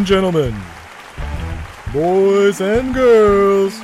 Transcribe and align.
And 0.00 0.06
gentlemen, 0.06 0.56
boys 1.92 2.62
and 2.62 2.94
girls, 2.94 3.78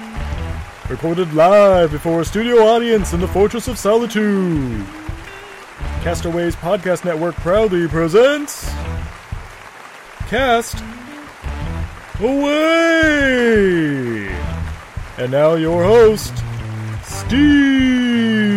recorded 0.88 1.30
live 1.34 1.90
before 1.90 2.22
a 2.22 2.24
studio 2.24 2.56
audience 2.62 3.12
in 3.12 3.20
the 3.20 3.28
Fortress 3.28 3.68
of 3.68 3.76
Solitude. 3.78 4.86
Castaways 6.00 6.56
Podcast 6.56 7.04
Network 7.04 7.34
proudly 7.34 7.86
presents 7.86 8.66
Cast 10.28 10.82
Away! 12.18 13.54
And 15.18 15.30
now 15.30 15.56
your 15.56 15.84
host, 15.84 16.32
Steve! 17.04 18.55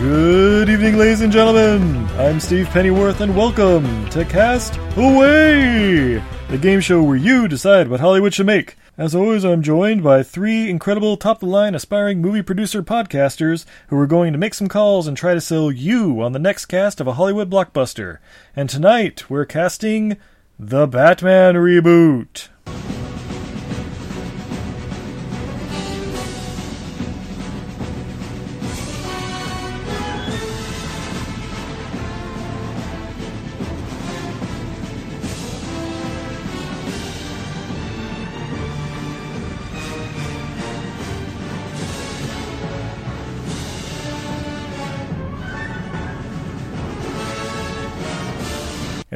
Good 0.00 0.70
evening, 0.70 0.96
ladies 0.96 1.20
and 1.20 1.30
gentlemen. 1.30 2.06
I'm 2.18 2.40
Steve 2.40 2.68
Pennyworth, 2.68 3.20
and 3.20 3.36
welcome 3.36 4.08
to 4.08 4.24
Cast 4.24 4.78
Away, 4.96 6.14
the 6.48 6.56
game 6.56 6.80
show 6.80 7.02
where 7.02 7.18
you 7.18 7.46
decide 7.46 7.86
what 7.86 8.00
Hollywood 8.00 8.32
should 8.32 8.46
make. 8.46 8.78
As 8.96 9.14
always, 9.14 9.44
I'm 9.44 9.60
joined 9.60 10.02
by 10.02 10.22
three 10.22 10.70
incredible 10.70 11.18
top 11.18 11.36
of 11.36 11.40
the 11.40 11.54
line 11.54 11.74
aspiring 11.74 12.22
movie 12.22 12.40
producer 12.40 12.82
podcasters 12.82 13.66
who 13.88 13.98
are 13.98 14.06
going 14.06 14.32
to 14.32 14.38
make 14.38 14.54
some 14.54 14.68
calls 14.68 15.06
and 15.06 15.18
try 15.18 15.34
to 15.34 15.40
sell 15.40 15.70
you 15.70 16.22
on 16.22 16.32
the 16.32 16.38
next 16.38 16.64
cast 16.64 17.02
of 17.02 17.06
a 17.06 17.12
Hollywood 17.12 17.50
blockbuster. 17.50 18.20
And 18.56 18.70
tonight, 18.70 19.28
we're 19.28 19.44
casting 19.44 20.16
the 20.58 20.86
Batman 20.86 21.56
reboot. 21.56 22.48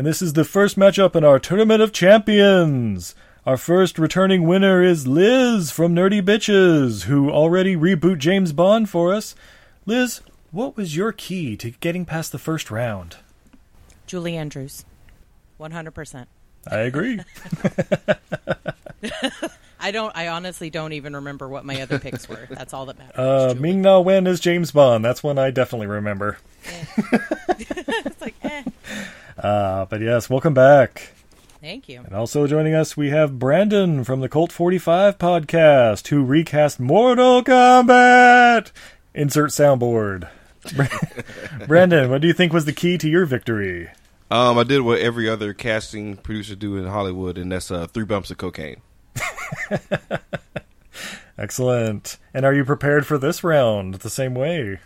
And 0.04 0.10
this 0.10 0.20
is 0.20 0.34
the 0.34 0.44
first 0.44 0.78
matchup 0.78 1.16
in 1.16 1.24
our 1.24 1.38
Tournament 1.38 1.80
of 1.80 1.90
Champions. 1.90 3.14
Our 3.46 3.56
first 3.56 3.98
returning 3.98 4.46
winner 4.46 4.82
is 4.82 5.06
Liz 5.06 5.70
from 5.70 5.94
Nerdy 5.94 6.20
Bitches, 6.20 7.04
who 7.04 7.30
already 7.30 7.74
reboot 7.74 8.18
James 8.18 8.52
Bond 8.52 8.90
for 8.90 9.14
us. 9.14 9.34
Liz, 9.86 10.20
what 10.50 10.76
was 10.76 10.94
your 10.94 11.10
key 11.12 11.56
to 11.56 11.70
getting 11.70 12.04
past 12.04 12.32
the 12.32 12.38
first 12.38 12.70
round? 12.70 13.16
Julie 14.06 14.36
Andrews. 14.36 14.84
100%. 15.58 16.26
I 16.70 16.76
agree. 16.80 17.20
I 19.80 19.90
don't 19.90 20.14
I 20.14 20.28
honestly 20.28 20.68
don't 20.68 20.92
even 20.92 21.16
remember 21.16 21.48
what 21.48 21.64
my 21.64 21.80
other 21.80 21.98
picks 21.98 22.28
were. 22.28 22.46
That's 22.50 22.74
all 22.74 22.84
that 22.86 22.98
matters. 22.98 23.18
Uh. 23.18 23.54
Ming 23.58 23.80
Na 23.80 24.00
Wen 24.00 24.26
is 24.26 24.40
James 24.40 24.70
Bond. 24.70 25.02
That's 25.02 25.22
one 25.22 25.38
I 25.38 25.50
definitely 25.50 25.86
remember. 25.86 26.36
it's 26.66 28.20
like, 28.20 28.34
eh. 28.42 28.64
Uh, 29.44 29.84
but 29.84 30.00
yes, 30.00 30.30
welcome 30.30 30.54
back. 30.54 31.10
Thank 31.60 31.86
you. 31.86 32.00
And 32.00 32.14
also 32.14 32.46
joining 32.46 32.74
us, 32.74 32.96
we 32.96 33.10
have 33.10 33.38
Brandon 33.38 34.02
from 34.02 34.20
the 34.20 34.28
Colt 34.28 34.50
45 34.50 35.18
podcast, 35.18 36.08
who 36.08 36.24
recast 36.24 36.80
Mortal 36.80 37.44
Kombat. 37.44 38.72
Insert 39.12 39.50
soundboard. 39.50 40.30
Brandon, 41.66 42.08
what 42.08 42.22
do 42.22 42.26
you 42.26 42.32
think 42.32 42.54
was 42.54 42.64
the 42.64 42.72
key 42.72 42.96
to 42.96 43.06
your 43.06 43.26
victory? 43.26 43.90
Um, 44.30 44.56
I 44.56 44.62
did 44.62 44.80
what 44.80 45.00
every 45.00 45.28
other 45.28 45.52
casting 45.52 46.16
producer 46.16 46.54
do 46.54 46.78
in 46.78 46.86
Hollywood, 46.86 47.36
and 47.36 47.52
that's 47.52 47.70
uh, 47.70 47.86
three 47.88 48.06
bumps 48.06 48.30
of 48.30 48.38
cocaine. 48.38 48.80
Excellent. 51.38 52.16
And 52.32 52.46
are 52.46 52.54
you 52.54 52.64
prepared 52.64 53.06
for 53.06 53.18
this 53.18 53.44
round 53.44 53.96
the 53.96 54.08
same 54.08 54.34
way? 54.34 54.80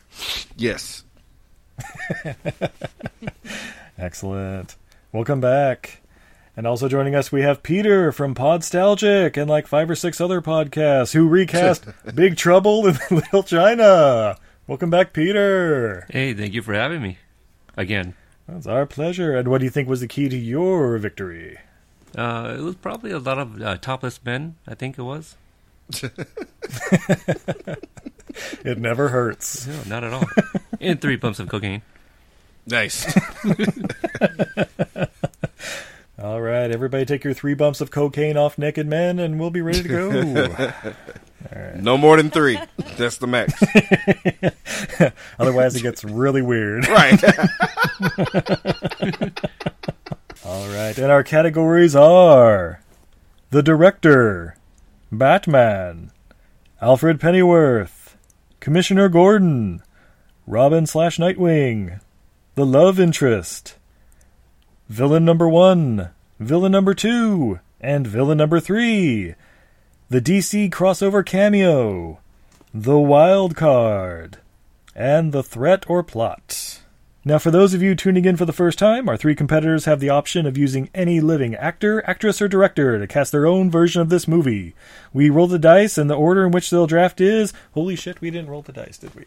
Yes. 0.57 1.05
Excellent. 3.99 4.77
Welcome 5.13 5.41
back. 5.41 6.01
And 6.57 6.67
also 6.67 6.89
joining 6.89 7.15
us, 7.15 7.31
we 7.33 7.43
have 7.43 7.63
Peter 7.63 8.11
from 8.13 8.35
Podstalgic 8.35 9.37
and 9.37 9.49
like 9.51 9.67
five 9.67 9.89
or 9.91 9.95
six 9.97 10.21
other 10.21 10.41
podcasts 10.41 11.13
who 11.13 11.29
recast 11.29 11.85
Big 12.15 12.37
Trouble 12.37 12.87
in 12.87 12.97
Little 13.11 13.43
China. 13.43 14.37
Welcome 14.67 14.91
back, 14.91 15.13
Peter. 15.13 16.07
Hey, 16.11 16.35
thank 16.35 16.55
you 16.55 16.63
for 16.63 16.75
having 16.75 17.03
me 17.03 17.19
again. 17.77 18.15
It's 18.49 18.67
our 18.67 18.87
pleasure. 18.87 19.37
And 19.37 19.49
what 19.49 19.59
do 19.59 19.65
you 19.65 19.71
think 19.71 19.89
was 19.89 20.01
the 20.01 20.09
key 20.09 20.29
to 20.29 20.37
your 20.37 20.97
victory? 20.99 21.59
Uh, 22.17 22.57
it 22.59 22.63
was 22.63 22.77
probably 22.77 23.11
a 23.11 23.19
lot 23.19 23.39
of 23.39 23.61
uh, 23.61 23.77
topless 23.79 24.25
men. 24.25 24.57
I 24.67 24.75
think 24.75 24.99
it 24.99 25.03
was. 25.03 25.37
It 28.65 28.79
never 28.79 29.09
hurts. 29.09 29.67
No, 29.67 29.81
not 29.87 30.05
at 30.05 30.13
all. 30.13 30.25
and 30.81 31.01
three 31.01 31.17
pumps 31.17 31.41
of 31.41 31.49
cocaine. 31.49 31.83
Nice. 32.69 33.07
All 36.21 36.41
right, 36.43 36.71
everybody 36.71 37.07
take 37.07 37.25
your 37.25 37.33
three 37.33 37.55
bumps 37.55 37.81
of 37.81 37.91
cocaine 37.91 38.37
off 38.37 38.59
naked 38.59 38.87
men 38.87 39.19
and 39.19 39.41
we'll 39.41 39.51
be 39.51 39.63
ready 39.63 39.83
to 39.85 39.89
go. 39.89 40.11
no 41.77 41.97
more 41.97 42.17
than 42.17 42.29
three. 42.29 42.59
That's 42.97 43.19
the 43.19 43.27
max. 43.27 43.55
Otherwise, 45.39 45.77
it 45.77 45.83
gets 45.83 46.05
really 46.05 46.43
weird. 46.43 46.89
right. 46.89 47.23
All 50.45 50.69
right, 50.69 50.99
and 50.99 51.11
our 51.11 51.23
categories 51.23 51.95
are 51.97 52.83
The 53.51 53.63
Director, 53.63 54.57
Batman, 55.11 56.11
Alfred 56.83 57.21
Pennyworth, 57.21 58.17
Commissioner 58.61 59.09
Gordon, 59.09 59.83
Robin 60.47 60.85
slash 60.87 61.19
Nightwing, 61.19 62.01
The 62.59 62.67
Love 62.67 62.99
Interest, 62.99 63.77
Villain 64.89 65.25
Number 65.25 65.49
One, 65.49 66.11
Villain 66.41 66.73
Number 66.73 66.93
Two, 66.93 67.61
and 67.81 68.05
Villain 68.05 68.39
Number 68.39 68.59
Three, 68.59 69.37
the 70.09 70.21
DC 70.21 70.69
crossover 70.71 71.25
cameo, 71.25 72.19
the 72.75 72.99
wild 72.99 73.55
card, 73.55 74.39
and 74.93 75.31
the 75.31 75.45
threat 75.45 75.89
or 75.89 76.03
plot. 76.03 76.81
Now, 77.29 77.37
for 77.37 77.51
those 77.51 77.75
of 77.75 77.83
you 77.83 77.95
tuning 77.95 78.25
in 78.25 78.39
for 78.39 78.47
the 78.47 78.55
first 78.55 78.79
time, 78.79 79.07
our 79.07 79.19
three 79.19 79.35
competitors 79.35 79.85
have 79.85 80.01
the 80.01 80.09
option 80.09 80.47
of 80.47 80.57
using 80.57 80.89
any 80.95 81.21
living 81.21 81.55
actor, 81.55 82.03
actress, 82.09 82.41
or 82.41 82.49
director 82.49 82.99
to 82.99 83.07
cast 83.07 83.33
their 83.33 83.45
own 83.45 83.71
version 83.71 84.01
of 84.01 84.09
this 84.09 84.27
movie. 84.27 84.75
We 85.13 85.29
roll 85.29 85.47
the 85.47 85.59
dice, 85.59 85.99
and 85.99 86.09
the 86.09 86.15
order 86.15 86.47
in 86.47 86.53
which 86.53 86.71
they'll 86.71 86.87
draft 86.87 87.21
is. 87.21 87.53
Holy 87.75 87.97
shit, 87.97 88.23
we 88.23 88.31
didn't 88.31 88.49
roll 88.49 88.63
the 88.63 88.73
dice, 88.73 88.97
did 88.97 89.15
we? 89.15 89.27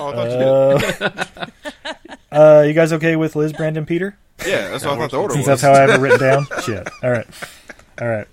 Oh, 0.00 0.08
I 0.08 0.14
thought 0.14 0.30
you 0.30 0.38
did. 0.38 1.28
Uh, 2.32 2.60
uh, 2.60 2.62
you 2.66 2.72
guys 2.72 2.94
okay 2.94 3.14
with 3.14 3.36
Liz, 3.36 3.52
Brandon, 3.52 3.84
Peter? 3.84 4.16
Yeah, 4.46 4.70
that's 4.70 4.86
what 4.86 4.94
I 4.94 4.96
thought 4.96 5.10
the 5.10 5.20
order 5.20 5.34
Since 5.34 5.46
was. 5.46 5.60
that's 5.60 5.60
how 5.60 5.74
I 5.74 5.80
have 5.86 5.90
it 5.90 6.00
written 6.00 6.20
down. 6.20 6.46
Shit. 6.64 6.88
All 7.02 7.10
right. 7.10 7.26
All 8.00 8.08
right. 8.08 8.26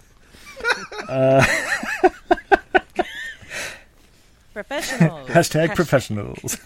Professional. 4.56 5.20
Hashtag 5.28 5.76
professionals. 5.76 6.58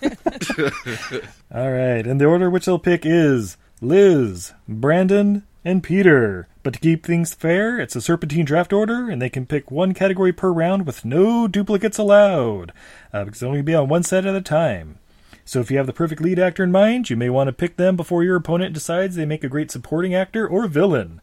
All 1.53 1.71
right, 1.71 2.05
and 2.05 2.19
the 2.19 2.25
order 2.25 2.49
which 2.49 2.65
they'll 2.65 2.79
pick 2.79 3.05
is 3.05 3.57
Liz, 3.81 4.53
Brandon, 4.67 5.43
and 5.63 5.83
Peter. 5.83 6.47
But 6.63 6.73
to 6.73 6.79
keep 6.79 7.05
things 7.05 7.33
fair, 7.33 7.79
it's 7.79 7.95
a 7.95 8.01
serpentine 8.01 8.45
draft 8.45 8.73
order, 8.73 9.09
and 9.09 9.21
they 9.21 9.29
can 9.29 9.45
pick 9.45 9.71
one 9.71 9.93
category 9.93 10.33
per 10.33 10.51
round 10.51 10.85
with 10.85 11.05
no 11.05 11.47
duplicates 11.47 11.97
allowed, 11.97 12.73
uh, 13.13 13.23
because 13.25 13.39
they'll 13.39 13.49
only 13.49 13.61
be 13.61 13.75
on 13.75 13.87
one 13.87 14.03
set 14.03 14.25
at 14.25 14.35
a 14.35 14.41
time. 14.41 14.99
So 15.45 15.59
if 15.59 15.71
you 15.71 15.77
have 15.77 15.87
the 15.87 15.93
perfect 15.93 16.21
lead 16.21 16.37
actor 16.37 16.63
in 16.63 16.71
mind, 16.71 17.09
you 17.09 17.15
may 17.15 17.29
want 17.29 17.47
to 17.47 17.53
pick 17.53 17.77
them 17.77 17.95
before 17.95 18.23
your 18.23 18.35
opponent 18.35 18.73
decides 18.73 19.15
they 19.15 19.25
make 19.25 19.43
a 19.43 19.49
great 19.49 19.71
supporting 19.71 20.13
actor 20.13 20.47
or 20.47 20.67
villain. 20.67 21.21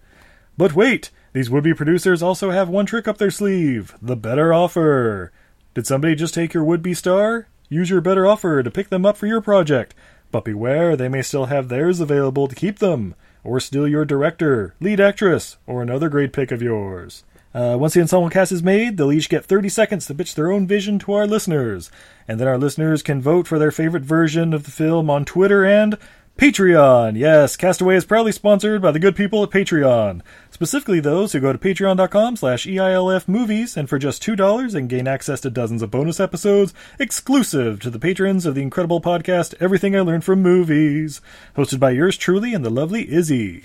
But 0.59 0.75
wait, 0.75 1.11
these 1.33 1.51
would 1.51 1.63
be 1.63 1.75
producers 1.75 2.23
also 2.23 2.51
have 2.51 2.69
one 2.69 2.87
trick 2.87 3.07
up 3.07 3.19
their 3.19 3.31
sleeve 3.31 3.95
the 4.03 4.17
better 4.17 4.53
offer. 4.53 5.31
Did 5.75 5.87
somebody 5.87 6.15
just 6.15 6.35
take 6.35 6.55
your 6.55 6.65
would 6.65 6.83
be 6.83 6.95
star? 6.95 7.47
Use 7.69 7.91
your 7.91 8.01
better 8.01 8.27
offer 8.27 8.63
to 8.63 8.71
pick 8.71 8.89
them 8.91 9.05
up 9.05 9.17
for 9.17 9.27
your 9.27 9.41
project. 9.41 9.95
But 10.31 10.45
beware, 10.45 10.97
they 10.97 11.09
may 11.09 11.23
still 11.23 11.47
have 11.47 11.69
theirs 11.69 12.01
available 12.01 12.49
to 12.49 12.55
keep 12.55 12.79
them, 12.79 13.15
or 13.43 13.59
steal 13.61 13.89
your 13.89 14.05
director, 14.05 14.75
lead 14.81 15.01
actress, 15.01 15.57
or 15.67 15.83
another 15.83 16.09
great 16.09 16.33
pick 16.33 16.53
of 16.53 16.63
yours. 16.63 17.25
Uh, 17.55 17.77
once 17.79 17.95
the 17.95 18.01
ensemble 18.01 18.29
cast 18.29 18.53
is 18.53 18.63
made, 18.63 18.97
they'll 18.97 19.13
each 19.13 19.31
get 19.31 19.45
30 19.45 19.71
seconds 19.71 20.07
to 20.07 20.15
pitch 20.15 20.35
their 20.35 20.53
own 20.53 20.67
vision 20.67 20.99
to 20.99 21.13
our 21.15 21.27
listeners. 21.27 21.91
And 22.29 22.39
then 22.39 22.49
our 22.49 22.59
listeners 22.59 23.03
can 23.03 23.23
vote 23.23 23.47
for 23.47 23.59
their 23.59 23.71
favorite 23.71 24.03
version 24.03 24.53
of 24.53 24.65
the 24.65 24.71
film 24.71 25.09
on 25.09 25.25
Twitter 25.25 25.65
and 25.65 25.97
Patreon. 26.37 27.17
Yes, 27.17 27.57
Castaway 27.57 27.97
is 27.97 28.05
proudly 28.05 28.31
sponsored 28.31 28.83
by 28.83 28.91
the 28.91 28.99
good 28.99 29.17
people 29.17 29.43
at 29.43 29.49
Patreon. 29.49 30.21
Specifically 30.51 31.01
those 31.01 31.33
who 31.33 31.41
go 31.41 31.51
to 31.51 31.59
patreon.com 31.59 32.37
slash 32.37 32.67
EILF 32.67 33.27
movies, 33.27 33.75
and 33.75 33.89
for 33.89 33.99
just 33.99 34.23
$2 34.23 34.75
and 34.75 34.87
gain 34.87 35.09
access 35.09 35.41
to 35.41 35.51
dozens 35.51 35.81
of 35.81 35.91
bonus 35.91 36.21
episodes 36.21 36.75
exclusive 36.99 37.81
to 37.81 37.89
the 37.89 37.99
patrons 37.99 38.45
of 38.45 38.55
the 38.55 38.61
incredible 38.61 39.01
podcast 39.01 39.55
Everything 39.61 39.97
I 39.97 40.01
Learned 40.01 40.25
from 40.25 40.43
Movies, 40.43 41.23
hosted 41.57 41.81
by 41.81 41.93
yours 41.93 42.19
truly 42.19 42.53
and 42.53 42.63
the 42.63 42.71
lovely 42.71 43.11
Izzy. 43.11 43.65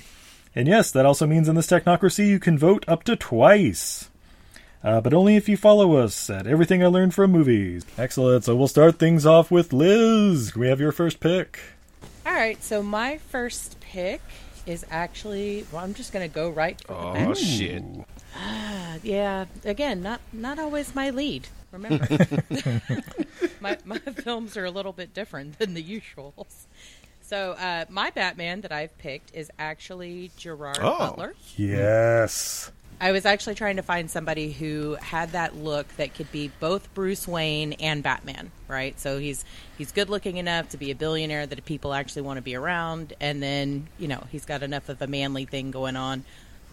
And 0.56 0.66
yes, 0.66 0.92
that 0.92 1.06
also 1.06 1.28
means 1.28 1.50
in 1.50 1.56
this 1.56 1.68
technocracy 1.68 2.26
you 2.26 2.40
can 2.40 2.58
vote 2.58 2.86
up 2.88 3.04
to 3.04 3.18
twice. 3.18 4.10
Uh, 4.82 5.02
but 5.02 5.14
only 5.14 5.36
if 5.36 5.50
you 5.50 5.58
follow 5.58 5.98
us 5.98 6.30
at 6.30 6.48
Everything 6.48 6.82
I 6.82 6.88
Learned 6.88 7.14
from 7.14 7.34
Movies. 7.34 7.86
Excellent. 7.98 8.46
So 8.46 8.56
we'll 8.56 8.70
start 8.70 8.98
things 8.98 9.26
off 9.26 9.52
with 9.52 9.74
Liz. 9.74 10.56
We 10.56 10.70
have 10.70 10.80
your 10.80 10.94
first 10.94 11.20
pick? 11.20 11.60
All 12.26 12.34
right, 12.34 12.62
so 12.64 12.84
my 12.84 13.18
first 13.18 13.80
pick 13.80 14.22
is 14.66 14.86
actually. 14.92 15.66
Well, 15.72 15.84
I'm 15.84 15.94
just 15.94 16.14
going 16.14 16.28
to 16.28 16.34
go 16.34 16.50
right 16.50 16.80
for 16.82 16.94
the 16.94 17.00
Oh 17.00 17.14
bat. 17.14 17.38
shit! 17.38 17.84
Uh, 18.38 18.98
yeah, 19.04 19.46
again, 19.66 20.02
not 20.04 20.22
not 20.32 20.60
always 20.60 20.94
my 20.94 21.10
lead. 21.10 21.48
Remember, 21.72 22.08
my 23.60 23.78
my 23.86 23.98
films 24.24 24.56
are 24.56 24.66
a 24.66 24.72
little 24.72 24.94
bit 24.94 25.14
different 25.14 25.58
than 25.58 25.74
the 25.74 25.84
usuals. 25.84 26.66
So 27.22 27.52
uh, 27.54 27.86
my 27.90 28.10
Batman 28.12 28.62
that 28.62 28.72
I've 28.74 28.96
picked 28.98 29.34
is 29.34 29.50
actually 29.58 30.32
Gerard 30.38 30.80
Oh. 30.82 30.98
Butler. 31.00 31.34
Yes. 31.56 32.72
I 33.02 33.12
was 33.12 33.26
actually 33.26 33.56
trying 33.56 33.78
to 33.78 33.82
find 33.82 34.12
somebody 34.12 34.52
who 34.52 34.96
had 35.02 35.32
that 35.32 35.56
look 35.56 35.88
that 35.98 36.14
could 36.14 36.32
be 36.32 36.52
both 36.60 36.94
Bruce 36.94 37.28
Wayne 37.28 37.74
and 37.74 38.04
Batman, 38.04 38.52
right? 38.68 38.98
So 39.00 39.18
he's 39.18 39.44
he's 39.76 39.92
good 39.92 40.08
looking 40.08 40.38
enough 40.38 40.70
to 40.70 40.78
be 40.78 40.92
a 40.92 40.96
billionaire 40.96 41.48
that 41.48 41.66
people 41.66 41.96
actually 41.96 42.22
want 42.22 42.38
to 42.38 42.44
be 42.44 42.54
around, 42.54 43.14
and 43.20 43.42
then 43.42 43.88
you 43.98 44.08
know 44.08 44.24
he's 44.32 44.46
got 44.46 44.62
enough 44.62 44.88
of 44.88 45.02
a 45.02 45.08
manly 45.08 45.46
thing 45.46 45.72
going 45.72 45.96
on, 45.96 46.24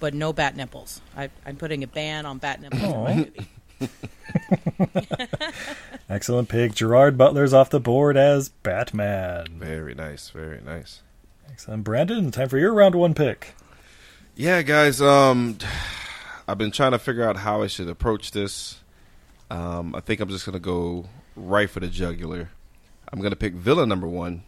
but 0.00 0.12
no 0.12 0.34
bat 0.34 0.54
nipples. 0.54 1.00
I, 1.16 1.30
I'm 1.46 1.56
putting 1.56 1.82
a 1.82 1.86
ban 1.86 2.26
on 2.26 2.36
bat 2.36 2.60
nipples 2.60 2.82
in 2.82 3.02
my 3.02 3.14
movie. 3.14 3.48
Excellent 6.10 6.50
pick. 6.50 6.74
Gerard 6.74 7.16
Butler's 7.16 7.54
off 7.54 7.70
the 7.70 7.80
board 7.80 8.18
as 8.18 8.50
Batman. 8.50 9.46
Very 9.58 9.94
nice, 9.94 10.28
very 10.28 10.60
nice. 10.60 11.00
Excellent. 11.50 11.84
Brandon, 11.84 12.30
time 12.30 12.50
for 12.50 12.58
your 12.58 12.74
round 12.74 12.94
one 12.94 13.14
pick. 13.14 13.54
Yeah, 14.36 14.60
guys. 14.60 15.00
Um, 15.00 15.56
I've 16.48 16.56
been 16.56 16.70
trying 16.70 16.92
to 16.92 16.98
figure 16.98 17.28
out 17.28 17.36
how 17.36 17.62
I 17.62 17.66
should 17.66 17.88
approach 17.88 18.30
this. 18.30 18.78
Um, 19.50 19.94
I 19.94 20.00
think 20.00 20.20
I'm 20.20 20.30
just 20.30 20.46
gonna 20.46 20.58
go 20.58 21.04
right 21.36 21.68
for 21.68 21.80
the 21.80 21.88
jugular. 21.88 22.48
I'm 23.12 23.20
gonna 23.20 23.36
pick 23.36 23.52
villain 23.52 23.88
number 23.88 24.08
one. 24.08 24.44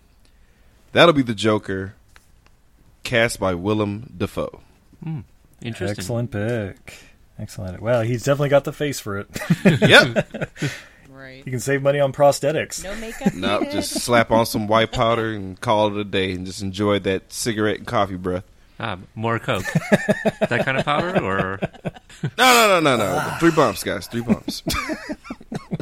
That'll 0.92 1.12
be 1.12 1.22
the 1.22 1.34
Joker, 1.34 1.94
cast 3.04 3.38
by 3.38 3.54
Willem 3.54 4.12
Dafoe. 4.16 4.62
Interesting. 5.62 5.98
Excellent 5.98 6.30
pick. 6.30 6.94
Excellent. 7.38 7.80
Well, 7.80 8.00
he's 8.02 8.24
definitely 8.24 8.48
got 8.48 8.64
the 8.64 8.72
face 8.72 8.98
for 8.98 9.18
it. 9.18 9.28
yep. 9.80 10.28
Right. 11.12 11.44
you 11.44 11.52
can 11.52 11.60
save 11.60 11.82
money 11.82 12.00
on 12.00 12.14
prosthetics. 12.14 12.82
No 12.82 12.94
makeup. 12.96 13.34
no, 13.34 13.58
needed. 13.58 13.72
just 13.72 13.92
slap 13.92 14.30
on 14.30 14.46
some 14.46 14.66
white 14.66 14.90
powder 14.90 15.32
and 15.32 15.60
call 15.60 15.88
it 15.88 16.00
a 16.00 16.04
day, 16.04 16.32
and 16.32 16.46
just 16.46 16.62
enjoy 16.62 16.98
that 17.00 17.30
cigarette 17.30 17.76
and 17.76 17.86
coffee 17.86 18.16
breath. 18.16 18.44
Ah, 18.82 18.96
more 19.14 19.38
Coke. 19.38 19.66
that 20.48 20.62
kind 20.64 20.78
of 20.78 20.86
powder, 20.86 21.22
or 21.22 21.60
No, 22.38 22.38
no, 22.38 22.80
no, 22.80 22.96
no, 22.96 22.98
no. 23.14 23.36
Three 23.38 23.50
bumps, 23.50 23.84
guys. 23.84 24.06
Three 24.06 24.22
bumps. 24.22 24.62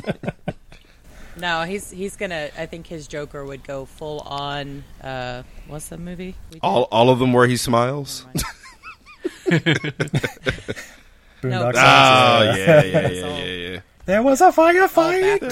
no. 1.36 1.62
He's 1.62 1.92
he's 1.92 2.16
gonna. 2.16 2.50
I 2.58 2.66
think 2.66 2.88
his 2.88 3.06
Joker 3.06 3.44
would 3.44 3.62
go 3.62 3.84
full 3.84 4.18
on. 4.20 4.82
Uh, 5.00 5.44
what's 5.68 5.88
the 5.88 5.98
movie? 5.98 6.34
we 6.50 6.54
did? 6.54 6.60
all, 6.64 6.88
all 6.90 7.10
of 7.10 7.20
them 7.20 7.32
where 7.32 7.46
he 7.46 7.56
smiles. 7.56 8.26
Boondock 9.46 10.54
No. 11.44 11.68
Oh 11.68 11.70
yeah, 11.72 12.82
yeah, 12.82 12.82
yeah, 12.82 13.08
yeah, 13.08 13.44
yeah. 13.44 13.80
There 14.06 14.22
was 14.22 14.40
a 14.40 14.46
All 14.46 14.52
firefight. 14.52 15.38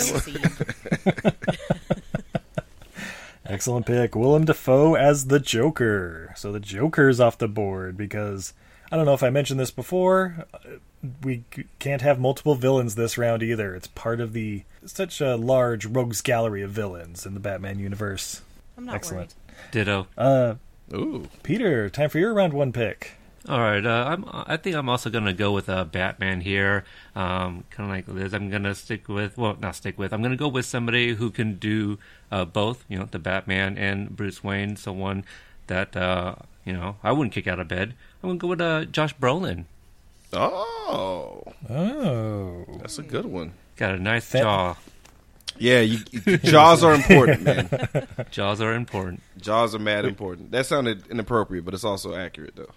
background 3.49 3.63
scene. 3.63 3.75
Excellent 3.75 3.87
pick. 3.87 4.15
Willem 4.17 4.45
Dafoe 4.45 4.95
as 4.95 5.27
the 5.27 5.41
Joker. 5.41 6.33
So 6.37 6.53
the 6.53 6.61
Joker's 6.61 7.21
off 7.21 7.39
the 7.39 7.49
board 7.49 7.97
because 7.97 8.53
I 8.93 8.97
don't 8.97 9.07
know 9.07 9.15
if 9.15 9.23
I 9.23 9.31
mentioned 9.31 9.59
this 9.61 9.71
before. 9.71 10.47
uh, 10.55 10.59
We 11.23 11.45
can't 11.79 12.03
have 12.03 12.19
multiple 12.21 12.55
villains 12.55 12.95
this 12.95 13.17
round 13.19 13.43
either. 13.43 13.75
It's 13.75 13.89
part 13.89 14.21
of 14.21 14.33
the 14.33 14.63
such 14.85 15.21
a 15.21 15.37
large 15.37 15.87
rogues 15.87 16.21
gallery 16.21 16.63
of 16.63 16.71
villains 16.71 17.27
in 17.27 17.35
the 17.35 17.41
Batman 17.41 17.79
universe. 17.79 18.43
I'm 18.79 18.85
not 18.85 18.95
Excellent. 18.97 19.35
ditto. 19.73 20.07
Uh, 20.17 20.55
Ooh. 20.95 21.29
Peter, 21.43 21.89
time 21.91 22.11
for 22.11 22.19
your 22.19 22.33
round 22.35 22.53
one 22.53 22.73
pick. 22.73 23.13
All 23.49 23.61
right, 23.61 23.85
uh, 23.85 24.07
I'm. 24.09 24.25
I 24.29 24.57
think 24.57 24.75
I'm 24.75 24.89
also 24.89 25.09
gonna 25.09 25.33
go 25.33 25.53
with 25.53 25.69
uh, 25.69 25.85
Batman 25.85 26.41
here. 26.41 26.85
Um, 27.15 27.63
kind 27.71 27.89
of 27.89 27.95
like 27.97 28.09
Liz, 28.09 28.35
I'm 28.35 28.51
gonna 28.51 28.75
stick 28.75 29.09
with. 29.09 29.39
Well, 29.39 29.57
not 29.61 29.77
stick 29.77 29.97
with. 29.99 30.13
I'm 30.13 30.21
gonna 30.23 30.37
go 30.37 30.49
with 30.49 30.65
somebody 30.67 31.15
who 31.15 31.31
can 31.31 31.55
do 31.55 31.99
uh, 32.33 32.45
both. 32.45 32.85
You 32.89 32.99
know, 32.99 33.05
the 33.09 33.21
Batman 33.21 33.79
and 33.79 34.17
Bruce 34.17 34.43
Wayne. 34.43 34.75
Someone 34.77 35.25
that 35.69 35.97
uh, 35.97 36.35
you 36.65 36.73
know 36.73 36.97
I 37.05 37.13
wouldn't 37.13 37.33
kick 37.35 37.47
out 37.47 37.61
of 37.61 37.69
bed. 37.69 37.95
I'm 38.23 38.31
gonna 38.31 38.39
go 38.39 38.49
with 38.49 38.61
uh, 38.61 38.85
Josh 38.87 39.15
Brolin. 39.17 39.67
Oh, 40.33 41.43
Oh, 41.71 42.65
that's 42.81 42.99
a 42.99 43.03
good 43.03 43.27
one. 43.27 43.53
Got 43.77 43.95
a 43.95 43.99
nice 43.99 44.25
Fa- 44.27 44.41
jaw. 44.41 44.75
Yeah, 45.59 45.81
you, 45.81 45.99
you- 46.11 46.37
jaws 46.39 46.83
are 46.83 46.95
important, 46.95 47.43
man. 47.43 47.69
Jaws 48.31 48.61
are 48.61 48.75
important. 48.75 49.23
Jaws 49.41 49.75
are 49.75 49.79
mad 49.79 50.05
important. 50.05 50.51
That 50.51 50.67
sounded 50.67 51.07
inappropriate, 51.09 51.65
but 51.65 51.73
it's 51.75 51.85
also 51.85 52.15
accurate 52.15 52.57
though. 52.57 52.71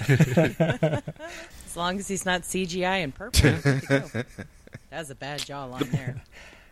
As 0.08 1.76
long 1.76 1.98
as 1.98 2.08
he's 2.08 2.26
not 2.26 2.42
CGI 2.42 3.04
and 3.04 3.14
purple. 3.14 3.40
to 3.40 3.82
go. 3.88 4.22
That's 4.90 5.10
a 5.10 5.14
bad 5.14 5.40
jawline 5.40 5.90
there. 5.90 6.22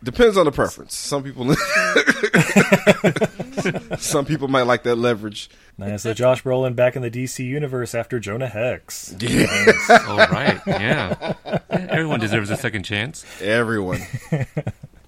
Depends 0.01 0.37
on 0.37 0.45
the 0.45 0.51
preference. 0.51 0.95
Some 0.95 1.23
people, 1.23 1.53
some 3.97 4.25
people 4.25 4.47
might 4.47 4.61
like 4.61 4.83
that 4.83 4.95
leverage. 4.95 5.49
nice. 5.77 6.03
So 6.03 6.13
Josh 6.13 6.41
Brolin 6.43 6.73
back 6.75 6.95
in 6.95 7.01
the 7.01 7.11
DC 7.11 7.43
universe 7.45 7.93
after 7.93 8.17
Jonah 8.19 8.47
Hex. 8.47 9.13
All 10.07 10.17
right, 10.17 10.61
yeah. 10.67 11.33
Everyone 11.69 12.21
deserves 12.21 12.49
a 12.49 12.55
second 12.55 12.83
chance. 12.83 13.25
Everyone. 13.41 13.99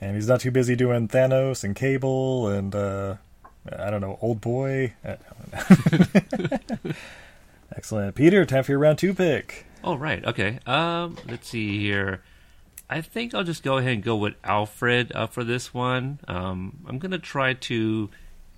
And 0.02 0.16
he's 0.16 0.28
not 0.28 0.42
too 0.42 0.52
busy 0.52 0.76
doing 0.76 1.08
Thanos 1.08 1.64
and 1.64 1.74
Cable 1.76 2.50
and 2.50 2.76
uh, 2.76 3.16
I 3.78 3.90
don't 3.92 4.02
know, 4.02 4.18
Old 4.22 4.42
Boy. 4.42 4.94
Excellent, 7.76 8.16
Peter. 8.16 8.46
Time 8.46 8.64
for 8.64 8.72
your 8.72 8.80
round 8.80 8.98
two 8.98 9.14
pick. 9.14 9.66
Oh 9.84 9.96
right, 9.96 10.24
okay. 10.26 10.60
Um, 10.66 11.18
let's 11.28 11.48
see 11.48 11.80
here. 11.80 12.22
I 12.90 13.02
think 13.02 13.34
I'll 13.34 13.44
just 13.46 13.64
go 13.64 13.78
ahead 13.78 13.94
and 13.94 14.04
go 14.04 14.18
with 14.18 14.34
Alfred 14.44 15.12
uh, 15.16 15.28
for 15.28 15.44
this 15.44 15.74
one. 15.74 16.20
Um, 16.28 16.80
I'm 16.88 17.00
gonna 17.00 17.18
try 17.18 17.54
to 17.54 18.10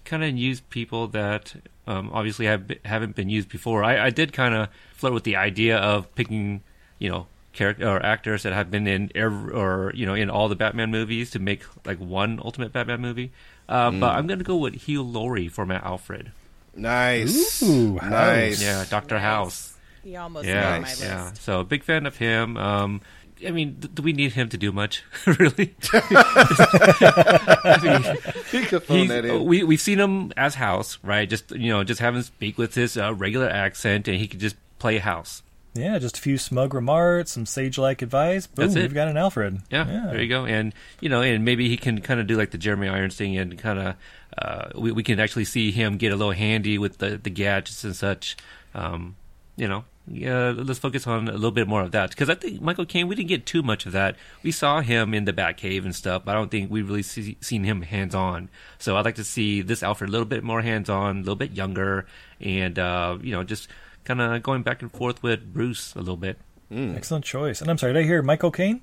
kind 0.06 0.24
of 0.24 0.36
use 0.36 0.60
people 0.60 1.08
that 1.10 1.54
um, 1.88 2.10
obviously 2.12 2.46
have, 2.48 2.70
haven't 2.84 3.16
been 3.16 3.30
used 3.30 3.48
before. 3.50 3.84
I, 3.84 4.08
I 4.08 4.10
did 4.10 4.34
kind 4.34 4.54
of 4.56 4.70
flirt 4.96 5.14
with 5.14 5.24
the 5.24 5.36
idea 5.36 5.78
of 5.78 6.14
picking, 6.16 6.62
you 7.00 7.10
know, 7.10 7.28
character 7.54 7.88
or 7.88 8.04
actors 8.04 8.44
that 8.44 8.52
have 8.54 8.72
been 8.72 8.88
in 8.88 9.12
every, 9.14 9.54
or 9.54 9.92
you 9.94 10.06
know 10.08 10.16
in 10.16 10.30
all 10.30 10.50
the 10.50 10.56
Batman 10.56 10.90
movies 10.90 11.30
to 11.32 11.40
make 11.40 11.64
like 11.86 12.00
one 12.00 12.42
Ultimate 12.44 12.74
Batman 12.74 13.00
movie. 13.02 13.32
Uh, 13.70 13.92
But 13.92 14.16
I'm 14.16 14.26
gonna 14.28 14.44
go 14.44 14.58
with 14.58 14.74
Hugh 14.74 15.04
Laurie 15.04 15.48
for 15.48 15.66
my 15.66 15.76
Alfred. 15.76 16.32
Nice. 16.76 17.62
Ooh, 17.64 17.96
nice. 17.96 18.62
Yeah, 18.62 18.86
Doctor 18.90 19.16
Nice. 19.16 19.24
House. 19.24 19.74
He 20.04 20.16
almost 20.16 20.48
Yeah, 20.48 20.72
made 20.74 20.82
my 20.82 20.88
list. 20.90 21.02
yeah. 21.02 21.34
So 21.34 21.64
big 21.64 21.84
fan 21.84 22.06
of 22.06 22.18
him. 22.18 22.58
Um, 22.58 23.02
I 23.46 23.52
mean, 23.52 23.76
do 23.94 24.02
we 24.02 24.14
need 24.14 24.34
him 24.34 24.50
to 24.50 24.58
do 24.58 24.72
much? 24.72 25.04
really? 25.26 25.76
I 25.94 27.80
mean, 27.84 28.04
He 28.52 28.66
could 28.66 28.84
phone 28.84 29.08
he's- 29.08 29.42
we 29.42 29.64
we've 29.64 29.82
seen 29.82 30.00
him 30.00 30.32
as 30.38 30.56
House, 30.56 30.98
right? 31.04 31.30
Just 31.30 31.52
you 31.52 31.70
know, 31.72 31.84
just 31.84 32.00
have 32.00 32.16
him 32.16 32.22
speak 32.24 32.58
with 32.58 32.76
his 32.76 32.98
uh, 32.98 33.14
regular 33.14 33.50
accent, 33.50 34.08
and 34.08 34.18
he 34.18 34.28
could 34.28 34.40
just 34.40 34.56
play 34.80 34.98
House. 34.98 35.42
Yeah, 35.76 35.98
just 35.98 36.18
a 36.18 36.22
few 36.22 36.38
smug 36.38 36.74
remarks, 36.74 37.32
some 37.32 37.48
sage-like 37.48 38.02
advice. 38.04 38.46
Boom, 38.46 38.66
That's 38.66 38.76
it. 38.76 38.82
we've 38.82 38.94
got 38.94 39.08
an 39.08 39.18
Alfred. 39.18 39.60
Yeah, 39.72 39.86
there 40.12 40.22
you 40.22 40.30
go. 40.30 40.46
And 40.46 40.74
you 41.00 41.10
know, 41.10 41.22
and 41.22 41.44
maybe 41.44 41.68
he 41.68 41.78
can 41.78 42.02
kind 42.02 42.20
of 42.20 42.28
do 42.28 42.38
like 42.38 42.52
the 42.52 42.60
Jeremy 42.60 42.90
Irons 42.90 43.16
thing, 43.16 43.38
and 43.38 43.58
kind 43.58 43.80
of 43.80 43.96
uh, 44.38 44.70
we 44.76 44.92
we 44.92 45.04
can 45.04 45.20
actually 45.20 45.46
see 45.46 45.72
him 45.72 45.98
get 45.98 46.12
a 46.12 46.16
little 46.16 46.34
handy 46.34 46.78
with 46.78 47.00
the 47.00 47.18
the 47.18 47.32
gadgets 47.32 47.84
and 47.84 47.96
such. 47.96 48.38
Um, 48.76 49.16
you 49.56 49.68
know, 49.68 49.84
yeah. 50.08 50.54
Let's 50.56 50.80
focus 50.80 51.08
on 51.08 51.28
a 51.28 51.34
little 51.34 51.52
bit 51.52 51.68
more 51.68 51.82
of 51.82 51.92
that 51.92 52.12
because 52.12 52.30
I 52.30 52.36
think 52.36 52.62
Michael 52.62 52.86
Caine 52.86 53.08
we 53.08 53.16
didn't 53.16 53.30
get 53.30 53.46
too 53.48 53.64
much 53.64 53.88
of 53.88 53.94
that. 53.94 54.16
We 54.44 54.52
saw 54.52 54.82
him 54.82 55.16
in 55.16 55.26
the 55.26 55.34
Batcave 55.34 55.86
and 55.86 55.96
stuff, 55.96 56.24
but 56.26 56.32
I 56.32 56.36
don't 56.36 56.52
think 56.52 56.70
we've 56.70 56.88
really 56.88 57.04
see, 57.04 57.38
seen 57.42 57.64
him 57.64 57.82
hands 57.82 58.14
on. 58.14 58.50
So 58.78 58.96
I'd 58.96 59.06
like 59.06 59.16
to 59.16 59.24
see 59.24 59.62
this 59.62 59.82
Alfred 59.82 60.10
a 60.10 60.12
little 60.12 60.26
bit 60.28 60.44
more 60.44 60.62
hands 60.62 60.90
on, 60.90 61.18
a 61.18 61.20
little 61.20 61.36
bit 61.36 61.52
younger, 61.52 62.06
and 62.40 62.78
uh, 62.78 63.18
you 63.22 63.32
know, 63.32 63.44
just 63.44 63.68
kind 64.04 64.22
of 64.22 64.44
going 64.44 64.64
back 64.64 64.82
and 64.82 64.92
forth 64.92 65.22
with 65.24 65.54
Bruce 65.54 65.94
a 65.96 66.00
little 66.00 66.18
bit. 66.18 66.38
Excellent 66.72 67.24
choice. 67.24 67.62
And 67.62 67.70
I'm 67.70 67.78
sorry, 67.78 67.94
did 67.94 68.00
I 68.00 68.04
hear 68.04 68.22
Michael 68.22 68.50
Caine? 68.52 68.82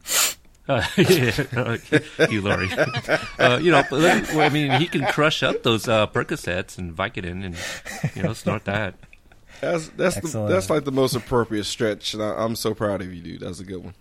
Uh, 0.69 0.87
yeah, 0.97 1.33
uh, 1.57 1.77
Hugh 2.29 2.43
Laurie. 2.43 2.71
uh, 3.39 3.59
you 3.61 3.73
know, 3.73 3.83
but, 3.91 4.05
uh, 4.05 4.23
well, 4.35 4.41
I 4.41 4.49
mean, 4.51 4.71
he 4.81 4.87
can 4.87 5.05
crush 5.07 5.43
up 5.43 5.65
those 5.65 5.89
uh, 5.89 6.07
Percocets 6.07 6.79
and 6.79 6.97
Vicodin 6.97 7.45
and 7.45 7.57
you 8.15 8.23
know 8.23 8.33
snort 8.33 8.67
that. 8.67 8.95
That's 9.61 9.89
that's 9.89 10.21
the, 10.21 10.47
that's 10.47 10.71
like 10.71 10.85
the 10.85 10.93
most 10.93 11.17
appropriate 11.17 11.65
stretch, 11.65 12.15
and 12.15 12.23
I, 12.23 12.45
I'm 12.45 12.55
so 12.55 12.73
proud 12.73 13.03
of 13.03 13.13
you, 13.13 13.21
dude. 13.21 13.41
That's 13.41 13.59
a 13.59 13.65
good 13.65 13.83
one. 13.83 13.95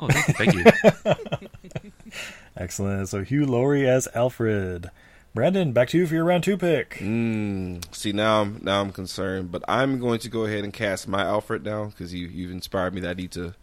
Oh, 0.00 0.08
thank 0.08 0.54
you. 0.54 0.64
Thank 0.64 1.84
you. 1.84 1.92
Excellent. 2.56 3.08
So 3.08 3.22
Hugh 3.22 3.46
Laurie 3.46 3.88
as 3.88 4.08
Alfred. 4.14 4.90
Brandon, 5.36 5.72
back 5.72 5.90
to 5.90 5.98
you 5.98 6.06
for 6.06 6.14
your 6.14 6.24
round 6.24 6.44
two 6.44 6.56
pick. 6.56 6.94
Mm, 6.94 7.94
see 7.94 8.10
now 8.10 8.40
I'm 8.40 8.58
now 8.62 8.80
I'm 8.80 8.90
concerned, 8.90 9.52
but 9.52 9.62
I'm 9.68 10.00
going 10.00 10.18
to 10.20 10.30
go 10.30 10.46
ahead 10.46 10.64
and 10.64 10.72
cast 10.72 11.06
my 11.06 11.20
Alfred 11.22 11.62
now 11.62 11.84
because 11.84 12.14
you 12.14 12.26
you've 12.26 12.50
inspired 12.50 12.94
me 12.94 13.02
that 13.02 13.10
I 13.10 13.12
need 13.20 13.32
to 13.32 13.54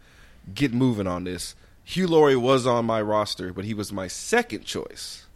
get 0.54 0.72
moving 0.72 1.08
on 1.08 1.24
this. 1.24 1.56
Hugh 1.82 2.06
Laurie 2.06 2.36
was 2.36 2.64
on 2.64 2.84
my 2.84 3.02
roster, 3.02 3.52
but 3.52 3.64
he 3.64 3.74
was 3.74 3.92
my 3.92 4.06
second 4.06 4.64
choice. 4.64 5.26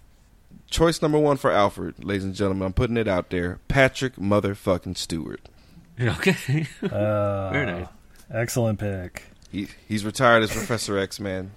Choice 0.71 1.03
number 1.03 1.19
one 1.19 1.39
for 1.39 1.51
Alfred, 1.51 2.05
ladies 2.05 2.25
and 2.25 2.37
gentlemen. 2.37 2.67
I'm 2.67 2.73
putting 2.73 2.97
it 2.97 3.09
out 3.09 3.31
there. 3.31 3.59
Patrick 3.67 4.15
motherfucking 4.15 4.97
Stewart. 4.97 5.41
Okay. 6.01 6.69
Uh, 6.85 7.51
Very 7.51 7.67
nice. 7.67 7.89
Excellent 8.33 8.79
pick. 8.79 9.25
He 9.51 9.67
he's 9.89 10.05
retired 10.05 10.45
as 10.45 10.53
Professor 10.53 10.97
X 10.99 11.19
Man. 11.19 11.51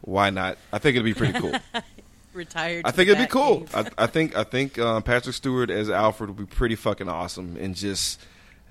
Why 0.00 0.30
not? 0.30 0.58
I 0.72 0.78
think 0.78 0.96
it'd 0.96 1.04
be 1.04 1.14
pretty 1.14 1.38
cool. 1.38 1.54
Retired. 2.36 2.82
I 2.86 2.90
think 2.92 3.08
it'd 3.08 3.18
be 3.22 3.26
cool. 3.30 3.66
I, 3.74 3.86
I 3.98 4.06
think 4.06 4.36
I 4.36 4.44
think 4.44 4.78
uh, 4.78 5.00
Patrick 5.00 5.34
Stewart 5.34 5.70
as 5.70 5.90
Alfred 5.90 6.30
would 6.30 6.48
be 6.48 6.54
pretty 6.54 6.76
fucking 6.76 7.08
awesome, 7.08 7.56
and 7.58 7.74
just 7.74 8.20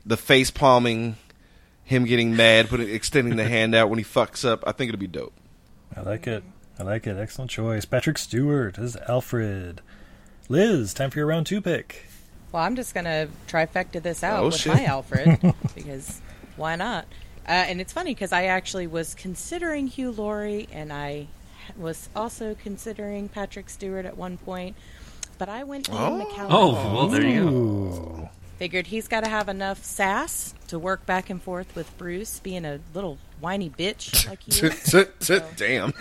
the 0.05 0.17
face 0.17 0.51
palming, 0.51 1.17
him 1.83 2.05
getting 2.05 2.35
mad, 2.35 2.69
putting 2.69 2.89
extending 2.89 3.35
the 3.35 3.43
hand 3.47 3.75
out 3.75 3.89
when 3.89 3.99
he 3.99 4.05
fucks 4.05 4.45
up. 4.47 4.63
I 4.67 4.71
think 4.71 4.89
it'd 4.89 4.99
be 4.99 5.07
dope. 5.07 5.33
I 5.95 6.01
like 6.01 6.27
it. 6.27 6.43
I 6.79 6.83
like 6.83 7.07
it. 7.07 7.17
Excellent 7.17 7.51
choice. 7.51 7.85
Patrick 7.85 8.17
Stewart 8.17 8.77
as 8.77 8.95
Alfred. 9.09 9.81
Liz, 10.47 10.93
time 10.93 11.09
for 11.09 11.19
your 11.19 11.27
round 11.27 11.45
two 11.47 11.61
pick. 11.61 12.05
Well, 12.51 12.63
I'm 12.63 12.75
just 12.75 12.93
gonna 12.93 13.27
trifecta 13.47 14.01
this 14.01 14.23
out 14.23 14.41
Oh, 14.43 14.45
with 14.47 14.55
shit. 14.57 14.73
my 14.73 14.83
Alfred 14.85 15.53
because 15.73 16.21
why 16.55 16.75
not? 16.75 17.05
Uh, 17.47 17.51
and 17.51 17.79
it's 17.81 17.93
funny 17.93 18.11
because 18.13 18.31
I 18.31 18.45
actually 18.45 18.87
was 18.87 19.13
considering 19.13 19.87
Hugh 19.87 20.11
Laurie, 20.11 20.67
and 20.71 20.91
I 20.91 21.27
was 21.77 22.09
also 22.15 22.55
considering 22.61 23.29
Patrick 23.29 23.69
Stewart 23.69 24.05
at 24.05 24.17
one 24.17 24.37
point, 24.37 24.75
but 25.37 25.49
I 25.49 25.63
went 25.63 25.89
Ian 25.89 25.97
Oh. 25.99 26.25
McKellen. 26.25 26.47
Oh, 26.49 26.93
well, 26.93 27.07
there 27.07 27.23
you 27.25 27.43
go. 27.43 28.29
Figured 28.57 28.87
he's 28.87 29.07
got 29.09 29.23
to 29.25 29.29
have 29.29 29.49
enough 29.49 29.83
sass 29.83 30.53
to 30.69 30.79
work 30.79 31.05
back 31.05 31.29
and 31.29 31.41
forth 31.41 31.75
with 31.75 31.95
Bruce, 31.97 32.39
being 32.39 32.63
a 32.65 32.79
little 32.93 33.17
whiny 33.41 33.69
bitch 33.69 34.27
like 34.29 34.41
he 34.43 34.51
is. 34.51 35.51
Damn. 35.57 35.93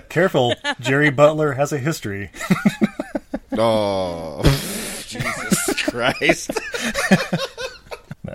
Careful, 0.08 0.54
Jerry 0.80 1.10
Butler 1.10 1.52
has 1.52 1.72
a 1.72 1.78
history. 1.78 2.30
Oh, 3.58 4.42
Jesus 5.08 5.82
Christ! 5.82 6.52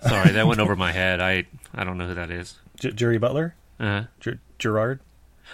Sorry, 0.08 0.32
that 0.32 0.46
went 0.48 0.60
over 0.60 0.76
my 0.76 0.92
head. 0.92 1.22
I 1.22 1.46
I 1.74 1.84
don't 1.86 1.98
know 1.98 2.08
who 2.08 2.14
that 2.16 2.30
is. 2.32 2.56
J- 2.80 2.92
Jerry 2.92 3.18
Butler? 3.18 3.56
Uh, 3.80 4.04
Ger- 4.20 4.40
Gerard? 4.60 5.00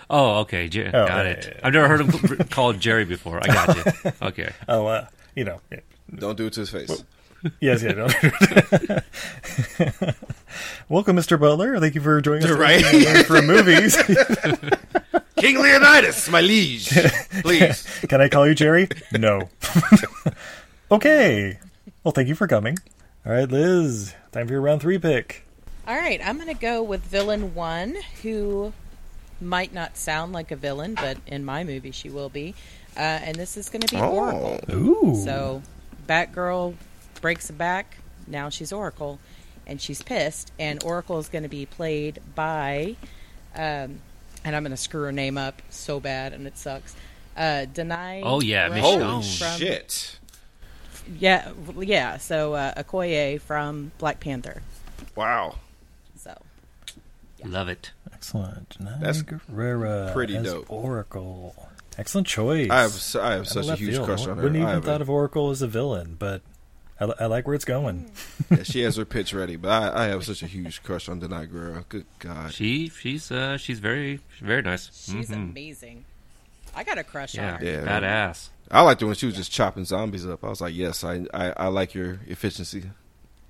Oh, 0.09 0.39
okay. 0.41 0.67
Jer- 0.69 0.91
Oh, 0.93 1.07
got 1.07 1.25
yeah, 1.25 1.31
it. 1.31 1.45
yeah, 1.45 1.51
yeah. 1.55 1.59
I've 1.67 1.73
never 1.73 1.88
heard 1.88 2.01
him 2.01 2.38
called 2.50 2.79
Jerry 2.79 3.05
before. 3.05 3.39
I 3.43 3.47
got 3.47 3.75
you. 3.77 3.83
Okay. 4.21 4.51
Oh, 4.67 4.85
uh, 4.88 5.07
you 5.35 5.43
know. 5.45 5.59
yeah. 5.71 5.79
Don't 6.15 6.38
do 6.38 6.47
it 6.47 6.53
to 6.53 6.59
his 6.62 6.69
face. 6.69 7.03
Yes, 7.59 7.83
yeah. 7.83 7.91
No. 7.93 8.07
Welcome, 10.89 11.17
Mr. 11.17 11.39
Butler. 11.39 11.79
Thank 11.79 11.95
you 11.95 12.01
for 12.01 12.21
joining 12.21 12.43
us 12.45 12.51
Right. 12.51 12.83
for 13.25 13.41
movies. 13.41 13.97
King 15.38 15.59
Leonidas, 15.62 16.29
my 16.29 16.39
liege, 16.41 16.89
please. 17.41 17.85
Can 18.07 18.21
I 18.21 18.29
call 18.29 18.47
you 18.47 18.55
Jerry? 18.55 18.88
No. 19.12 19.50
okay. 20.91 21.59
Well, 22.03 22.12
thank 22.13 22.27
you 22.29 22.35
for 22.35 22.47
coming. 22.47 22.77
All 23.25 23.33
right, 23.33 23.50
Liz, 23.50 24.13
time 24.31 24.47
for 24.47 24.53
your 24.53 24.62
round 24.62 24.81
three 24.81 24.97
pick. 25.00 25.45
All 25.88 25.95
right, 25.97 26.21
I'm 26.23 26.35
going 26.38 26.47
to 26.47 26.53
go 26.53 26.81
with 26.81 27.01
villain 27.01 27.53
one, 27.55 27.97
who 28.21 28.71
might 29.41 29.73
not 29.73 29.97
sound 29.97 30.33
like 30.33 30.51
a 30.51 30.55
villain, 30.55 30.95
but 30.95 31.17
in 31.27 31.43
my 31.45 31.63
movie 31.63 31.91
she 31.91 32.09
will 32.09 32.29
be. 32.29 32.55
Uh, 32.95 32.99
and 32.99 33.35
this 33.35 33.57
is 33.57 33.69
going 33.69 33.81
to 33.81 33.93
be 33.93 33.99
Oh. 33.99 34.09
Oracle. 34.11 34.59
Ooh. 34.71 35.15
So, 35.23 35.61
Batgirl 36.07 36.75
breaks 37.21 37.49
a 37.49 37.53
back. 37.53 37.97
Now 38.27 38.49
she's 38.49 38.71
Oracle, 38.71 39.19
and 39.65 39.81
she's 39.81 40.01
pissed. 40.03 40.51
And 40.59 40.83
Oracle 40.83 41.17
is 41.19 41.27
going 41.29 41.43
to 41.43 41.49
be 41.49 41.65
played 41.65 42.19
by, 42.35 42.95
um, 43.55 43.99
and 44.45 44.55
I'm 44.55 44.63
going 44.63 44.71
to 44.71 44.77
screw 44.77 45.01
her 45.03 45.11
name 45.11 45.37
up 45.37 45.61
so 45.69 45.99
bad, 45.99 46.33
and 46.33 46.45
it 46.47 46.57
sucks. 46.57 46.95
Uh, 47.35 47.65
Danai. 47.73 48.21
Oh, 48.23 48.41
yeah, 48.41 48.67
Rush 48.67 48.79
Michonne. 48.83 49.01
Holy 49.01 49.23
from- 49.23 49.57
shit! 49.59 50.19
Yeah, 51.19 51.51
yeah. 51.79 52.17
So 52.17 52.53
uh, 52.53 52.81
Okoye 52.81 53.41
from 53.41 53.91
Black 53.97 54.19
Panther. 54.19 54.61
Wow, 55.15 55.55
So 55.55 55.57
Love 57.45 57.67
it. 57.69 57.91
Excellent. 58.13 58.77
That's 59.01 59.21
Gurira 59.23 60.13
pretty 60.13 60.38
as 60.38 60.43
dope. 60.45 60.65
Oracle. 60.71 61.55
Excellent 61.97 62.25
choice. 62.27 62.69
I 62.71 62.81
have 62.81 62.91
su- 62.91 63.19
I 63.19 63.33
have 63.33 63.47
such 63.47 63.65
a 63.65 63.67
left 63.67 63.81
huge 63.81 63.93
field. 63.95 64.05
crush 64.07 64.25
on 64.27 64.38
her. 64.38 64.43
Wouldn't 64.43 64.55
I 64.55 64.59
even 64.63 64.73
have 64.73 64.83
a- 64.83 64.85
thought 64.85 65.01
of 65.01 65.09
Oracle 65.09 65.50
as 65.51 65.62
a 65.62 65.67
villain, 65.67 66.15
but 66.17 66.41
I, 67.00 67.05
li- 67.05 67.13
I 67.19 67.25
like 67.27 67.45
where 67.45 67.55
it's 67.55 67.65
going. 67.65 68.09
yeah, 68.50 68.63
she 68.63 68.81
has 68.81 68.95
her 68.95 69.05
pitch 69.05 69.33
ready, 69.33 69.57
but 69.57 69.69
I, 69.69 70.05
I 70.05 70.07
have 70.07 70.23
such 70.23 70.41
a 70.41 70.47
huge 70.47 70.81
crush 70.83 71.07
on 71.09 71.19
Danai 71.21 71.47
Gurira. 71.51 71.83
Good 71.89 72.05
God. 72.19 72.53
She 72.53 72.89
she's 72.89 73.29
uh 73.31 73.57
she's 73.57 73.79
very 73.79 74.21
very 74.41 74.62
nice. 74.62 74.89
she's 74.93 75.29
Mhm. 75.29 75.51
amazing. 75.51 76.05
I 76.75 76.83
got 76.83 76.97
a 76.97 77.03
crush 77.03 77.35
Yeah, 77.35 77.55
on 77.55 77.59
her. 77.59 77.65
Yeah. 77.65 78.00
badass. 78.00 78.50
I 78.71 78.81
liked 78.81 79.01
her 79.01 79.07
when 79.07 79.15
she 79.15 79.27
was 79.27 79.35
just 79.35 79.51
chopping 79.51 79.85
zombies 79.85 80.25
up. 80.25 80.43
I 80.43 80.50
was 80.50 80.62
like, 80.62 80.73
yes, 80.73 81.03
I, 81.03 81.25
I, 81.33 81.51
I 81.57 81.67
like 81.67 81.93
your 81.93 82.19
efficiency. 82.25 82.89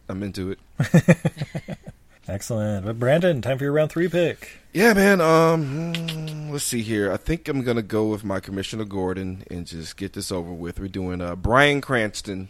I'm 0.10 0.22
into 0.24 0.52
it. 0.52 0.60
Excellent. 2.28 2.86
But 2.86 3.00
Brandon, 3.00 3.42
time 3.42 3.58
for 3.58 3.66
your 3.66 3.74
round 3.74 3.92
three 3.92 4.08
pick. 4.08 4.60
Yeah, 4.74 4.94
man. 4.94 5.22
Um, 5.22 5.94
hmm, 5.94 6.52
let's 6.52 6.64
see 6.64 6.82
here. 6.82 7.12
I 7.12 7.18
think 7.18 7.48
I'm 7.48 7.62
gonna 7.64 7.82
go 7.82 8.08
with 8.08 8.24
my 8.24 8.40
Commissioner 8.40 8.86
Gordon 8.86 9.44
and 9.52 9.68
just 9.68 9.98
get 9.98 10.14
this 10.14 10.32
over 10.32 10.52
with. 10.52 10.80
We're 10.80 10.88
doing 10.88 11.22
uh, 11.22 11.36
Bryan 11.36 11.82
Cranston 11.82 12.48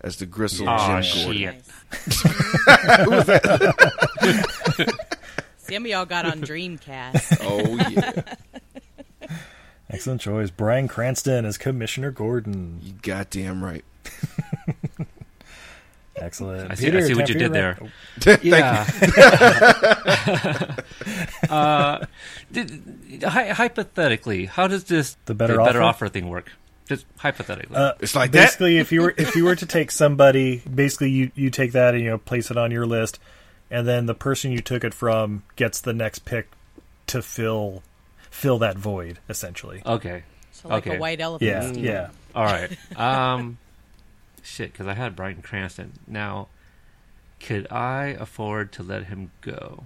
as 0.00 0.16
the 0.16 0.26
Gristle 0.26 0.68
Aw, 0.68 1.00
Jim 1.02 1.24
Gordon. 1.24 1.42
shit. 1.42 2.66
Nice. 2.66 3.40
Some 5.58 5.84
of 5.84 5.86
y'all 5.86 6.06
got 6.06 6.26
on 6.26 6.40
Dreamcast. 6.40 7.38
Oh 7.42 7.76
yeah, 7.90 8.22
Excellent 9.90 10.20
choice. 10.20 10.50
Bryan 10.50 10.88
Cranston 10.88 11.44
as 11.44 11.58
Commissioner 11.58 12.10
Gordon. 12.10 12.80
you 12.82 12.94
goddamn 13.02 13.62
right. 13.62 13.84
Excellent. 16.20 16.70
I 16.70 16.74
see- 16.74 16.90
I 16.90 17.00
see 17.00 17.14
what 17.14 17.28
you 17.28 17.34
did 17.34 17.52
there. 17.52 17.78
round- 18.26 18.44
Yeah. 18.44 18.86
uh, 21.48 22.06
did, 22.52 23.20
hy- 23.26 23.48
hypothetically, 23.50 24.46
how 24.46 24.66
does 24.66 24.84
this 24.84 25.16
The 25.26 25.34
better 25.34 25.60
offer? 25.60 25.82
offer 25.82 26.08
thing 26.08 26.28
work? 26.28 26.52
Just 26.86 27.06
hypothetically. 27.18 27.76
Uh, 27.76 27.92
It's 28.00 28.14
like 28.14 28.32
that. 28.32 28.46
basically, 28.46 28.78
if 28.78 28.90
you 28.92 29.02
were 29.02 29.14
if 29.16 29.36
you 29.36 29.44
were 29.44 29.54
to 29.54 29.66
take 29.66 29.90
somebody, 29.92 30.58
basically 30.72 31.10
you 31.10 31.30
you 31.36 31.50
take 31.50 31.72
that 31.72 31.94
and 31.94 32.02
you 32.02 32.10
know 32.10 32.18
place 32.18 32.50
it 32.50 32.56
on 32.56 32.70
your 32.72 32.84
list, 32.86 33.20
and 33.70 33.86
then 33.86 34.06
the 34.06 34.14
person 34.14 34.50
you 34.50 34.60
took 34.60 34.82
it 34.82 34.92
from 34.92 35.44
gets 35.56 35.80
the 35.80 35.92
next 35.92 36.20
pick 36.24 36.48
to 37.08 37.22
fill 37.22 37.82
fill 38.30 38.58
that 38.58 38.76
void, 38.76 39.18
essentially. 39.28 39.82
okay. 39.86 40.24
So 40.52 40.68
like 40.68 40.86
Okay. 40.86 40.96
a 40.96 41.00
white 41.00 41.20
elephant. 41.20 41.48
Yeah, 41.48 41.70
steamer. 41.72 41.86
yeah. 41.86 42.08
All 42.34 42.44
right. 42.44 42.70
Um, 42.96 43.56
shit, 44.42 44.72
because 44.72 44.86
I 44.86 44.94
had 44.94 45.16
Bryan 45.16 45.42
Cranston. 45.42 45.92
Now, 46.06 46.48
could 47.40 47.70
I 47.70 48.16
afford 48.18 48.72
to 48.72 48.82
let 48.82 49.04
him 49.04 49.30
go? 49.40 49.84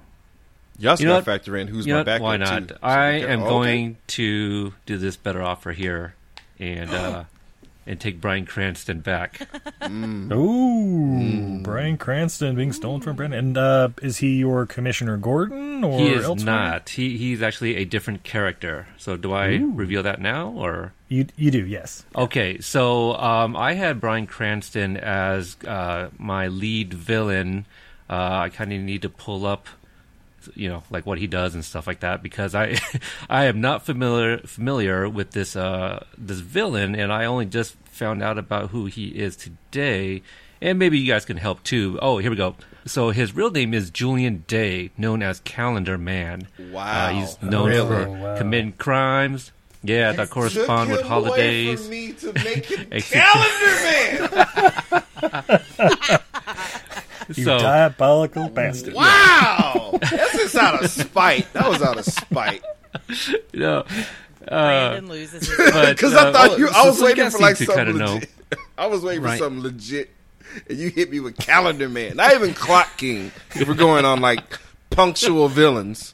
You 0.78 0.90
also 0.90 1.02
You 1.02 1.08
know 1.08 1.14
got 1.14 1.20
to 1.20 1.24
factor 1.24 1.56
in 1.56 1.68
who's 1.68 1.86
know 1.86 1.94
my 1.94 2.00
what? 2.00 2.06
backup 2.06 2.22
Why 2.22 2.36
not? 2.36 2.68
too. 2.68 2.74
So 2.74 2.78
I 2.82 3.06
am 3.12 3.42
Oh, 3.42 3.44
okay. 3.44 3.50
going 3.50 3.96
to 4.08 4.74
do 4.86 4.98
this 4.98 5.16
better 5.16 5.42
offer 5.42 5.72
here, 5.72 6.14
and 6.58 6.90
uh, 6.94 7.24
and 7.86 8.00
take 8.00 8.20
Bryan 8.20 8.46
Cranston 8.46 9.00
back. 9.00 9.46
Ooh, 10.32 11.60
Bryan 11.62 11.96
Cranston 11.96 12.54
being 12.56 12.72
stolen 12.72 13.00
from 13.00 13.16
Brandon. 13.16 13.38
And 13.38 13.58
uh, 13.58 13.88
is 14.02 14.18
he 14.18 14.36
your 14.36 14.66
Commissioner 14.66 15.16
Gordon 15.16 15.84
or 15.84 15.98
he 15.98 16.08
is 16.08 16.24
elsewhere? 16.24 16.46
not. 16.46 16.88
He 16.90 17.16
he's 17.16 17.42
actually 17.42 17.76
a 17.76 17.84
different 17.84 18.22
character. 18.22 18.86
So 18.96 19.16
do 19.16 19.32
I 19.32 19.56
reveal 19.56 20.02
that 20.02 20.20
now 20.20 20.48
or? 20.50 20.92
You 21.08 21.26
you 21.36 21.50
do 21.50 21.64
yes. 21.66 22.04
Okay, 22.16 22.58
so 22.60 23.14
um, 23.16 23.56
I 23.56 23.74
had 23.74 24.00
Bryan 24.00 24.26
Cranston 24.26 24.96
as 24.96 25.56
uh, 25.66 26.08
my 26.18 26.48
lead 26.48 26.94
villain. 26.94 27.66
Uh, 28.08 28.40
I 28.44 28.48
kind 28.50 28.72
of 28.72 28.80
need 28.80 29.02
to 29.02 29.08
pull 29.08 29.46
up, 29.46 29.66
you 30.54 30.68
know, 30.68 30.82
like 30.90 31.06
what 31.06 31.18
he 31.18 31.26
does 31.26 31.54
and 31.54 31.64
stuff 31.64 31.86
like 31.86 32.00
that 32.00 32.22
because 32.22 32.54
I, 32.54 32.76
I 33.30 33.44
am 33.44 33.60
not 33.60 33.84
familiar 33.84 34.38
familiar 34.38 35.08
with 35.08 35.30
this 35.32 35.56
uh, 35.56 36.04
this 36.18 36.40
villain, 36.40 36.94
and 36.94 37.12
I 37.12 37.24
only 37.26 37.46
just 37.46 37.74
found 37.86 38.22
out 38.22 38.38
about 38.38 38.70
who 38.70 38.86
he 38.86 39.06
is 39.08 39.36
today. 39.36 40.22
And 40.62 40.78
maybe 40.78 40.98
you 40.98 41.06
guys 41.06 41.24
can 41.26 41.36
help 41.36 41.62
too. 41.62 41.98
Oh, 42.00 42.18
here 42.18 42.30
we 42.30 42.36
go. 42.36 42.54
So 42.86 43.10
his 43.10 43.34
real 43.34 43.50
name 43.50 43.74
is 43.74 43.90
Julian 43.90 44.44
Day, 44.46 44.90
known 44.96 45.22
as 45.22 45.40
Calendar 45.40 45.98
Man. 45.98 46.48
Wow. 46.70 46.84
Uh, 46.84 47.08
he's 47.10 47.42
known 47.42 47.68
Really? 47.68 47.86
for 48.04 48.08
Wow. 48.10 48.36
committing 48.38 48.72
crimes. 48.72 49.52
Yeah, 49.82 50.12
that 50.12 50.30
correspond 50.30 50.90
with 50.90 51.00
Took 51.02 51.10
away 51.10 51.66
holidays. 51.66 51.80
from 51.82 51.90
me 51.90 52.12
to 52.14 52.32
make 52.32 52.64
him 52.64 52.88
calendar 53.02 53.74
man. 55.44 56.20
You 57.34 57.44
So- 57.44 57.58
diabolical 57.58 58.48
bastard. 58.48 58.94
Wow, 58.94 59.98
that's 60.00 60.32
just 60.36 60.56
out 60.56 60.82
of 60.84 60.90
spite. 60.90 61.52
That 61.52 61.68
was 61.68 61.82
out 61.82 61.98
of 61.98 62.04
spite. 62.04 62.62
No, 63.52 63.78
uh, 63.80 63.84
Brandon 64.48 65.08
loses 65.08 65.48
his 65.48 65.72
but 65.72 65.96
Because 65.96 66.14
uh, 66.14 66.28
I 66.28 66.32
thought 66.32 66.58
you, 66.58 66.68
I 66.68 66.86
was 66.86 66.98
so 66.98 67.04
waiting 67.06 67.28
for 67.30 67.38
like 67.38 67.56
seem 67.56 67.66
something 67.66 67.86
kinda 67.86 67.98
know. 68.04 68.14
legit. 68.14 68.30
I 68.78 68.86
was 68.86 69.02
waiting 69.02 69.22
Right. 69.22 69.32
for 69.38 69.44
something 69.44 69.62
legit, 69.62 70.10
and 70.68 70.78
you 70.78 70.90
hit 70.90 71.10
me 71.10 71.18
with 71.20 71.36
Calendar 71.36 71.88
Man. 71.88 72.16
Not 72.16 72.32
even 72.34 72.54
Clock 72.54 72.96
King. 72.98 73.32
If 73.54 73.66
we're 73.66 73.74
going 73.74 74.04
on 74.04 74.20
like 74.20 74.58
punctual 74.90 75.48
villains, 75.48 76.13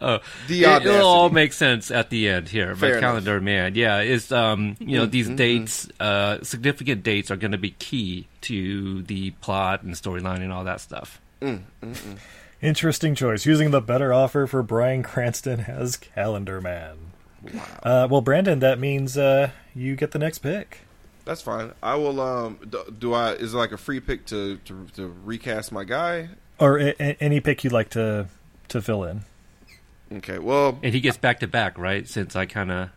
Uh, 0.00 0.18
the 0.48 0.62
it, 0.62 0.66
audacity. 0.66 0.88
will 0.98 1.06
all 1.06 1.30
make 1.30 1.52
sense 1.52 1.90
at 1.90 2.10
the 2.10 2.28
end 2.28 2.48
here. 2.48 2.74
Fair 2.74 2.76
but 2.76 2.90
enough. 2.90 3.00
calendar 3.00 3.40
man, 3.40 3.74
yeah, 3.74 4.00
is 4.00 4.30
um, 4.32 4.76
you 4.80 4.98
know 4.98 5.06
these 5.06 5.26
Mm-hmm. 5.26 5.36
dates, 5.36 5.88
uh, 6.00 6.38
significant 6.42 7.02
dates 7.02 7.30
are 7.30 7.36
going 7.36 7.52
to 7.52 7.58
be 7.58 7.70
key 7.72 8.26
to 8.42 9.02
the 9.02 9.30
plot 9.42 9.82
and 9.82 9.94
storyline 9.94 10.42
and 10.42 10.52
all 10.52 10.64
that 10.64 10.80
stuff. 10.80 11.20
Interesting 12.62 13.14
choice. 13.14 13.46
Using 13.46 13.70
the 13.70 13.80
better 13.80 14.12
offer 14.12 14.46
for 14.46 14.62
Bryan 14.62 15.02
Cranston 15.02 15.60
as 15.60 15.96
Calendar 15.96 16.60
Man. 16.60 16.96
Uh, 17.82 18.06
well, 18.10 18.20
Brandon, 18.20 18.58
that 18.58 18.78
means 18.78 19.16
uh, 19.16 19.50
you 19.74 19.96
get 19.96 20.10
the 20.10 20.18
next 20.18 20.38
pick. 20.40 20.80
That's 21.24 21.40
fine. 21.40 21.72
I 21.82 21.94
will. 21.94 22.20
Um, 22.20 22.58
do, 22.68 22.82
do 22.98 23.14
I? 23.14 23.32
Is 23.32 23.54
it 23.54 23.56
like 23.56 23.72
a 23.72 23.78
free 23.78 24.00
pick 24.00 24.26
to 24.26 24.56
to, 24.66 24.86
to 24.96 25.14
recast 25.24 25.72
my 25.72 25.84
guy? 25.84 26.28
Or 26.58 26.78
a- 26.78 26.94
a- 27.00 27.16
any 27.22 27.40
pick 27.40 27.64
you'd 27.64 27.72
like 27.72 27.90
to 27.90 28.26
to 28.70 28.82
fill 28.82 29.04
in. 29.04 29.22
Okay. 30.12 30.38
Well, 30.38 30.78
And 30.82 30.92
he 30.94 31.00
gets 31.00 31.16
back 31.16 31.40
to 31.40 31.46
back, 31.46 31.78
right? 31.78 32.08
Since 32.08 32.34
I 32.34 32.46
kind 32.46 32.70
of 32.72 32.90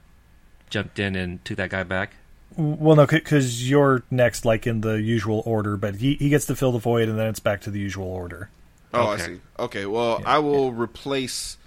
jumped 0.70 0.98
in 1.00 1.15
and 1.15 1.44
took 1.46 1.58
that 1.58 1.70
guy 1.70 1.84
back. 1.84 2.13
Well, 2.56 2.96
no, 2.96 3.06
because 3.08 3.68
you're 3.70 4.03
next, 4.12 4.46
like 4.46 4.65
in 4.68 4.82
the 4.82 5.01
usual 5.01 5.42
order, 5.46 5.75
but 5.75 5.96
he, 5.96 6.15
he 6.15 6.30
gets 6.30 6.46
to 6.46 6.56
fill 6.56 6.72
the 6.72 6.80
void, 6.80 7.10
and 7.10 7.18
then 7.18 7.27
it's 7.27 7.39
back 7.39 7.62
to 7.62 7.72
the 7.72 7.80
usual 7.80 8.08
order. 8.08 8.50
Oh, 8.94 9.08
I 9.08 9.18
see. 9.18 9.39
Okay, 9.58 9.88
well, 9.88 10.22
I 10.24 10.38
will 10.38 10.72
replace 10.72 11.58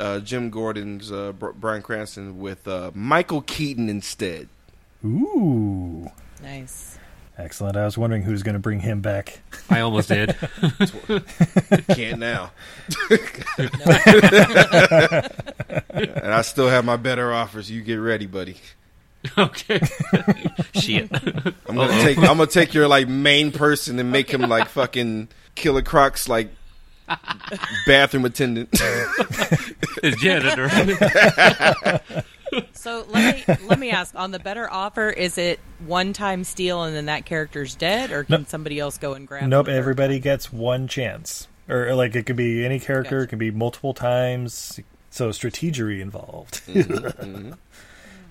uh, 0.00 0.18
Jim 0.18 0.50
Gordon's 0.50 1.12
uh, 1.12 1.30
Br- 1.30 1.50
Bryan 1.50 1.80
Cranston 1.82 2.40
with 2.40 2.66
uh, 2.66 2.90
Michael 2.92 3.40
Keaton 3.42 3.88
instead. 3.88 4.48
Ooh, 5.04 6.10
Nice. 6.42 6.98
Excellent. 7.38 7.76
I 7.76 7.84
was 7.84 7.96
wondering 7.98 8.22
who's 8.22 8.42
going 8.42 8.54
to 8.54 8.58
bring 8.60 8.80
him 8.80 9.00
back. 9.00 9.40
I 9.70 9.80
almost 9.80 10.08
did. 10.08 10.36
Can't 11.94 12.18
now. 12.18 12.52
and 15.90 16.32
I 16.32 16.42
still 16.42 16.68
have 16.68 16.84
my 16.84 16.96
better 16.96 17.32
offers. 17.32 17.70
You 17.70 17.82
get 17.82 17.96
ready, 17.96 18.26
buddy. 18.26 18.56
okay. 19.38 19.80
Shit. 20.74 21.10
I'm 21.68 21.74
gonna 21.76 22.02
take. 22.02 22.18
I'm 22.18 22.24
gonna 22.24 22.46
take 22.46 22.74
your 22.74 22.86
like 22.86 23.08
main 23.08 23.50
person 23.50 23.98
and 23.98 24.12
make 24.12 24.30
him 24.30 24.42
like 24.42 24.68
fucking 24.68 25.28
Killer 25.56 25.82
Croc's 25.82 26.28
like 26.28 26.50
bathroom 27.86 28.24
attendant. 28.24 28.70
the 28.70 30.16
janitor. 30.20 30.68
So 32.72 33.04
let 33.08 33.48
me 33.48 33.56
let 33.66 33.78
me 33.78 33.90
ask: 33.90 34.14
on 34.14 34.30
the 34.30 34.38
better 34.38 34.70
offer, 34.70 35.08
is 35.10 35.36
it 35.38 35.58
one 35.86 36.12
time 36.12 36.44
steal 36.44 36.84
and 36.84 36.94
then 36.94 37.06
that 37.06 37.24
character's 37.26 37.74
dead, 37.74 38.10
or 38.12 38.24
can 38.24 38.40
Nope. 38.42 38.48
somebody 38.48 38.78
else 38.78 38.98
go 38.98 39.14
and 39.14 39.26
grab? 39.26 39.48
Nope, 39.48 39.66
the 39.66 39.72
third 39.72 39.78
everybody 39.78 40.18
gets 40.20 40.52
one 40.52 40.86
chance. 40.88 41.48
Or, 41.68 41.92
like, 41.96 42.14
it 42.14 42.26
could 42.26 42.36
be 42.36 42.64
any 42.64 42.78
character, 42.78 43.16
it 43.16 43.20
Gotcha. 43.22 43.30
could 43.30 43.38
be 43.40 43.50
multiple 43.50 43.92
times. 43.92 44.78
So, 45.10 45.30
strategery 45.30 46.00
involved. 46.00 46.60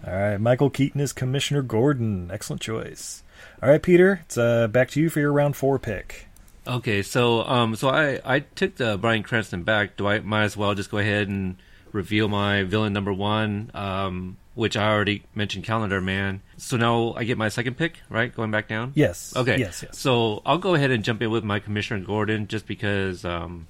All 0.07 0.13
right, 0.13 0.37
Michael 0.37 0.69
Keaton 0.69 1.01
is 1.01 1.11
Commissioner 1.11 1.61
Gordon. 1.61 2.29
Excellent 2.31 2.61
choice. 2.61 3.23
All 3.61 3.69
right, 3.69 3.81
Peter, 3.83 4.21
it's 4.25 4.37
uh, 4.37 4.67
back 4.67 4.89
to 4.91 5.01
you 5.01 5.09
for 5.09 5.19
your 5.19 5.33
round 5.33 5.55
four 5.57 5.79
pick. 5.79 6.27
Okay, 6.67 7.01
so 7.01 7.43
um, 7.43 7.75
so 7.75 7.89
I 7.89 8.19
I 8.23 8.39
took 8.39 8.75
the 8.75 8.97
Bryan 8.97 9.23
Cranston 9.23 9.63
back. 9.63 9.97
Do 9.97 10.07
I 10.07 10.19
might 10.19 10.43
as 10.43 10.55
well 10.57 10.73
just 10.75 10.89
go 10.91 10.97
ahead 10.99 11.27
and 11.27 11.57
reveal 11.95 12.27
my 12.27 12.63
villain 12.63 12.93
number 12.93 13.13
one, 13.13 13.71
um, 13.73 14.37
which 14.53 14.75
I 14.77 14.91
already 14.91 15.23
mentioned, 15.33 15.63
Calendar 15.63 16.01
Man. 16.01 16.41
So 16.57 16.77
now 16.77 17.13
I 17.13 17.23
get 17.23 17.37
my 17.37 17.49
second 17.49 17.77
pick, 17.77 17.99
right? 18.09 18.33
Going 18.35 18.51
back 18.51 18.67
down. 18.67 18.91
Yes. 18.95 19.33
Okay. 19.35 19.57
Yes, 19.57 19.81
yes. 19.81 19.97
So 19.97 20.41
I'll 20.45 20.57
go 20.57 20.75
ahead 20.75 20.91
and 20.91 21.03
jump 21.03 21.21
in 21.21 21.31
with 21.31 21.43
my 21.43 21.59
Commissioner 21.59 22.03
Gordon, 22.05 22.47
just 22.47 22.67
because 22.67 23.23
um, 23.25 23.67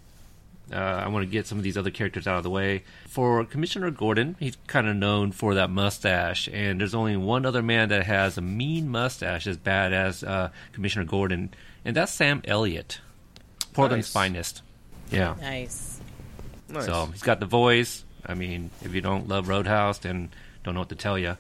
uh, 0.72 0.76
I 0.76 1.08
want 1.10 1.24
to 1.26 1.30
get 1.32 1.46
some 1.48 1.58
of 1.60 1.64
these 1.64 1.78
other 1.78 1.92
characters 1.92 2.28
out 2.28 2.38
of 2.38 2.44
the 2.44 2.50
way. 2.50 2.84
For 3.08 3.46
Commissioner 3.46 3.92
Gordon, 3.92 4.36
he's 4.40 4.58
kind 4.68 4.88
of 4.88 4.96
known 4.96 5.32
for 5.32 5.54
that 5.56 5.70
mustache, 5.70 6.50
and 6.52 6.80
there's 6.82 6.96
only 6.96 7.16
one 7.18 7.46
other 7.46 7.62
man 7.62 7.90
that 7.90 8.06
has 8.06 8.38
a 8.38 8.42
mean 8.42 8.90
mustache 8.90 9.46
as 9.48 9.58
bad 9.58 9.94
as 9.94 10.24
uh, 10.24 10.50
Commissioner 10.74 11.06
Gordon, 11.06 11.54
and 11.84 11.96
that's 11.96 12.12
Sam 12.12 12.42
Elliott, 12.46 13.00
Portland's 13.74 14.08
Nice. 14.08 14.14
finest. 14.14 14.62
Yeah. 15.12 15.36
Nice. 15.40 16.00
Nice. 16.70 16.86
So 16.86 17.06
he's 17.12 17.22
got 17.22 17.40
the 17.40 17.46
voice. 17.46 18.05
I 18.26 18.34
mean, 18.34 18.72
if 18.82 18.94
you 18.94 19.02
don't 19.02 19.28
love 19.28 19.48
Roadhouse, 19.48 20.00
then 20.00 20.30
don't 20.64 20.74
know 20.74 20.82
what 20.82 20.90
to 20.90 20.96
tell 20.96 21.18
you. 21.18 21.38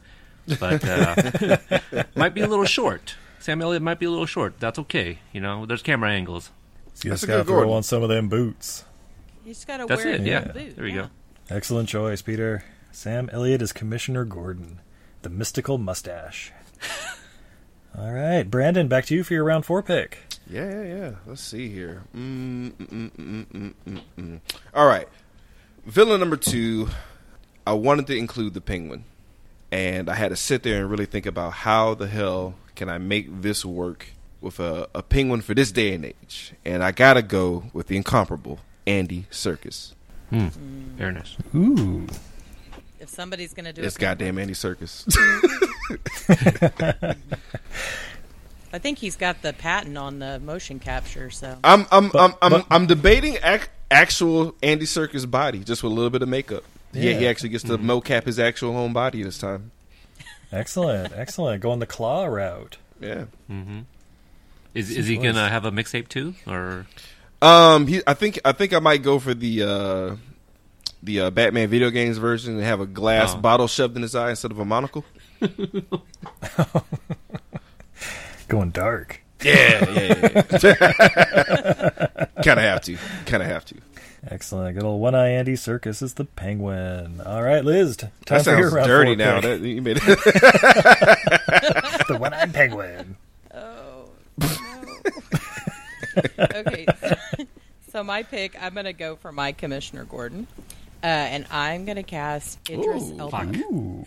But 0.60 0.84
uh, 0.84 2.04
might 2.15 2.34
be 2.34 2.41
a 2.41 2.48
little 2.48 2.65
short. 2.65 3.15
Sam 3.39 3.62
Elliott 3.62 3.82
might 3.82 4.00
be 4.00 4.06
a 4.06 4.10
little 4.10 4.26
short. 4.26 4.60
That's 4.60 4.80
okay. 4.80 5.19
You 5.34 5.41
know, 5.41 5.65
there's 5.65 5.82
camera 5.82 6.12
angles. 6.12 6.52
You 7.04 7.10
That's 7.10 7.21
just 7.21 7.28
got 7.28 7.38
to 7.38 7.43
good 7.43 7.48
throw 7.48 7.74
on 7.74 7.84
some 7.84 8.04
of 8.04 8.10
them 8.10 8.30
boots. 8.30 8.86
You 9.45 9.54
just 9.54 9.67
gotta 9.67 9.86
That's 9.86 10.04
wear 10.04 10.13
it. 10.13 10.21
it. 10.21 10.28
Yeah. 10.28 10.41
in 10.41 10.48
the 10.48 10.54
boot. 10.54 10.76
There 10.76 10.88
you 10.88 10.95
yeah. 10.95 11.02
go. 11.50 11.56
Excellent 11.56 11.89
choice, 11.89 12.21
Peter. 12.21 12.63
Sam 12.91 13.30
Elliott 13.32 13.62
is 13.62 13.74
Commissioner 13.74 14.26
Gordon, 14.26 14.80
the 15.21 15.30
mystical 15.30 15.78
mustache. 15.78 16.52
All 17.98 18.12
right, 18.12 18.43
Brandon, 18.43 18.88
back 18.88 19.06
to 19.06 19.15
you 19.15 19.24
for 19.24 19.34
your 19.34 19.43
round 19.43 19.65
four 19.65 19.84
pick. 19.84 20.19
Yeah, 20.50 20.69
yeah, 20.69 20.84
yeah. 20.84 21.12
Let's 21.26 21.41
see 21.41 21.69
here. 21.69 22.04
Mm, 22.15 22.71
mm, 22.71 22.88
mm, 22.88 23.12
mm, 23.12 23.45
mm, 23.45 23.74
mm, 23.88 24.02
mm. 24.17 24.39
All 24.74 24.88
right. 24.88 25.08
Villain 25.86 26.19
number 26.19 26.38
two, 26.38 26.89
I 27.65 27.74
wanted 27.74 28.08
to 28.08 28.17
include 28.17 28.54
the 28.54 28.62
penguin. 28.62 29.06
And 29.71 30.10
I 30.10 30.15
had 30.15 30.30
to 30.30 30.36
sit 30.36 30.63
there 30.63 30.82
and 30.82 30.89
really 30.89 31.06
think 31.06 31.26
about 31.26 31.54
how 31.54 31.95
the 31.95 32.08
hell 32.08 32.56
can 32.76 32.89
I 32.89 32.98
make 32.98 33.41
this 33.41 33.65
work 33.65 34.08
with 34.41 34.60
a, 34.60 34.88
a 34.95 35.04
penguin 35.04 35.41
for 35.41 35.54
this 35.54 35.71
day 35.71 35.93
and 35.93 36.06
age. 36.06 36.54
And 36.63 36.84
I 36.84 36.91
got 36.91 37.15
to 37.15 37.21
go 37.21 37.65
with 37.74 37.88
the 37.88 37.98
incomparable 37.98 38.60
Andy 38.88 39.26
Serkis. 39.32 39.93
Hmm. 40.30 40.48
Very 40.95 41.13
nice. 41.13 41.36
Ooh. 41.54 42.08
If 43.00 43.10
somebody's 43.10 43.54
gonna 43.54 43.74
do 43.74 43.82
It's 43.82 43.86
it, 43.86 43.88
it's 43.88 43.98
goddamn 43.98 44.39
Andy 44.39 44.54
Serkis. 44.54 45.06
I 48.76 48.80
think 48.80 48.98
he's 49.00 49.16
got 49.16 49.42
the 49.42 49.54
patent 49.54 49.98
on 49.98 50.20
the 50.20 50.40
motion 50.40 50.80
capture. 50.80 51.30
So 51.32 51.58
I'm 51.64 51.86
I'm 51.92 52.10
But- 52.10 52.20
I'm 52.22 52.34
I'm, 52.42 52.52
but- 52.52 52.66
I'm 52.70 52.86
debating 52.88 53.38
ac- 53.44 53.68
actual 53.90 54.54
Andy 54.62 54.86
Serkis 54.86 55.30
body 55.30 55.60
just 55.64 55.82
with 55.82 55.94
a 55.94 55.96
little 55.96 56.10
bit 56.10 56.22
of 56.22 56.28
makeup. 56.28 56.64
Yeah, 56.92 57.14
he 57.14 57.24
Yeah. 57.24 57.30
actually 57.30 57.50
gets 57.50 57.64
to 57.66 57.78
mocap 57.78 58.26
his 58.26 58.38
actual 58.40 58.76
own 58.78 58.92
body 58.94 59.24
this 59.24 59.38
time. 59.38 59.72
Excellent, 60.52 61.14
excellent. 61.16 61.62
Going 61.62 61.80
the 61.80 61.86
claw 61.86 62.26
route. 62.26 62.78
Yeah. 63.00 63.26
Is 64.74 64.92
is 64.92 65.08
he 65.08 65.18
gonna 65.18 65.50
have 65.50 65.64
a 65.66 65.72
mixtape 65.72 66.10
too, 66.10 66.36
or 66.46 66.86
Um, 67.42 67.88
he, 67.88 68.02
I 68.06 68.14
think 68.14 68.40
I 68.44 68.52
think 68.52 68.74
I 68.74 68.80
might 68.80 69.04
go 69.04 69.20
for 69.20 69.34
the 69.34 69.64
uh, 69.64 70.16
the 71.04 71.20
uh, 71.22 71.30
Batman 71.30 71.70
video 71.70 71.90
games 71.92 72.18
version 72.18 72.56
and 72.56 72.64
have 72.64 72.80
a 72.82 72.86
glass 72.86 73.34
Oh. 73.36 73.38
bottle 73.38 73.68
shoved 73.68 73.96
in 73.96 74.02
his 74.02 74.16
eye 74.16 74.32
instead 74.32 74.52
of 74.52 74.60
a 74.60 74.66
monocle. 74.66 75.06
Going 78.48 78.72
dark. 78.72 79.22
Yeah, 79.44 79.90
yeah, 79.92 80.32
yeah. 80.34 80.42
kind 82.44 82.60
of 82.60 82.66
have 82.66 82.82
to. 82.84 82.98
Kind 83.26 83.44
of 83.44 83.50
have 83.50 83.66
to. 83.66 83.76
Excellent. 84.28 84.76
Good 84.76 84.84
old 84.84 85.02
One 85.02 85.14
Eye 85.14 85.30
Andy 85.30 85.54
Serkis 85.54 86.02
is 86.02 86.16
the 86.16 86.26
penguin. 86.26 87.22
All 87.22 87.44
right, 87.44 87.64
Liz, 87.64 87.98
t- 87.98 88.08
That 88.28 88.44
time 88.44 88.54
for 88.56 88.58
your 88.60 88.70
sounds 88.70 88.74
round 88.74 88.88
dirty 88.88 89.16
four 89.16 89.26
now. 89.26 89.42
That, 89.42 89.62
you 89.62 89.82
made 89.82 89.98
it. 89.98 90.04
the 92.08 92.18
One 92.20 92.34
Eyed 92.34 92.54
Penguin. 92.54 93.16
Oh, 93.54 94.10
no. 94.38 94.48
okay. 96.56 96.88
So 97.92 98.04
my 98.04 98.24
pick, 98.24 98.62
I'm 98.62 98.74
going 98.74 98.86
to 98.86 98.94
go 98.94 99.16
for 99.16 99.32
my 99.32 99.52
Commissioner 99.52 100.06
Gordon. 100.06 100.48
Uh, 101.04 101.08
and 101.08 101.46
I'm 101.52 101.86
going 101.86 101.98
to 101.98 102.04
cast 102.04 102.58
Idris 102.68 103.12
Ooh. 103.12 103.20
Elba 103.20 103.52
Ooh. 103.72 104.06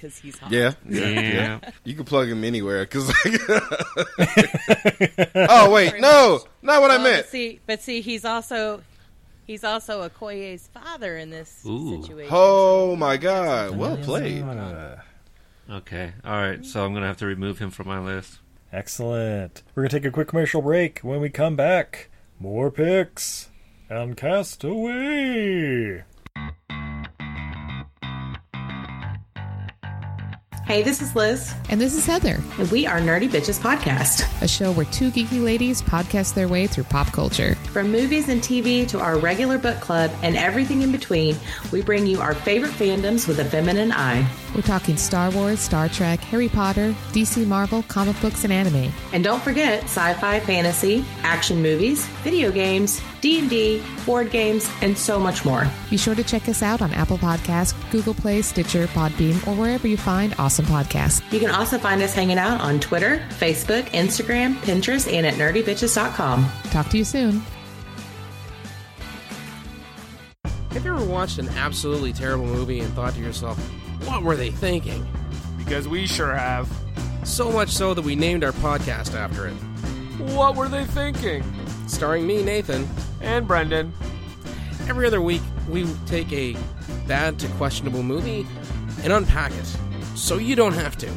Because 0.00 0.18
he's 0.18 0.38
hot. 0.38 0.50
Yeah, 0.50 0.72
yeah, 0.88 1.08
Yeah. 1.08 1.20
yeah. 1.62 1.70
You 1.84 1.94
can 1.94 2.04
plug 2.04 2.28
him 2.28 2.42
anywhere. 2.44 2.84
Cause 2.86 3.08
like, 3.24 3.40
oh 5.34 5.70
wait, 5.70 6.00
no, 6.00 6.40
not 6.62 6.80
what 6.80 6.90
I 6.90 6.96
Well, 6.96 7.04
meant. 7.04 7.22
But 7.26 7.30
see, 7.30 7.60
but 7.66 7.82
see, 7.82 8.00
he's 8.00 8.24
also 8.24 8.82
he's 9.46 9.64
also 9.64 10.08
Okoye's 10.08 10.68
father 10.68 11.16
in 11.16 11.30
this 11.30 11.62
Ooh. 11.66 12.00
situation. 12.02 12.30
Oh 12.34 12.96
my 12.96 13.16
God, 13.16 13.76
well 13.76 13.96
played. 13.96 14.42
Uh, 14.42 14.96
Okay. 15.70 16.12
All 16.24 16.32
right. 16.32 16.64
So 16.66 16.84
I'm 16.84 16.92
gonna 16.94 17.06
have 17.06 17.18
to 17.18 17.26
remove 17.26 17.58
him 17.60 17.70
from 17.70 17.86
my 17.86 18.00
list. 18.00 18.40
Excellent. 18.72 19.62
We're 19.74 19.82
going 19.82 19.90
to 19.90 19.96
take 20.00 20.04
a 20.06 20.12
quick 20.12 20.28
commercial 20.28 20.62
break. 20.62 21.00
When 21.00 21.20
we 21.20 21.28
come 21.28 21.56
back, 21.56 22.08
more 22.38 22.70
picks 22.70 23.50
and 23.88 24.16
cast 24.16 24.60
Hey, 30.70 30.84
this 30.84 31.02
is 31.02 31.16
Liz, 31.16 31.52
And 31.68 31.80
this 31.80 31.96
is 31.96 32.06
Heather, 32.06 32.38
and 32.60 32.70
we 32.70 32.86
are 32.86 33.00
Nerdy 33.00 33.28
Bitches 33.28 33.58
Podcast. 33.58 34.22
a 34.40 34.46
show 34.46 34.70
where 34.70 34.86
two 34.86 35.10
geeky 35.10 35.42
ladies 35.42 35.82
podcast 35.82 36.34
their 36.34 36.46
way 36.46 36.68
through 36.68 36.84
pop 36.84 37.08
culture. 37.08 37.56
From 37.72 37.90
movies 37.90 38.28
and 38.28 38.40
TV 38.40 38.86
to 38.86 39.00
our 39.00 39.18
regular 39.18 39.58
book 39.58 39.80
club 39.80 40.12
and 40.22 40.36
everything 40.36 40.82
in 40.82 40.92
between, 40.92 41.34
we 41.72 41.82
bring 41.82 42.06
you 42.06 42.20
our 42.20 42.34
favorite 42.34 42.70
fandoms 42.70 43.26
with 43.26 43.40
a 43.40 43.44
feminine 43.44 43.90
eye. 43.90 44.24
We're 44.54 44.62
talking 44.62 44.96
Star 44.96 45.30
Wars, 45.30 45.60
Star 45.60 45.88
Trek, 45.88 46.20
Harry 46.20 46.48
Potter, 46.48 46.94
DC 47.12 47.46
Marvel, 47.46 47.82
comic 47.84 48.20
books, 48.20 48.44
and 48.44 48.52
anime. 48.52 48.92
And 49.12 49.22
don't 49.22 49.42
forget 49.42 49.84
sci-fi, 49.84 50.40
fantasy, 50.40 51.04
action 51.22 51.62
movies, 51.62 52.06
video 52.24 52.50
games, 52.50 53.00
D&D, 53.20 53.82
board 54.06 54.30
games, 54.30 54.70
and 54.82 54.96
so 54.96 55.20
much 55.20 55.44
more. 55.44 55.66
Be 55.88 55.96
sure 55.96 56.14
to 56.14 56.24
check 56.24 56.48
us 56.48 56.62
out 56.62 56.82
on 56.82 56.92
Apple 56.92 57.18
Podcasts, 57.18 57.74
Google 57.90 58.14
Play, 58.14 58.42
Stitcher, 58.42 58.86
Podbean, 58.88 59.46
or 59.46 59.54
wherever 59.54 59.86
you 59.86 59.96
find 59.96 60.34
awesome 60.38 60.66
podcasts. 60.66 61.20
You 61.32 61.38
can 61.38 61.50
also 61.50 61.78
find 61.78 62.02
us 62.02 62.14
hanging 62.14 62.38
out 62.38 62.60
on 62.60 62.80
Twitter, 62.80 63.22
Facebook, 63.38 63.84
Instagram, 63.90 64.54
Pinterest, 64.56 65.12
and 65.12 65.26
at 65.26 65.34
nerdybitches.com. 65.34 66.46
Talk 66.70 66.88
to 66.88 66.98
you 66.98 67.04
soon. 67.04 67.42
Have 70.70 70.84
you 70.84 70.94
ever 70.94 71.04
watched 71.04 71.38
an 71.38 71.48
absolutely 71.50 72.12
terrible 72.12 72.46
movie 72.46 72.80
and 72.80 72.92
thought 72.94 73.14
to 73.14 73.20
yourself, 73.20 73.58
what 74.04 74.22
were 74.22 74.36
they 74.36 74.50
thinking? 74.50 75.06
Because 75.58 75.88
we 75.88 76.06
sure 76.06 76.34
have. 76.34 76.68
So 77.24 77.50
much 77.50 77.70
so 77.70 77.94
that 77.94 78.02
we 78.02 78.14
named 78.16 78.44
our 78.44 78.52
podcast 78.52 79.14
after 79.14 79.46
it. 79.46 79.54
What 80.34 80.56
were 80.56 80.68
they 80.68 80.84
thinking? 80.84 81.42
Starring 81.86 82.26
me, 82.26 82.42
Nathan. 82.42 82.88
And 83.20 83.46
Brendan. 83.46 83.92
Every 84.88 85.06
other 85.06 85.20
week, 85.20 85.42
we 85.68 85.86
take 86.06 86.32
a 86.32 86.56
bad 87.06 87.38
to 87.40 87.48
questionable 87.48 88.02
movie 88.02 88.46
and 89.02 89.12
unpack 89.12 89.52
it 89.52 89.76
so 90.14 90.38
you 90.38 90.56
don't 90.56 90.74
have 90.74 90.96
to. 90.98 91.08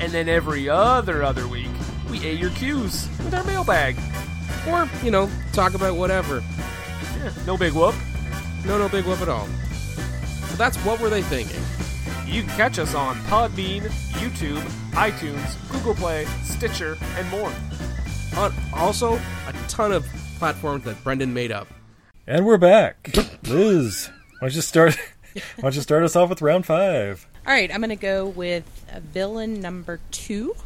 And 0.00 0.12
then 0.12 0.28
every 0.28 0.68
other 0.68 1.22
other 1.22 1.48
week, 1.48 1.70
we 2.10 2.24
A 2.26 2.32
your 2.32 2.50
cues 2.50 3.08
with 3.24 3.34
our 3.34 3.44
mailbag. 3.44 3.96
Or, 4.68 4.88
you 5.02 5.10
know, 5.10 5.30
talk 5.52 5.74
about 5.74 5.96
whatever. 5.96 6.42
Yeah, 7.16 7.32
no 7.46 7.56
big 7.56 7.72
whoop. 7.72 7.94
No, 8.64 8.78
no 8.78 8.88
big 8.88 9.04
whoop 9.04 9.20
at 9.20 9.28
all. 9.28 9.46
So 9.46 10.56
that's 10.56 10.76
what 10.78 11.00
were 11.00 11.08
they 11.08 11.22
thinking? 11.22 11.60
You 12.26 12.42
can 12.42 12.50
catch 12.56 12.78
us 12.80 12.94
on 12.94 13.16
Podbean, 13.26 13.82
YouTube, 14.14 14.60
iTunes, 14.92 15.70
Google 15.70 15.94
Play, 15.94 16.24
Stitcher, 16.42 16.98
and 17.16 17.30
more. 17.30 17.52
On 18.36 18.52
also 18.74 19.14
a 19.14 19.52
ton 19.68 19.92
of 19.92 20.04
platforms 20.38 20.84
that 20.84 21.02
Brendan 21.04 21.32
made 21.32 21.52
up. 21.52 21.68
And 22.26 22.44
we're 22.44 22.58
back. 22.58 23.16
Liz, 23.44 24.10
why 24.40 24.48
don't 24.48 24.54
you 24.54 24.60
start? 24.60 24.98
Why 25.34 25.62
don't 25.62 25.76
you 25.76 25.82
start 25.82 26.02
us 26.02 26.16
off 26.16 26.30
with 26.30 26.42
round 26.42 26.66
five? 26.66 27.26
All 27.46 27.52
right, 27.52 27.70
I'm 27.72 27.80
going 27.80 27.90
to 27.90 27.96
go 27.96 28.26
with 28.26 28.64
uh, 28.92 29.00
villain 29.00 29.60
number 29.60 30.00
two. 30.10 30.56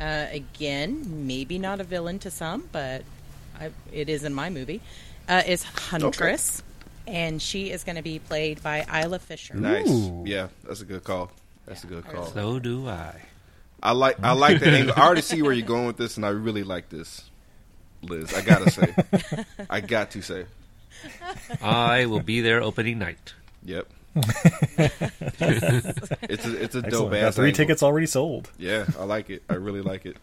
Uh, 0.00 0.26
again, 0.30 1.26
maybe 1.26 1.58
not 1.58 1.80
a 1.80 1.84
villain 1.84 2.18
to 2.20 2.30
some, 2.30 2.68
but 2.72 3.02
I, 3.60 3.70
it 3.92 4.08
is 4.08 4.24
in 4.24 4.32
my 4.32 4.50
movie. 4.50 4.80
Uh, 5.28 5.42
is 5.46 5.64
Huntress, 5.64 6.62
and 7.06 7.40
she 7.40 7.70
is 7.70 7.84
going 7.84 7.96
to 7.96 8.02
be 8.02 8.18
played 8.18 8.62
by 8.62 8.84
Isla 9.02 9.18
Fisher. 9.18 9.54
Nice. 9.54 9.88
Ooh. 9.88 10.24
Yeah, 10.26 10.48
that's 10.64 10.80
a 10.80 10.84
good 10.84 11.04
call. 11.04 11.30
That's 11.66 11.84
a 11.84 11.86
good 11.86 12.06
call. 12.06 12.26
So 12.26 12.58
do 12.58 12.88
I. 12.88 13.20
I 13.82 13.92
like 13.92 14.16
I 14.22 14.32
like 14.32 14.60
the 14.60 14.70
angle. 14.70 14.94
I 14.96 15.02
already 15.02 15.20
see 15.20 15.42
where 15.42 15.52
you're 15.52 15.66
going 15.66 15.86
with 15.86 15.98
this, 15.98 16.16
and 16.16 16.24
I 16.24 16.30
really 16.30 16.62
like 16.62 16.88
this, 16.88 17.28
Liz. 18.02 18.32
I 18.32 18.40
gotta 18.40 18.70
say, 18.70 18.94
I 19.68 19.80
got 19.80 20.12
to 20.12 20.22
say, 20.22 20.46
I 21.60 22.06
will 22.06 22.20
be 22.20 22.40
there 22.40 22.62
opening 22.62 22.98
night. 22.98 23.34
yep. 23.62 23.86
it's 24.16 24.86
a 26.46 26.62
it's 26.62 26.74
a 26.76 26.82
dope 26.82 26.84
Excellent. 26.84 27.12
Got 27.12 27.14
ass 27.24 27.34
three 27.34 27.48
angle. 27.48 27.56
tickets 27.56 27.82
already 27.82 28.06
sold. 28.06 28.50
Yeah, 28.58 28.86
I 28.98 29.04
like 29.04 29.28
it. 29.28 29.42
I 29.50 29.54
really 29.54 29.82
like 29.82 30.06
it. 30.06 30.16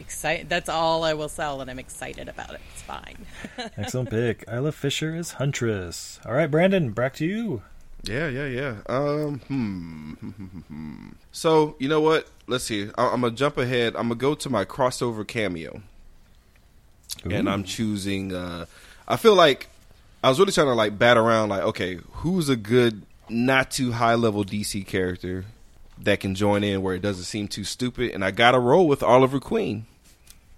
Excited. 0.00 0.48
That's 0.48 0.68
all 0.68 1.04
I 1.04 1.14
will 1.14 1.28
sell, 1.28 1.60
and 1.60 1.70
I'm 1.70 1.78
excited 1.78 2.28
about 2.28 2.54
it. 2.54 2.60
It's 2.72 2.82
fine. 2.82 3.26
Excellent 3.76 4.10
pick. 4.10 4.44
Isla 4.50 4.72
Fisher 4.72 5.14
is 5.16 5.32
Huntress. 5.32 6.20
All 6.24 6.32
right, 6.34 6.50
Brandon, 6.50 6.90
back 6.92 7.14
to 7.14 7.26
you. 7.26 7.62
Yeah, 8.04 8.28
yeah, 8.28 8.46
yeah. 8.46 8.76
Um, 8.88 9.40
hmm. 9.48 11.08
So 11.32 11.76
you 11.78 11.88
know 11.88 12.00
what? 12.00 12.28
Let's 12.46 12.64
see. 12.64 12.90
I- 12.96 13.08
I'm 13.08 13.20
gonna 13.20 13.30
jump 13.34 13.58
ahead. 13.58 13.94
I'm 13.96 14.04
gonna 14.08 14.14
go 14.16 14.34
to 14.34 14.50
my 14.50 14.64
crossover 14.64 15.26
cameo, 15.26 15.82
and 17.24 17.48
I'm 17.48 17.64
choosing. 17.64 18.34
Uh, 18.34 18.66
I 19.06 19.16
feel 19.16 19.34
like 19.34 19.68
I 20.22 20.28
was 20.30 20.38
really 20.38 20.52
trying 20.52 20.66
to 20.68 20.74
like 20.74 20.98
bat 20.98 21.16
around. 21.16 21.50
Like, 21.50 21.62
okay, 21.62 21.98
who's 22.12 22.48
a 22.48 22.56
good, 22.56 23.02
not 23.28 23.70
too 23.70 23.92
high 23.92 24.14
level 24.14 24.44
DC 24.44 24.86
character 24.86 25.44
that 26.02 26.20
can 26.20 26.34
join 26.34 26.62
in 26.64 26.82
where 26.82 26.94
it 26.94 27.02
doesn't 27.02 27.24
seem 27.24 27.48
too 27.48 27.64
stupid? 27.64 28.12
And 28.12 28.24
I 28.24 28.30
got 28.30 28.52
to 28.52 28.58
roll 28.58 28.86
with 28.88 29.02
Oliver 29.02 29.40
Queen, 29.40 29.86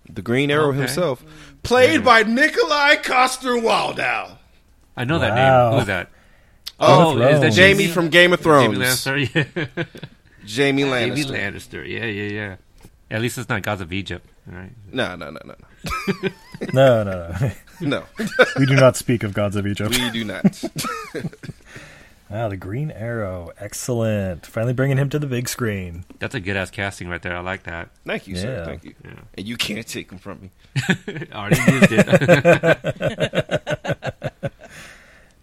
the 0.09 0.23
Green 0.23 0.51
Arrow 0.51 0.69
Okay. 0.71 0.79
himself, 0.79 1.25
played 1.63 2.05
by 2.05 2.23
Nikolai 2.23 2.97
Coster-Waldau. 2.97 4.37
I 4.97 5.05
know 5.05 5.19
that 5.19 5.35
Wow. 5.35 5.71
name. 5.71 5.79
Who's 5.79 5.87
that? 5.87 6.09
Oh, 6.79 7.13
Game 7.15 7.23
of 7.23 7.31
is 7.45 7.57
that 7.57 7.63
oh, 7.63 7.67
Jaime 7.67 7.87
from 7.89 8.09
Game 8.09 8.33
of 8.33 8.41
Thrones. 8.41 8.77
Jaime 9.05 9.27
Lannister. 9.27 9.35
Yeah. 9.35 9.87
Jaime 10.47 10.83
Lannister. 10.85 11.27
Jaime 11.31 11.59
Lannister. 11.59 11.89
Yeah, 11.89 12.05
yeah, 12.07 12.29
yeah. 12.31 12.57
At 13.11 13.21
least 13.21 13.37
it's 13.39 13.49
not 13.49 13.63
gods 13.63 13.81
of 13.81 13.93
Egypt. 13.93 14.27
right? 14.47 14.71
No, 14.93 15.17
no, 15.17 15.31
no, 15.31 15.41
no, 15.45 15.55
no. 16.23 16.31
No, 16.75 17.03
no, 17.03 17.35
no. 17.41 17.51
No, 17.81 18.05
we 18.59 18.67
do 18.67 18.75
not 18.77 18.95
speak 18.95 19.23
of 19.23 19.33
gods 19.33 19.57
of 19.57 19.67
Egypt. 19.67 19.91
we 19.99 20.11
do 20.11 20.25
not. 20.25 20.63
Ah, 22.33 22.49
the 22.49 22.57
Green 22.57 22.93
Arrow. 22.93 23.51
Excellent. 23.59 24.47
Finally 24.47 24.75
bringing 24.75 24.97
him 24.99 25.09
to 25.11 25.19
the 25.19 25.27
big 25.27 25.49
screen. 25.49 26.05
That's 26.21 26.35
a 26.35 26.41
good 26.41 26.57
ass 26.57 26.71
casting 26.71 27.09
right 27.09 27.21
there. 27.21 27.37
I 27.37 27.41
like 27.41 27.65
that. 27.65 27.89
Thank 28.07 28.29
you, 28.29 28.37
sir. 28.37 28.59
Yeah. 28.59 28.65
Thank 28.65 28.85
you. 28.85 28.95
Yeah. 29.05 29.15
And 29.37 29.49
you 29.49 29.57
can't 29.57 29.87
take 29.87 30.11
them 30.11 30.19
from 30.19 30.41
me. 30.43 30.51
I 30.77 31.27
already 31.35 31.73
used 31.73 31.91
it. 31.91 33.33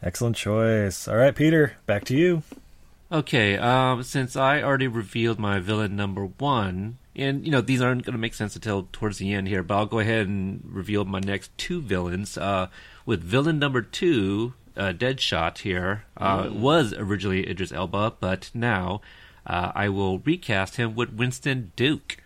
Excellent 0.02 0.38
choice. 0.38 1.08
All 1.10 1.18
right, 1.18 1.36
Peter, 1.36 1.74
back 1.86 2.06
to 2.06 2.16
you. 2.16 2.44
Okay, 3.12 3.58
um, 3.58 4.04
since 4.04 4.36
I 4.36 4.62
already 4.62 4.88
revealed 4.88 5.40
my 5.40 5.60
villain 5.60 5.96
number 5.96 6.26
one, 6.26 6.98
and 7.16 7.46
you 7.46 7.52
know 7.52 7.62
these 7.62 7.82
aren't 7.82 8.06
going 8.06 8.14
to 8.14 8.20
make 8.20 8.34
sense 8.34 8.56
until 8.56 8.88
towards 8.92 9.18
the 9.18 9.34
end 9.34 9.48
here, 9.48 9.64
but 9.64 9.76
I'll 9.78 9.86
go 9.86 10.00
ahead 10.00 10.28
and 10.28 10.62
reveal 10.66 11.04
my 11.06 11.20
next 11.20 11.58
two 11.58 11.82
villains. 11.82 12.38
Uh, 12.38 12.68
with 13.06 13.24
villain 13.24 13.60
number 13.60 13.82
two, 13.82 14.54
uh, 14.78 14.94
Deadshot 14.94 15.58
here 15.60 16.04
uh, 16.16 16.50
was 16.52 16.94
originally 16.94 17.50
Idris 17.50 17.72
Elba, 17.72 18.14
but 18.20 18.52
now 18.54 19.02
uh, 19.46 19.72
I 19.76 19.90
will 19.90 20.20
recast 20.20 20.76
him 20.78 20.96
with 20.96 21.12
Winston 21.14 21.72
Duke 21.76 22.18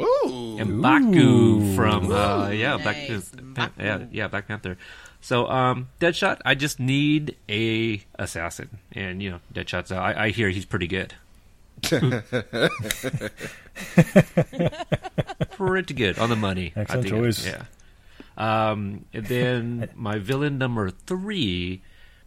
Ooh. 0.00 0.56
and 0.58 0.82
Baku 0.82 1.74
from 1.74 2.10
uh, 2.10 2.48
yeah, 2.50 2.76
Black, 2.78 3.08
Nice. 3.08 3.30
Pan- 3.54 3.72
yeah, 3.78 4.04
yeah, 4.10 4.28
Black 4.28 4.48
Panther. 4.48 4.76
So, 5.20 5.46
um, 5.48 5.88
Deadshot, 6.00 6.40
I 6.44 6.56
just 6.56 6.80
need 6.80 7.36
a 7.48 8.02
assassin, 8.18 8.78
and 8.90 9.22
you 9.22 9.30
know, 9.30 9.40
Deadshot's. 9.54 9.92
Uh, 9.92 9.96
I, 9.96 10.24
I 10.24 10.28
hear 10.30 10.48
he's 10.48 10.64
pretty 10.64 10.88
good. 10.88 11.14
pretty 15.50 15.94
good 15.94 16.18
on 16.18 16.28
the 16.28 16.36
money. 16.36 16.72
I 16.76 16.80
Excellent 16.80 17.08
think. 17.08 17.16
choice. 17.16 17.46
Yeah. 17.46 17.64
Um, 18.36 19.04
and 19.12 19.26
then 19.26 19.88
my 19.94 20.18
villain 20.18 20.58
number 20.58 20.90
three. 20.90 21.82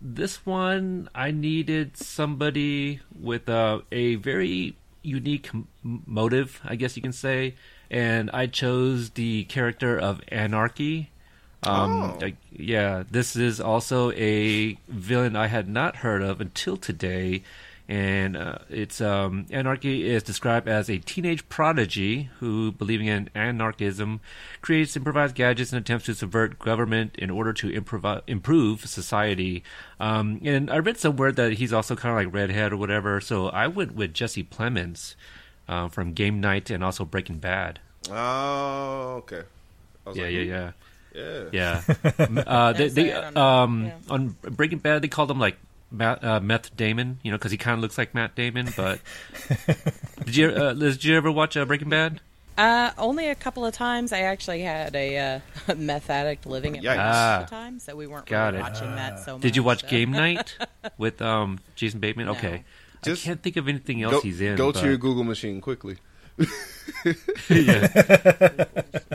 This 0.07 0.45
one, 0.45 1.09
I 1.15 1.31
needed 1.31 1.97
somebody 1.97 2.99
with 3.19 3.49
uh, 3.49 3.81
a 3.91 4.15
very 4.15 4.75
unique 5.01 5.49
motive, 5.83 6.61
I 6.63 6.75
guess 6.75 6.95
you 6.95 7.01
can 7.01 7.11
say. 7.13 7.55
and 7.89 8.29
I 8.33 8.47
chose 8.47 9.11
the 9.11 9.43
character 9.45 9.97
of 9.97 10.21
Anarchy. 10.29 11.09
Um, 11.63 12.03
Oh. 12.03 12.17
like, 12.21 12.35
yeah, 12.51 13.03
this 13.09 13.35
is 13.35 13.59
also 13.61 14.11
a 14.11 14.77
villain 14.87 15.35
I 15.35 15.47
had 15.47 15.67
not 15.67 15.97
heard 15.97 16.21
of 16.21 16.41
until 16.41 16.77
today, 16.77 17.43
and 17.87 18.35
uh, 18.35 18.57
it's 18.69 18.99
um, 18.99 19.45
Anarchy 19.51 20.09
is 20.09 20.23
described 20.23 20.67
as 20.67 20.89
a 20.89 20.97
teenage 20.97 21.47
prodigy 21.49 22.29
who, 22.39 22.71
believing 22.71 23.07
in 23.07 23.29
anarchism, 23.35 24.21
creates 24.61 24.95
improvised 24.95 25.35
gadgets 25.35 25.71
and 25.71 25.79
attempts 25.81 26.05
to 26.05 26.15
subvert 26.15 26.57
government 26.59 27.15
in 27.17 27.29
order 27.29 27.53
to 27.53 27.69
improv- 27.69 28.21
improve 28.27 28.85
society. 28.87 29.63
Um, 29.99 30.39
and 30.43 30.71
I 30.71 30.77
read 30.77 30.97
somewhere 30.97 31.31
that 31.31 31.53
he's 31.53 31.71
also 31.73 31.95
kind 31.95 32.17
of 32.17 32.25
like 32.25 32.33
redhead 32.33 32.73
or 32.73 32.77
whatever, 32.77 33.21
so 33.21 33.47
I 33.49 33.67
went 33.67 33.93
with 33.95 34.13
Jesse 34.13 34.43
Plemons 34.43 35.15
uh, 35.67 35.87
from 35.89 36.13
Game 36.13 36.41
Night 36.41 36.69
and 36.69 36.83
also 36.83 37.05
Breaking 37.05 37.37
Bad. 37.37 37.79
Oh, 38.11 39.15
okay. 39.23 39.41
I 40.05 40.09
was 40.09 40.17
Yeah, 40.17 40.23
like, 40.25 40.33
yeah, 40.33 40.39
ooh, 40.39 40.43
yeah. 40.45 40.71
yeah. 41.15 41.49
Yeah. 41.51 41.81
Uh, 42.45 42.73
they, 42.73 42.87
they, 42.89 43.09
it, 43.11 43.15
I 43.17 43.21
don't 43.21 43.33
know. 43.35 43.41
um, 43.41 43.85
Yeah. 43.85 43.93
on 44.09 44.35
Breaking 44.41 44.79
Bad, 44.79 45.01
they 45.01 45.07
called 45.07 45.31
him 45.31 45.39
like 45.39 45.57
Matt, 45.95 46.23
uh, 46.23 46.39
Meth 46.39 46.75
Damon, 46.75 47.19
you 47.23 47.31
know, 47.31 47.37
because 47.37 47.51
he 47.51 47.57
kind 47.57 47.75
of 47.75 47.81
looks 47.81 47.97
like 47.97 48.13
Matt 48.13 48.35
Damon. 48.35 48.69
But 48.75 48.99
did 50.25 50.35
you, 50.35 50.49
uh, 50.49 50.73
Liz, 50.73 50.95
did 50.97 51.05
you 51.05 51.17
ever 51.17 51.31
watch 51.31 51.55
uh, 51.57 51.65
Breaking 51.65 51.89
Bad? 51.89 52.19
Uh, 52.57 52.91
only 52.97 53.27
a 53.27 53.35
couple 53.35 53.65
of 53.65 53.73
times. 53.73 54.13
I 54.13 54.21
actually 54.21 54.61
had 54.61 54.95
a 54.95 55.17
uh, 55.67 55.75
meth 55.75 56.09
addict 56.09 56.45
living 56.45 56.77
at 56.77 56.83
my 56.83 56.89
Yikes. 56.91 56.95
house 56.97 57.15
Ah. 57.15 57.35
at 57.41 57.49
the 57.49 57.55
time, 57.55 57.79
so 57.79 57.95
we 57.95 58.07
weren't 58.07 58.25
Got 58.27 58.53
really 58.53 58.59
it. 58.59 58.61
watching 58.61 58.95
that 58.95 59.19
so 59.25 59.33
much. 59.33 59.41
Did 59.41 59.55
you 59.57 59.63
watch 59.63 59.81
so- 59.81 59.87
Game 59.89 60.11
Night 60.11 60.57
with 60.97 61.21
um, 61.21 61.59
Jason 61.75 61.99
Bateman? 61.99 62.27
No. 62.27 62.31
Okay. 62.33 62.63
Just 63.03 63.23
I 63.23 63.27
can't 63.27 63.43
think 63.43 63.57
of 63.57 63.67
anything 63.67 64.01
else 64.03 64.13
Go, 64.15 64.21
he's 64.21 64.39
in. 64.41 64.55
go 64.55 64.71
but- 64.71 64.79
to 64.81 64.87
your 64.87 64.97
Google 64.97 65.23
machine 65.25 65.59
quickly. 65.61 65.97
yeah. 67.49 67.87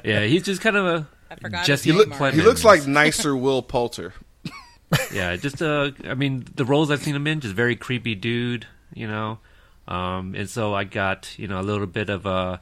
yeah, 0.05 0.25
he's 0.25 0.43
just 0.43 0.61
kind 0.61 0.77
of 0.77 0.87
a 0.87 1.09
I 1.31 1.35
forgot 1.37 1.65
Jesse 1.67 1.91
his 1.93 2.03
He, 2.03 2.09
look, 2.11 2.33
he 2.35 2.43
looks 2.43 2.65
like 2.65 2.87
nicer 2.87 3.37
Will 3.37 3.63
Poulter. 3.63 4.15
Yeah, 5.13 5.37
just 5.37 5.61
uh, 5.63 5.91
I 6.05 6.15
mean, 6.15 6.45
the 6.55 6.65
roles 6.65 6.91
I've 6.91 7.03
seen 7.03 7.15
him 7.15 7.27
in, 7.27 7.41
just 7.41 7.55
very 7.55 7.77
creepy 7.77 8.15
dude, 8.15 8.67
you 8.95 9.07
know. 9.07 9.39
Um, 9.89 10.35
and 10.37 10.49
so 10.49 10.75
I 10.75 10.85
got 10.85 11.39
you 11.39 11.49
know 11.49 11.61
a 11.61 11.63
little 11.63 11.87
bit 11.87 12.11
of 12.11 12.27
a 12.27 12.61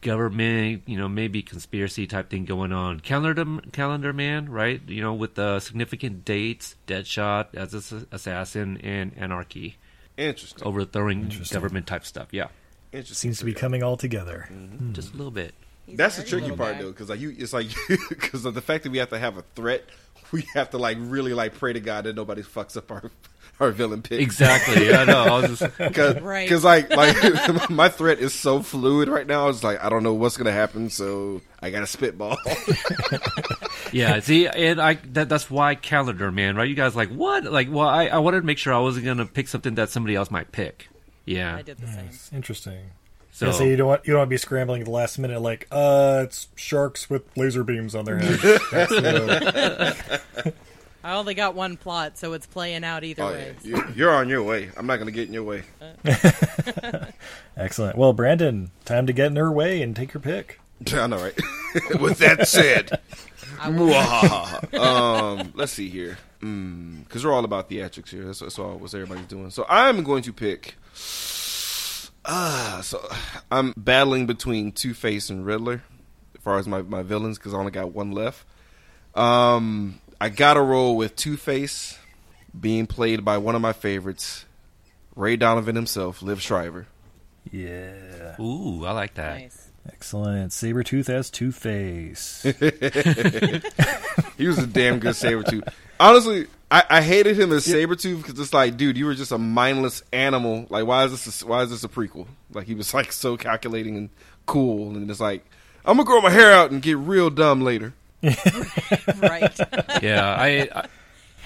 government, 0.00 0.82
you 0.86 0.98
know, 0.98 1.08
maybe 1.08 1.42
conspiracy 1.42 2.06
type 2.06 2.28
thing 2.30 2.44
going 2.44 2.72
on. 2.72 3.00
Calendar 3.00 3.60
Calendar 3.72 4.12
Man, 4.12 4.48
right? 4.50 4.80
You 4.86 5.00
know, 5.02 5.14
with 5.14 5.34
the 5.34 5.60
significant 5.60 6.24
dates, 6.24 6.74
Deadshot 6.86 7.54
as 7.54 7.92
an 7.92 8.06
assassin, 8.10 8.78
and 8.82 9.12
Anarchy, 9.16 9.76
Interesting. 10.16 10.66
overthrowing 10.66 11.22
Interesting. 11.22 11.54
government 11.56 11.86
type 11.86 12.04
stuff. 12.04 12.28
Yeah, 12.32 12.48
Interesting. 12.92 13.28
Seems 13.30 13.38
to 13.38 13.44
be 13.44 13.54
coming 13.54 13.82
all 13.82 13.96
together. 13.96 14.48
just 14.92 15.14
a 15.14 15.16
little 15.16 15.30
bit. 15.32 15.54
He's 15.86 15.96
That's 15.96 16.16
the 16.16 16.22
tricky 16.24 16.50
part 16.52 16.74
guy. 16.76 16.82
though, 16.82 16.90
because 16.90 17.08
like 17.08 17.20
you, 17.20 17.34
it's 17.36 17.52
like 17.52 17.66
because 18.08 18.44
of 18.44 18.54
the 18.54 18.60
fact 18.62 18.84
that 18.84 18.90
we 18.90 18.98
have 18.98 19.10
to 19.10 19.18
have 19.18 19.36
a 19.36 19.42
threat, 19.56 19.84
we 20.30 20.44
have 20.54 20.70
to 20.70 20.78
like 20.78 20.96
really 21.00 21.34
like 21.34 21.54
pray 21.54 21.72
to 21.72 21.80
God 21.80 22.04
that 22.04 22.14
nobody 22.16 22.42
fucks 22.42 22.76
up 22.76 22.90
our 22.90 23.10
our 23.60 23.70
villain 23.72 24.00
pick. 24.02 24.20
Exactly. 24.20 24.88
Yeah, 24.88 25.00
I 25.00 25.04
know. 25.04 25.18
I 25.24 25.40
was 25.48 25.58
just 25.58 25.76
Because 25.78 26.20
Right. 26.20 26.50
like 26.62 26.90
like 26.90 27.68
my 27.70 27.88
threat 27.88 28.18
is 28.20 28.32
so 28.32 28.62
fluid 28.62 29.08
right 29.08 29.26
now. 29.26 29.48
It's 29.48 29.62
like 29.64 29.82
I 29.84 29.88
don't 29.88 30.02
know 30.04 30.14
what's 30.14 30.36
gonna 30.36 30.52
happen, 30.52 30.88
so 30.88 31.40
I 31.60 31.70
got 31.70 31.80
to 31.80 31.86
spitball. 31.86 32.36
Yeah, 33.92 34.20
see, 34.20 34.46
and 34.48 34.80
I 34.80 34.94
that 35.12 35.28
that's 35.28 35.50
why 35.50 35.74
calendar 35.74 36.32
man, 36.32 36.56
right? 36.56 36.66
You 36.68 36.74
guys 36.74 36.96
like 36.96 37.10
what? 37.10 37.44
Like, 37.44 37.68
well, 37.70 37.88
I, 37.88 38.06
I 38.06 38.18
wanted 38.18 38.40
to 38.40 38.46
make 38.46 38.56
sure 38.56 38.72
I 38.72 38.78
wasn't 38.78 39.04
gonna 39.04 39.26
pick 39.26 39.48
something 39.48 39.74
that 39.74 39.90
somebody 39.90 40.14
else 40.14 40.30
might 40.30 40.50
pick. 40.50 40.88
Yeah, 41.26 41.54
I 41.56 41.62
did 41.62 41.76
the 41.78 41.86
same. 41.88 42.08
Interesting. 42.32 42.90
So 43.32 43.50
So, 43.50 43.64
you 43.64 43.76
don't 43.76 43.88
want 43.88 44.06
you 44.06 44.12
don't 44.12 44.20
want 44.20 44.28
to 44.28 44.30
be 44.34 44.36
scrambling 44.36 44.82
at 44.82 44.84
the 44.84 44.90
last 44.92 45.18
minute 45.18 45.40
like, 45.40 45.66
uh, 45.72 46.20
it's 46.24 46.48
sharks 46.54 47.10
with 47.10 47.22
laser 47.36 47.64
beams 47.64 47.94
on 47.94 48.04
their 48.04 48.18
heads. 48.18 48.42
That's, 48.70 48.92
I 51.04 51.14
only 51.14 51.34
got 51.34 51.56
one 51.56 51.76
plot, 51.76 52.16
so 52.16 52.32
it's 52.32 52.46
playing 52.46 52.84
out 52.84 53.02
either 53.02 53.22
Oh, 53.24 53.30
yeah. 53.30 53.34
way. 53.36 53.54
You- 53.64 53.84
You're 53.96 54.10
on 54.14 54.28
your 54.28 54.42
way. 54.44 54.70
I'm 54.76 54.86
not 54.86 54.98
gonna 54.98 55.10
get 55.10 55.26
in 55.26 55.34
your 55.34 55.42
way. 55.42 55.64
excellent. 57.56 57.96
Well, 57.98 58.12
Brandon, 58.12 58.70
time 58.84 59.06
to 59.06 59.12
get 59.12 59.26
in 59.26 59.36
her 59.36 59.50
way 59.50 59.82
and 59.82 59.96
take 59.96 60.14
your 60.14 60.20
pick. 60.20 60.60
I 60.92 61.06
know, 61.06 61.16
right? 61.22 61.34
With 62.00 62.18
that 62.18 62.46
said, 62.48 63.00
um, 63.60 65.52
let's 65.54 65.72
see 65.72 65.88
here, 65.88 66.18
because 66.40 67.24
we're 67.24 67.32
all 67.32 67.44
about 67.44 67.70
theatrics 67.70 68.08
here. 68.10 68.24
That's, 68.24 68.40
that's 68.40 68.58
all 68.58 68.78
what 68.78 68.92
everybody's 68.94 69.26
doing. 69.26 69.50
So 69.50 69.64
I'm 69.68 70.02
going 70.02 70.22
to 70.24 70.32
pick. 70.32 70.74
Ah, 72.24 72.80
so 72.82 73.06
I'm 73.50 73.74
battling 73.76 74.26
between 74.26 74.72
Two 74.72 74.94
Face 74.94 75.28
and 75.30 75.44
Riddler, 75.44 75.82
as 76.36 76.42
far 76.42 76.58
as 76.58 76.66
my 76.68 76.82
my 76.82 77.02
villains, 77.02 77.38
because 77.38 77.54
I 77.54 77.56
only 77.58 77.72
got 77.72 77.92
one 77.92 78.12
left. 78.12 78.44
Um, 79.14 80.00
I 80.20 80.28
got 80.28 80.54
to 80.54 80.62
roll 80.62 80.96
with 80.96 81.16
Two 81.16 81.36
Face, 81.36 81.98
being 82.58 82.86
played 82.86 83.24
by 83.24 83.38
one 83.38 83.54
of 83.54 83.60
my 83.60 83.72
favorites, 83.72 84.44
Ray 85.16 85.36
Donovan 85.36 85.74
himself, 85.74 86.20
Liev 86.20 86.40
Schreiber. 86.40 86.86
Yeah. 87.50 88.36
ooh, 88.40 88.84
I 88.84 88.92
like 88.92 89.14
that. 89.14 89.40
Nice. 89.40 89.68
Excellent. 89.88 90.52
Sabretooth 90.52 91.08
as 91.08 91.28
Two 91.28 91.50
Face. 91.50 92.44
He 94.38 94.46
was 94.46 94.58
a 94.58 94.66
damn 94.66 94.98
good 94.98 95.14
Sabretooth. 95.14 95.66
Honestly, 95.98 96.46
I, 96.72 96.84
I 96.88 97.02
hated 97.02 97.38
him 97.38 97.52
as 97.52 97.66
Sabretooth 97.66 98.22
because 98.22 98.40
it's 98.40 98.54
like, 98.54 98.78
dude, 98.78 98.96
you 98.96 99.04
were 99.04 99.14
just 99.14 99.30
a 99.30 99.36
mindless 99.36 100.02
animal. 100.10 100.66
Like, 100.70 100.86
why 100.86 101.04
is 101.04 101.10
this? 101.10 101.42
A, 101.42 101.46
why 101.46 101.62
is 101.62 101.70
this 101.70 101.84
a 101.84 101.88
prequel? 101.88 102.26
Like, 102.50 102.66
he 102.66 102.74
was 102.74 102.94
like 102.94 103.12
so 103.12 103.36
calculating 103.36 103.96
and 103.96 104.08
cool, 104.46 104.96
and 104.96 105.10
it's 105.10 105.20
like, 105.20 105.44
I'm 105.84 105.98
gonna 105.98 106.06
grow 106.06 106.22
my 106.22 106.30
hair 106.30 106.50
out 106.50 106.70
and 106.70 106.80
get 106.80 106.96
real 106.96 107.28
dumb 107.28 107.60
later. 107.60 107.92
right. 108.22 109.58
Yeah, 110.02 110.34
I, 110.34 110.68
I 110.74 110.88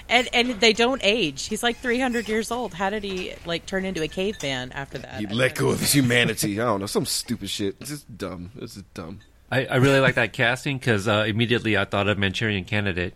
and 0.09 0.29
and 0.31 0.59
they 0.61 0.71
don't 0.71 1.01
age. 1.03 1.47
He's 1.47 1.61
like 1.61 1.77
300 1.77 2.29
years 2.29 2.49
old. 2.49 2.73
How 2.73 2.89
did 2.89 3.03
he 3.03 3.33
like 3.45 3.65
turn 3.65 3.83
into 3.83 4.01
a 4.01 4.07
caveman 4.07 4.71
after 4.71 4.97
that? 4.99 5.19
He 5.19 5.27
I 5.27 5.31
let 5.33 5.55
don't 5.55 5.65
go 5.65 5.71
of 5.73 5.81
his 5.81 5.91
humanity. 5.91 6.59
I 6.59 6.65
don't 6.65 6.79
know, 6.79 6.85
some 6.85 7.05
stupid 7.05 7.49
shit. 7.49 7.75
It's 7.81 7.89
just 7.89 8.17
dumb. 8.17 8.51
It's 8.55 8.75
just 8.75 8.93
dumb. 8.93 9.19
I, 9.51 9.65
I 9.65 9.75
really 9.75 9.99
like 9.99 10.15
that 10.15 10.33
casting 10.33 10.77
because 10.77 11.07
uh, 11.07 11.25
immediately 11.27 11.77
I 11.77 11.85
thought 11.85 12.07
of 12.07 12.17
Manchurian 12.17 12.63
Candidate. 12.63 13.13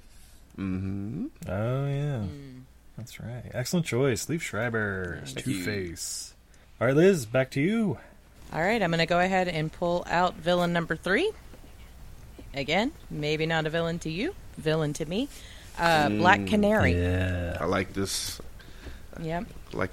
Oh 0.59 1.87
yeah, 1.87 2.23
that's 2.97 3.19
right. 3.19 3.43
Excellent 3.53 3.85
choice, 3.85 4.25
Liev 4.27 4.41
Schreiber, 4.41 5.19
as 5.23 5.33
Two. 5.33 5.63
Face. 5.63 6.33
All 6.79 6.87
right, 6.87 6.95
Liz, 6.95 7.25
back 7.25 7.51
to 7.51 7.61
you. 7.61 7.97
All 8.53 8.61
right, 8.61 8.81
I'm 8.81 8.89
going 8.89 8.99
to 8.99 9.05
go 9.05 9.19
ahead 9.19 9.47
and 9.47 9.71
pull 9.71 10.03
out 10.09 10.35
villain 10.35 10.73
number 10.73 10.95
three. 10.95 11.31
Again, 12.53 12.91
maybe 13.09 13.45
not 13.45 13.65
a 13.65 13.69
villain 13.69 13.99
to 13.99 14.09
you, 14.09 14.35
villain 14.57 14.91
to 14.93 15.05
me. 15.05 15.29
Uh, 15.79 16.09
Black 16.09 16.47
Canary. 16.47 16.93
Yeah. 16.99 17.57
I 17.61 17.65
like 17.65 17.93
this. 17.93 18.41
Yep. 19.21 19.45
Like, 19.73 19.91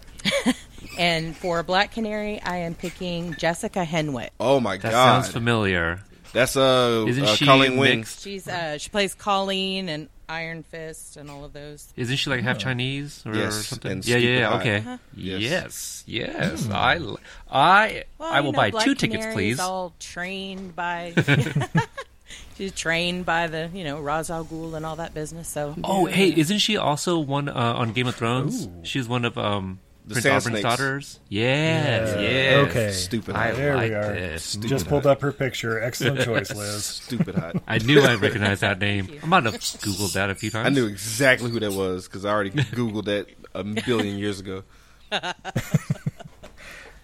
And 0.99 1.37
for 1.37 1.63
Black 1.63 1.93
Canary, 1.93 2.41
I 2.43 2.57
am 2.59 2.75
picking 2.75 3.35
Jessica 3.35 3.85
Henwick. 3.85 4.31
oh 4.41 4.59
my 4.59 4.77
That 4.77 4.91
god, 4.91 5.23
sounds 5.23 5.29
familiar. 5.33 6.01
that's 6.33 6.57
uh, 6.57 7.05
Isn't 7.07 7.25
uh 7.25 7.35
she 7.37 7.45
Colleen 7.47 7.77
Wing. 7.77 8.01
mixed? 8.01 8.23
She's 8.23 8.49
uh, 8.49 8.79
she 8.79 8.91
plays 8.91 9.15
Colleen 9.15 9.89
and 9.89 10.09
Iron 10.29 10.63
Fist 10.63 11.17
and 11.17 11.31
all 11.31 11.45
of 11.45 11.53
those. 11.53 11.93
Isn't 11.97 12.17
she 12.17 12.29
like 12.31 12.43
half 12.43 12.59
Chinese 12.59 13.23
or, 13.27 13.35
Yes, 13.35 13.67
something? 13.67 14.03
yeah, 14.05 14.17
yeah, 14.17 14.29
yeah. 14.39 14.49
stupid 14.51 14.61
Okay. 14.61 14.81
hot. 14.81 15.01
Yes, 15.17 16.05
yes. 16.07 16.69
I, 16.71 16.97
l- 16.97 17.21
I, 17.51 18.05
Well, 18.19 18.33
I 18.33 18.41
will 18.41 18.53
know, 18.53 18.57
buy 18.59 18.71
Black 18.71 18.85
two 18.85 18.95
tickets, 18.95 19.25
Canary's 19.25 19.35
please. 19.35 19.61
All 19.61 19.95
trained 19.99 20.77
by. 20.77 21.15
She's 22.57 22.73
trained 22.73 23.25
by 23.25 23.47
the 23.47 23.71
you 23.73 23.85
know 23.85 24.01
Ra's 24.01 24.31
al 24.31 24.45
Ghul 24.45 24.75
and 24.75 24.85
all 24.85 24.97
that 24.97 25.15
business. 25.15 25.49
So 25.49 25.75
Oh, 25.85 26.07
hey, 26.07 26.29
isn't 26.37 26.59
she 26.59 26.77
also 26.77 27.19
one 27.19 27.49
uh, 27.49 27.53
on 27.55 27.93
Game 27.93 28.07
of 28.09 28.17
Thrones? 28.17 28.69
She's 28.83 29.09
one 29.09 29.25
of 29.25 29.39
um, 29.39 29.79
The 30.09 30.15
Prince 30.15 30.23
Sand 30.25 30.37
Oberyn's 30.43 30.45
Snakes. 30.45 30.63
daughters. 30.63 31.21
Yes, 31.29 32.15
Yeah. 32.15 32.21
yes. 32.21 32.69
Okay. 32.71 32.93
Stupid 32.93 33.37
I 33.37 33.49
hot. 33.49 33.57
There 33.57 33.77
like 33.77 33.91
we 33.91 33.95
are. 33.95 34.13
this. 34.15 34.43
Stupid 34.45 34.69
Just 34.69 34.89
pulled 34.89 35.03
hot. 35.05 35.11
up 35.11 35.21
her 35.21 35.33
picture. 35.33 35.83
Excellent 35.83 36.21
choice, 36.25 36.55
Liz. 36.55 36.85
Stupid 36.85 37.35
hot. 37.35 37.57
I 37.67 37.79
knew 37.79 38.01
I 38.01 38.15
recognized 38.17 38.63
that 38.63 38.79
name. 38.81 39.09
I 39.23 39.27
might 39.27 39.45
have 39.45 39.55
googled 39.55 40.15
that 40.15 40.31
a 40.31 40.35
few 40.35 40.51
times. 40.51 40.67
I 40.67 40.71
knew 40.71 40.87
exactly 40.87 41.51
who 41.51 41.61
that 41.61 41.73
was 41.73 42.09
because 42.09 42.25
I 42.25 42.31
already 42.31 42.51
googled 42.51 43.05
that 43.05 43.27
a 43.55 43.63
billion 43.63 44.19
years 44.19 44.41
ago. 44.41 44.65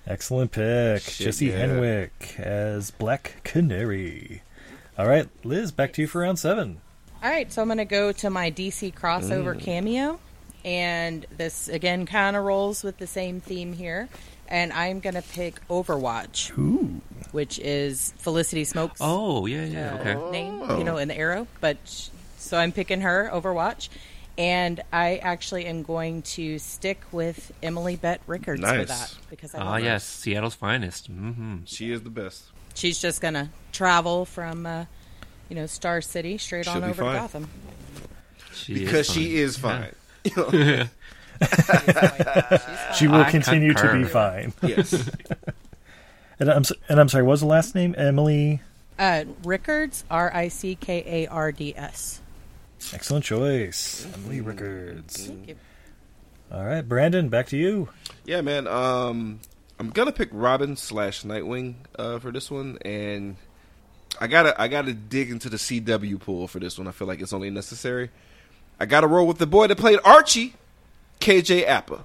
Excellent 0.06 0.50
pick. 0.52 1.02
Shit, 1.02 1.26
Jesse 1.26 1.46
yeah. 1.46 1.66
Henwick 1.66 2.38
as 2.38 2.90
Black 2.90 3.40
Canary. 3.44 4.42
All 4.98 5.06
right, 5.06 5.28
Liz, 5.44 5.72
back 5.72 5.92
to 5.94 6.02
you 6.02 6.06
for 6.08 6.20
round 6.20 6.38
seven. 6.38 6.80
All 7.22 7.30
right, 7.30 7.50
so 7.50 7.62
I'm 7.62 7.68
going 7.68 7.78
to 7.78 7.84
go 7.86 8.12
to 8.12 8.28
my 8.28 8.50
DC 8.50 8.94
crossover 8.94 9.56
mm. 9.56 9.60
cameo, 9.60 10.20
and 10.64 11.27
this 11.37 11.68
again 11.68 12.07
kind 12.07 12.37
of 12.37 12.44
rolls 12.44 12.83
with 12.83 12.98
the 12.98 13.07
same 13.07 13.40
theme 13.40 13.72
here. 13.72 14.09
And 14.46 14.72
I'm 14.74 15.00
going 15.00 15.14
to 15.14 15.22
pick 15.22 15.66
Overwatch, 15.68 16.57
Ooh. 16.59 17.00
which 17.33 17.59
is 17.59 18.12
Felicity 18.18 18.64
Smoak's 18.64 18.98
Oh, 19.00 19.46
yeah, 19.46 19.64
yeah. 19.64 19.94
uh, 19.94 19.98
Okay. 19.98 20.31
name, 20.31 20.79
you 20.79 20.85
know, 20.85 20.98
in 20.98 21.09
the 21.09 21.16
arrow. 21.16 21.46
But 21.62 21.79
sh- 21.87 22.09
so 22.38 22.59
I'm 22.59 22.70
picking 22.70 23.00
her, 23.00 23.31
Overwatch, 23.33 23.88
and 24.37 24.83
I 24.92 25.16
actually 25.16 25.64
am 25.64 25.83
going 25.83 26.20
to 26.22 26.59
stick 26.59 27.00
with 27.11 27.53
Emily 27.62 27.96
Bett 27.96 28.20
Rickards 28.27 28.61
for 28.61 28.85
that 28.85 29.14
because 29.31 29.55
I 29.55 29.61
Ah, 29.61 29.64
love 29.64 29.74
her. 29.81 29.81
yes, 29.87 30.05
Seattle's 30.05 30.55
finest. 30.55 31.07
hmm 31.07 31.59
She 31.64 31.90
is 31.90 32.03
the 32.03 32.11
best. 32.11 32.42
she's 32.74 33.00
just 33.00 33.22
gonna 33.22 33.48
travel 33.72 34.27
from, 34.27 34.66
uh, 34.66 34.85
you 35.48 35.57
know, 35.57 35.64
Star 35.66 36.03
City 36.03 36.37
straight 36.37 36.66
She'll 36.66 36.74
on 36.74 36.85
over 36.85 37.03
fine. 37.03 37.14
to 37.14 37.18
Gotham. 37.20 37.48
She 38.53 38.74
because 38.74 39.09
is 39.09 39.14
she 39.14 39.37
is 39.38 39.57
fine. 39.57 39.94
Fine. 40.30 40.90
She 42.96 43.08
will 43.08 43.16
I 43.22 43.30
continue 43.30 43.74
to 43.74 43.92
be 43.92 44.04
fine. 44.04 44.52
yes. 44.62 45.10
And 46.40 46.50
I'm 46.50 46.60
s- 46.62 46.72
and 46.88 46.98
I'm 46.98 47.08
sorry. 47.08 47.22
What 47.22 47.30
was 47.32 47.40
the 47.42 47.46
last 47.46 47.76
name? 47.76 47.94
Emily. 47.96 48.60
Uh, 48.98 49.24
Rickards, 49.44 50.02
R 50.10 50.32
I 50.34 50.48
C 50.48 50.74
K 50.74 51.04
A 51.06 51.26
R 51.30 51.52
D 51.52 51.74
S. 51.76 52.20
Excellent 52.92 53.24
choice, 53.24 54.04
Emily 54.14 54.40
Rickards. 54.40 55.28
Thank 55.28 55.48
you. 55.50 55.56
All 56.50 56.64
right, 56.64 56.82
Brandon, 56.82 57.28
back 57.28 57.46
to 57.48 57.56
you. 57.56 57.88
Yeah, 58.24 58.40
man. 58.40 58.66
Um, 58.66 59.38
I'm 59.78 59.90
gonna 59.90 60.10
pick 60.10 60.28
Robin 60.32 60.76
slash 60.76 61.22
Nightwing 61.22 61.74
uh, 61.96 62.18
for 62.18 62.32
this 62.32 62.50
one, 62.50 62.78
and 62.84 63.37
I 64.20 64.26
gotta 64.26 64.60
I 64.60 64.66
gotta 64.66 64.92
dig 64.92 65.30
into 65.30 65.48
the 65.48 65.56
CW 65.56 66.18
pool 66.18 66.48
for 66.48 66.58
this 66.58 66.76
one. 66.78 66.88
I 66.88 66.90
feel 66.90 67.06
like 67.06 67.20
it's 67.20 67.32
only 67.32 67.50
necessary. 67.50 68.10
I 68.80 68.87
gotta 68.87 69.06
roll 69.06 69.26
with 69.26 69.38
the 69.38 69.46
boy 69.46 69.66
that 69.68 69.78
played 69.78 69.98
Archie, 70.04 70.54
KJ 71.20 71.66
Apa. 71.68 72.00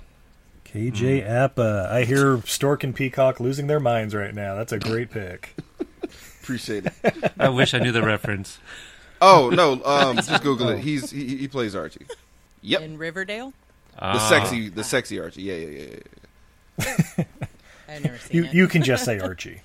KJ 0.65 1.27
Apa. 1.27 1.89
I 1.91 2.03
hear 2.03 2.41
Stork 2.45 2.84
and 2.84 2.95
Peacock 2.95 3.39
losing 3.39 3.67
their 3.67 3.79
minds 3.79 4.13
right 4.13 4.34
now. 4.34 4.55
That's 4.55 4.71
a 4.71 4.79
great 4.79 5.10
pick. 5.12 5.55
Appreciate 6.43 6.86
it. 6.86 7.34
I 7.39 7.49
wish 7.49 7.73
I 7.73 7.79
knew 7.79 7.91
the 7.91 8.03
reference. 8.03 8.60
Oh 9.21 9.49
no, 9.49 9.84
um, 9.84 10.15
just 10.21 10.43
Google 10.43 10.69
it. 10.69 10.79
He's 10.79 11.12
he, 11.12 11.38
he 11.38 11.47
plays 11.47 11.75
Archie. 11.75 12.05
Yep, 12.62 12.82
In 12.82 12.97
Riverdale? 12.97 13.53
the 13.95 14.05
Ah. 14.05 14.29
sexy 14.29 14.69
the 14.69 14.84
sexy 14.84 15.19
Archie. 15.19 15.41
Yeah, 15.43 15.55
yeah, 15.55 15.67
yeah. 15.67 15.95
yeah. 17.17 17.23
I've 17.89 18.03
never 18.03 18.17
seen 18.19 18.38
You 18.38 18.43
it. 18.45 18.53
you 18.53 18.67
can 18.67 18.84
just 18.84 19.03
say 19.05 19.19
Archie. 19.19 19.62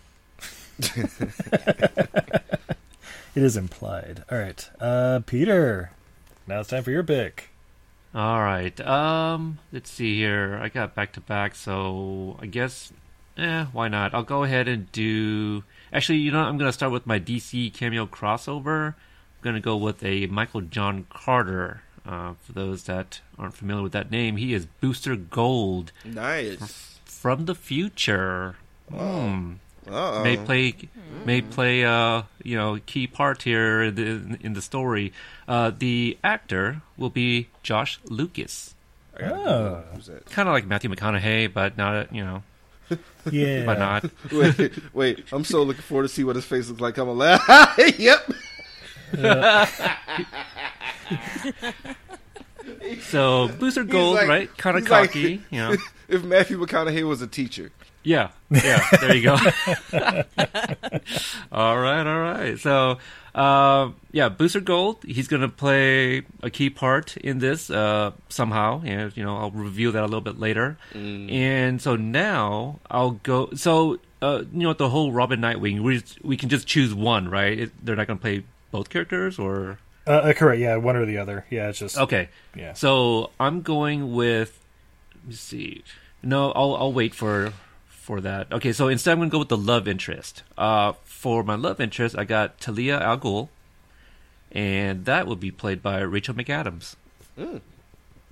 it 0.96 2.40
is 3.34 3.56
implied. 3.56 4.24
All 4.30 4.38
right, 4.38 4.68
uh, 4.80 5.20
Peter. 5.26 5.90
Now 6.46 6.61
it's 6.61 6.68
time 6.70 6.83
for 6.83 6.90
your 6.90 7.02
pick. 7.02 7.50
All 8.14 8.40
right. 8.40 8.78
Um, 8.80 9.59
let's 9.72 9.90
see 9.90 10.16
here. 10.18 10.59
I 10.62 10.68
got 10.68 10.94
back 10.94 11.12
to 11.14 11.20
back, 11.20 11.54
so 11.54 12.37
I 12.40 12.46
guess, 12.46 12.92
eh, 13.37 13.64
why 13.72 13.88
not? 13.88 14.14
I'll 14.14 14.22
go 14.22 14.44
ahead 14.44 14.68
and 14.68 14.90
do. 14.92 15.64
Actually, 15.92 16.18
you 16.18 16.30
know, 16.30 16.38
what? 16.40 16.48
I'm 16.48 16.59
gonna 16.59 16.72
start 16.72 16.92
with 16.92 17.07
my 17.07 17.18
DC 17.18 17.72
cameo 17.72 18.07
crossover. 18.07 18.88
I'm 18.94 19.42
gonna 19.42 19.61
go 19.61 19.76
with 19.76 20.04
a 20.04 20.26
Michael 20.26 20.61
Jon 20.61 21.07
Carter. 21.11 21.83
Uh, 22.07 22.35
for 22.42 22.52
those 22.52 22.85
that 22.85 23.20
aren't 23.38 23.54
familiar 23.57 23.83
with 23.83 23.92
that 23.92 24.11
name, 24.11 24.37
he 24.37 24.52
is 24.52 24.66
Booster 24.66 25.16
Gold 25.16 25.90
Nice. 26.04 26.98
from 27.07 27.46
the 27.46 27.54
future. 27.54 28.57
Hmm. 28.92 29.54
Uh 29.90 30.22
may 30.22 30.36
play 30.36 30.74
may 31.26 31.40
play 31.42 31.84
uh 31.84 32.22
you 32.42 32.56
know 32.56 32.78
key 32.86 33.06
part 33.06 33.42
here 33.42 33.82
in 33.82 33.94
the, 33.94 34.38
in 34.40 34.52
the 34.54 34.62
story. 34.62 35.12
Uh, 35.46 35.70
the 35.76 36.16
actor 36.24 36.80
will 36.96 37.10
be 37.10 37.48
Josh 37.62 37.98
Lucas, 38.04 38.74
Oh, 39.22 39.82
kind 40.30 40.48
of 40.48 40.52
like 40.54 40.66
Matthew 40.66 40.88
McConaughey, 40.90 41.52
but 41.52 41.76
not 41.76 42.14
you 42.14 42.24
know, 42.24 42.42
yeah. 43.30 43.64
but 43.66 43.78
not. 43.78 44.04
Wait, 44.32 44.72
wait. 44.94 45.24
I'm 45.32 45.44
so 45.44 45.62
looking 45.62 45.82
forward 45.82 46.04
to 46.04 46.08
see 46.08 46.24
what 46.24 46.36
his 46.36 46.44
face 46.46 46.68
looks 46.68 46.80
like. 46.80 46.96
I'm 46.98 47.08
laugh. 47.16 47.42
yep. 47.98 48.26
So 53.02 53.48
Booster 53.48 53.84
Gold, 53.84 54.16
like- 54.16 54.28
right? 54.28 54.56
Kind 54.56 54.76
of 54.76 54.84
he's 54.84 54.90
like- 54.90 55.10
cocky, 55.10 55.42
you 55.50 55.58
know. 55.60 55.76
If 56.06 56.22
Matthew 56.22 56.58
McConaughey 56.60 57.02
was 57.08 57.22
a 57.22 57.26
teacher. 57.26 57.70
Yeah, 58.04 58.30
yeah. 58.50 58.86
There 59.00 59.16
you 59.16 59.22
go. 59.22 59.32
all 61.52 61.78
right, 61.78 62.06
all 62.06 62.20
right. 62.20 62.58
So, 62.58 62.98
uh, 63.34 63.90
yeah, 64.12 64.28
Booster 64.28 64.60
Gold. 64.60 64.98
He's 65.04 65.26
gonna 65.26 65.48
play 65.48 66.22
a 66.42 66.50
key 66.50 66.70
part 66.70 67.16
in 67.16 67.38
this 67.38 67.70
uh, 67.70 68.12
somehow, 68.28 68.82
and 68.84 69.16
you 69.16 69.24
know 69.24 69.36
I'll 69.38 69.50
reveal 69.50 69.92
that 69.92 70.02
a 70.02 70.06
little 70.06 70.20
bit 70.20 70.38
later. 70.38 70.76
And 70.92 71.80
so 71.80 71.96
now 71.96 72.78
I'll 72.90 73.12
go. 73.12 73.48
So 73.54 73.98
uh, 74.22 74.44
you 74.52 74.60
know, 74.64 74.72
the 74.72 74.88
whole 74.88 75.12
Robin 75.12 75.40
Nightwing, 75.40 75.80
we 75.80 76.02
we 76.22 76.36
can 76.36 76.48
just 76.48 76.66
choose 76.66 76.94
one, 76.94 77.28
right? 77.28 77.58
It, 77.58 77.84
they're 77.84 77.96
not 77.96 78.06
gonna 78.06 78.20
play 78.20 78.44
both 78.70 78.88
characters, 78.90 79.38
or 79.38 79.78
Uh, 80.06 80.10
uh, 80.10 80.32
correct. 80.32 80.60
Yeah, 80.60 80.76
one 80.76 80.96
or 80.96 81.06
the 81.06 81.18
other. 81.18 81.44
Yeah, 81.50 81.68
it's 81.68 81.78
just 81.78 81.98
okay. 81.98 82.28
Yeah. 82.54 82.74
So 82.74 83.30
I'm 83.40 83.62
going 83.62 84.14
with. 84.14 84.60
Let 85.14 85.28
me 85.28 85.34
see. 85.34 85.84
No, 86.22 86.52
I'll 86.52 86.74
I'll 86.76 86.92
wait 86.92 87.14
for 87.14 87.52
for 88.04 88.20
that. 88.20 88.52
Okay, 88.52 88.72
so 88.72 88.88
instead 88.88 89.12
I'm 89.12 89.18
gonna 89.18 89.30
go 89.30 89.38
with 89.38 89.48
the 89.48 89.56
love 89.56 89.88
interest. 89.88 90.42
Uh, 90.58 90.92
for 91.04 91.42
my 91.42 91.54
love 91.54 91.80
interest, 91.80 92.16
I 92.18 92.24
got 92.24 92.60
Talia 92.60 93.00
Al 93.00 93.18
Ghul, 93.18 93.48
and 94.52 95.06
that 95.06 95.26
will 95.26 95.36
be 95.36 95.50
played 95.50 95.82
by 95.82 96.00
Rachel 96.00 96.34
McAdams. 96.34 96.96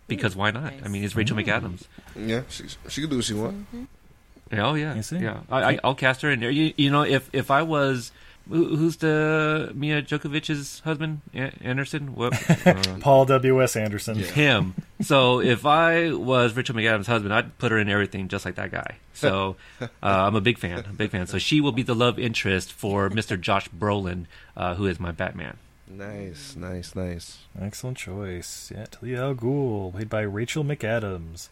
Because 0.06 0.36
why 0.36 0.50
not? 0.50 0.74
I 0.84 0.88
mean, 0.88 1.02
it's 1.04 1.16
Rachel 1.16 1.36
McAdams. 1.38 1.86
Yeah, 2.14 2.42
she 2.50 2.64
she 2.88 3.00
can 3.00 3.08
do 3.08 3.16
what 3.16 3.24
she 3.24 3.32
want. 3.32 3.66
Yeah, 4.52 4.68
Oh 4.68 4.74
yeah, 4.74 5.00
yeah. 5.10 5.40
I, 5.50 5.62
I 5.72 5.78
I'll 5.82 5.94
cast 5.94 6.20
her 6.20 6.30
in 6.30 6.40
there. 6.40 6.50
You, 6.50 6.74
you 6.76 6.90
know, 6.90 7.02
if 7.02 7.30
if 7.32 7.50
I 7.50 7.62
was. 7.62 8.12
Who- 8.48 8.76
Who's 8.76 8.96
the 8.96 9.70
Milla 9.74 10.02
Jovovich's 10.02 10.80
husband? 10.80 11.20
Anderson? 11.34 12.14
What? 12.14 12.32
Uh, 12.66 12.96
Paul 13.00 13.24
W. 13.26 13.62
S. 13.62 13.76
Anderson. 13.76 14.16
him. 14.16 14.74
So 15.00 15.40
if 15.40 15.66
I 15.66 16.12
was 16.12 16.54
Rachel 16.56 16.74
McAdams' 16.74 17.06
husband, 17.06 17.34
I'd 17.34 17.56
put 17.58 17.72
her 17.72 17.78
in 17.78 17.88
everything 17.88 18.28
just 18.28 18.44
like 18.44 18.54
that 18.56 18.70
guy. 18.70 18.96
So 19.14 19.56
uh, 19.80 19.86
I'm 20.02 20.34
a 20.36 20.40
big 20.40 20.58
fan. 20.58 20.78
I'm 20.84 20.90
a 20.90 20.94
big 20.94 21.10
fan. 21.10 21.26
So 21.26 21.38
she 21.38 21.60
will 21.60 21.72
be 21.72 21.82
the 21.82 21.94
love 21.94 22.18
interest 22.18 22.72
for 22.72 23.10
Mr. 23.10 23.40
Josh 23.40 23.68
Brolin, 23.70 24.26
uh, 24.56 24.74
who 24.76 24.86
is 24.86 24.98
my 25.00 25.10
Batman. 25.12 25.56
Nice, 25.88 26.56
nice, 26.56 26.94
nice. 26.94 27.38
Excellent 27.60 27.98
choice. 27.98 28.72
Yeah, 28.74 28.86
Talia 28.90 29.22
Al 29.24 29.34
Ghul, 29.34 29.92
played 29.92 30.08
by 30.08 30.22
Rachel 30.22 30.64
McAdams. 30.64 31.48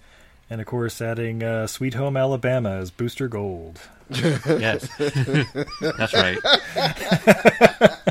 And 0.51 0.61
of 0.61 0.67
course, 0.67 1.01
adding 1.01 1.43
uh, 1.45 1.67
Sweet 1.69 1.95
Home 1.95 2.17
Alabama 2.17 2.71
as 2.71 2.91
Booster 2.91 3.29
Gold. 3.29 3.81
Yes, 4.11 4.89
that's 4.99 6.13
right. 6.13 6.37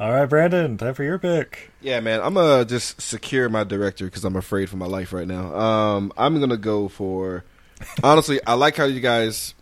All 0.00 0.10
right, 0.10 0.26
Brandon, 0.26 0.76
time 0.78 0.94
for 0.94 1.04
your 1.04 1.16
pick. 1.20 1.70
Yeah, 1.80 2.00
man. 2.00 2.20
I'm 2.20 2.34
gonna 2.34 2.64
just 2.64 3.00
secure 3.00 3.48
my 3.48 3.62
director 3.62 4.06
because 4.06 4.24
I'm 4.24 4.34
afraid 4.34 4.68
for 4.68 4.76
my 4.76 4.86
life 4.86 5.12
right 5.12 5.28
now. 5.28 5.54
Um, 5.54 6.12
I'm 6.16 6.40
gonna 6.40 6.56
go 6.56 6.88
for. 6.88 7.44
Honestly, 8.02 8.40
I 8.44 8.54
like 8.54 8.74
how 8.74 8.86
you 8.86 8.98
guys, 8.98 9.54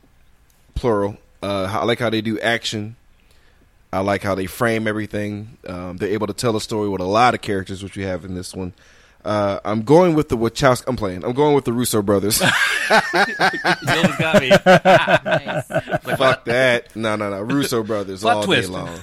plural. 0.75 1.19
Uh, 1.43 1.69
I 1.71 1.85
like 1.85 1.99
how 1.99 2.09
they 2.09 2.23
do 2.23 2.41
action. 2.41 2.97
I 3.93 4.01
like 4.01 4.23
how 4.23 4.35
they 4.35 4.47
frame 4.47 4.89
everything. 4.89 5.59
Um, 5.67 5.99
they're 5.99 6.09
able 6.09 6.29
to 6.29 6.33
tell 6.33 6.57
a 6.57 6.61
story 6.63 6.89
with 6.89 7.03
a 7.03 7.07
lot 7.07 7.35
of 7.35 7.43
characters, 7.43 7.83
which 7.83 7.99
we 7.99 8.05
have 8.05 8.25
in 8.25 8.35
this 8.35 8.55
one. 8.55 8.73
Uh, 9.25 9.61
I'm 9.65 9.83
going 9.83 10.15
with 10.15 10.29
the 10.31 10.37
Wachowski. 10.37 10.85
I'm 10.87 10.97
playing. 10.97 11.25
I'm 11.25 11.33
going 11.35 11.55
with 11.55 11.65
the 11.67 11.73
Russo 11.73 12.01
brothers. 12.03 12.41
You 12.91 12.97
almost 13.89 14.19
got 14.19 14.41
me. 14.41 14.49
Nice. 14.49 15.67
Fuck 16.19 16.45
that. 16.47 16.95
No, 16.97 17.17
no, 17.17 17.31
no. 17.31 17.41
Russo 17.43 17.83
brothers 17.83 18.25
all 18.25 18.43
twist. 18.43 18.69
day 18.69 18.75
long. 18.75 18.99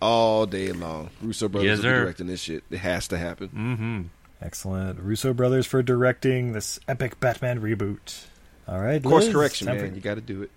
All 0.00 0.46
day 0.46 0.72
long. 0.72 1.10
Russo 1.20 1.48
brothers 1.48 1.66
Yes, 1.68 1.76
will 1.78 1.82
be 1.82 1.88
sir. 1.88 2.00
directing 2.04 2.26
this 2.28 2.40
shit. 2.40 2.64
It 2.70 2.78
has 2.78 3.08
to 3.08 3.18
happen. 3.18 3.48
hmm 3.48 4.02
Excellent. 4.42 5.00
Russo 5.00 5.34
brothers 5.34 5.66
for 5.66 5.82
directing 5.82 6.52
this 6.52 6.80
epic 6.88 7.20
Batman 7.20 7.60
reboot. 7.60 8.24
All 8.66 8.80
right, 8.80 9.02
Course 9.02 9.24
Liz, 9.26 9.34
correction, 9.34 9.66
time 9.66 9.78
for- 9.78 9.84
man. 9.86 9.94
You 9.96 10.00
got 10.00 10.14
to 10.14 10.20
do 10.22 10.42
it. 10.42 10.50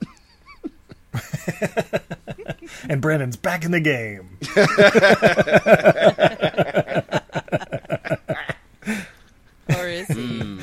And 2.90 3.02
Brandon's 3.02 3.36
back 3.38 3.66
in 3.66 3.72
the 3.72 3.80
game. 3.80 4.38
or 9.70 9.88
is 9.88 10.08
he? 10.08 10.40
Hmm. 10.40 10.60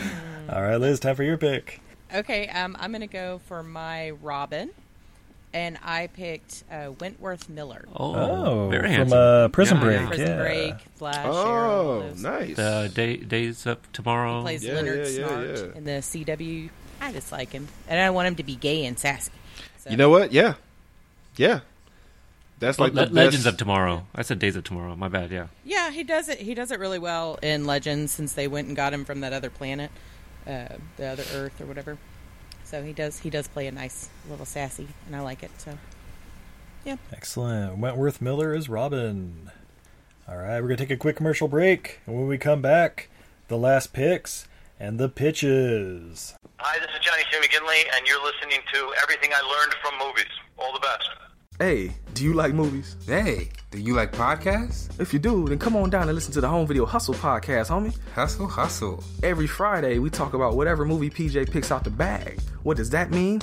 All 0.50 0.59
right, 0.70 0.80
Liz, 0.80 1.00
time 1.00 1.16
for 1.16 1.22
your 1.24 1.36
pick. 1.36 1.80
Okay, 2.14 2.48
um, 2.48 2.76
I'm 2.80 2.90
going 2.90 3.00
to 3.02 3.06
go 3.06 3.40
for 3.46 3.62
my 3.62 4.10
Robin. 4.10 4.70
And 5.52 5.78
I 5.82 6.06
picked 6.06 6.62
uh, 6.70 6.92
Wentworth 7.00 7.48
Miller. 7.48 7.84
Oh, 7.96 8.14
Oh, 8.14 8.68
very 8.70 8.82
from 8.84 8.90
handsome. 8.92 9.18
uh, 9.18 9.48
Prison 9.48 9.78
Yeah, 9.78 9.82
Break. 9.82 10.00
yeah. 10.00 10.06
Prison 10.06 10.26
yeah. 10.28 10.36
Break, 10.38 10.74
Flash, 10.94 11.26
Oh, 11.28 12.00
those- 12.02 12.22
nice. 12.22 12.56
The 12.56 12.90
day, 12.94 13.16
days 13.16 13.66
up 13.66 13.90
tomorrow. 13.92 14.38
He 14.38 14.42
plays 14.44 14.64
Yeah, 14.64 14.74
Leonard 14.74 14.98
yeah, 15.08 15.12
yeah, 15.12 15.26
Snart 15.26 15.56
yeah. 15.72 15.76
in 15.78 15.84
the 15.84 15.90
CW. 16.02 16.70
I 17.00 17.12
just 17.12 17.32
like 17.32 17.50
him, 17.50 17.66
and 17.88 17.98
I 18.00 18.10
want 18.10 18.28
him 18.28 18.36
to 18.36 18.44
be 18.44 18.54
gay 18.54 18.84
and 18.86 18.96
sassy. 18.96 19.32
So- 19.78 19.90
You 19.90 19.96
know 19.96 20.08
what? 20.08 20.32
Yeah, 20.32 20.54
yeah. 21.36 21.60
That's 22.60 22.78
like 22.78 22.92
Le- 22.94 23.06
the 23.06 23.12
Legends 23.12 23.38
best. 23.44 23.54
of 23.54 23.56
Tomorrow. 23.56 24.06
I 24.14 24.22
said 24.22 24.38
Days 24.38 24.54
of 24.54 24.62
Tomorrow. 24.62 24.94
My 24.94 25.08
bad. 25.08 25.32
Yeah. 25.32 25.46
Yeah, 25.64 25.90
he 25.90 26.04
does 26.04 26.28
it. 26.28 26.38
He 26.38 26.54
does 26.54 26.70
it 26.70 26.78
really 26.78 26.98
well 27.00 27.40
in 27.42 27.64
Legends 27.64 28.12
since 28.12 28.34
they 28.34 28.46
went 28.46 28.68
and 28.68 28.76
got 28.76 28.92
him 28.94 29.04
from 29.04 29.20
that 29.22 29.32
other 29.32 29.50
planet, 29.50 29.90
uh, 30.46 30.76
the 30.96 31.06
other 31.06 31.24
Earth 31.34 31.60
or 31.60 31.66
whatever. 31.66 31.98
So 32.64 32.82
he 32.82 32.92
does. 32.92 33.18
He 33.18 33.30
does 33.30 33.48
play 33.48 33.66
a 33.66 33.72
nice 33.72 34.08
little 34.28 34.46
sassy, 34.46 34.88
and 35.06 35.16
I 35.16 35.20
like 35.20 35.42
it. 35.42 35.50
So 35.58 35.76
yeah, 36.84 36.96
Excellent. 37.12 37.78
Wentworth 37.78 38.20
Miller 38.20 38.54
is 38.54 38.68
Robin. 38.68 39.50
All 40.28 40.36
right, 40.36 40.60
we're 40.60 40.68
going 40.68 40.76
to 40.76 40.84
take 40.84 40.90
a 40.90 40.96
quick 40.96 41.16
commercial 41.16 41.48
break. 41.48 42.00
And 42.06 42.16
when 42.16 42.28
we 42.28 42.38
come 42.38 42.62
back, 42.62 43.08
the 43.48 43.58
last 43.58 43.92
picks 43.92 44.46
and 44.78 44.98
the 44.98 45.08
pitches. 45.08 46.34
Hi, 46.58 46.78
this 46.78 46.88
is 46.88 47.04
Johnny 47.04 47.22
C. 47.30 47.38
McGinley, 47.38 47.82
and 47.96 48.06
you're 48.06 48.22
listening 48.22 48.60
to 48.72 48.94
Everything 49.02 49.30
I 49.34 49.42
Learned 49.42 49.74
from 49.82 49.98
Movies. 49.98 50.30
All 50.56 50.72
the 50.72 50.80
best. 50.80 51.10
Hey, 51.60 51.92
do 52.14 52.24
you 52.24 52.32
like 52.32 52.54
movies? 52.54 52.96
Hey, 53.06 53.50
do 53.70 53.78
you 53.78 53.92
like 53.92 54.12
podcasts? 54.12 54.98
If 54.98 55.12
you 55.12 55.18
do, 55.18 55.46
then 55.46 55.58
come 55.58 55.76
on 55.76 55.90
down 55.90 56.04
and 56.08 56.14
listen 56.14 56.32
to 56.32 56.40
the 56.40 56.48
Home 56.48 56.66
Video 56.66 56.86
Hustle 56.86 57.12
podcast, 57.12 57.68
homie. 57.68 57.94
Hustle, 58.14 58.46
hustle. 58.46 59.04
Every 59.22 59.46
Friday, 59.46 59.98
we 59.98 60.08
talk 60.08 60.32
about 60.32 60.56
whatever 60.56 60.86
movie 60.86 61.10
PJ 61.10 61.52
picks 61.52 61.70
out 61.70 61.84
the 61.84 61.90
bag. 61.90 62.40
What 62.62 62.78
does 62.78 62.88
that 62.88 63.10
mean? 63.10 63.40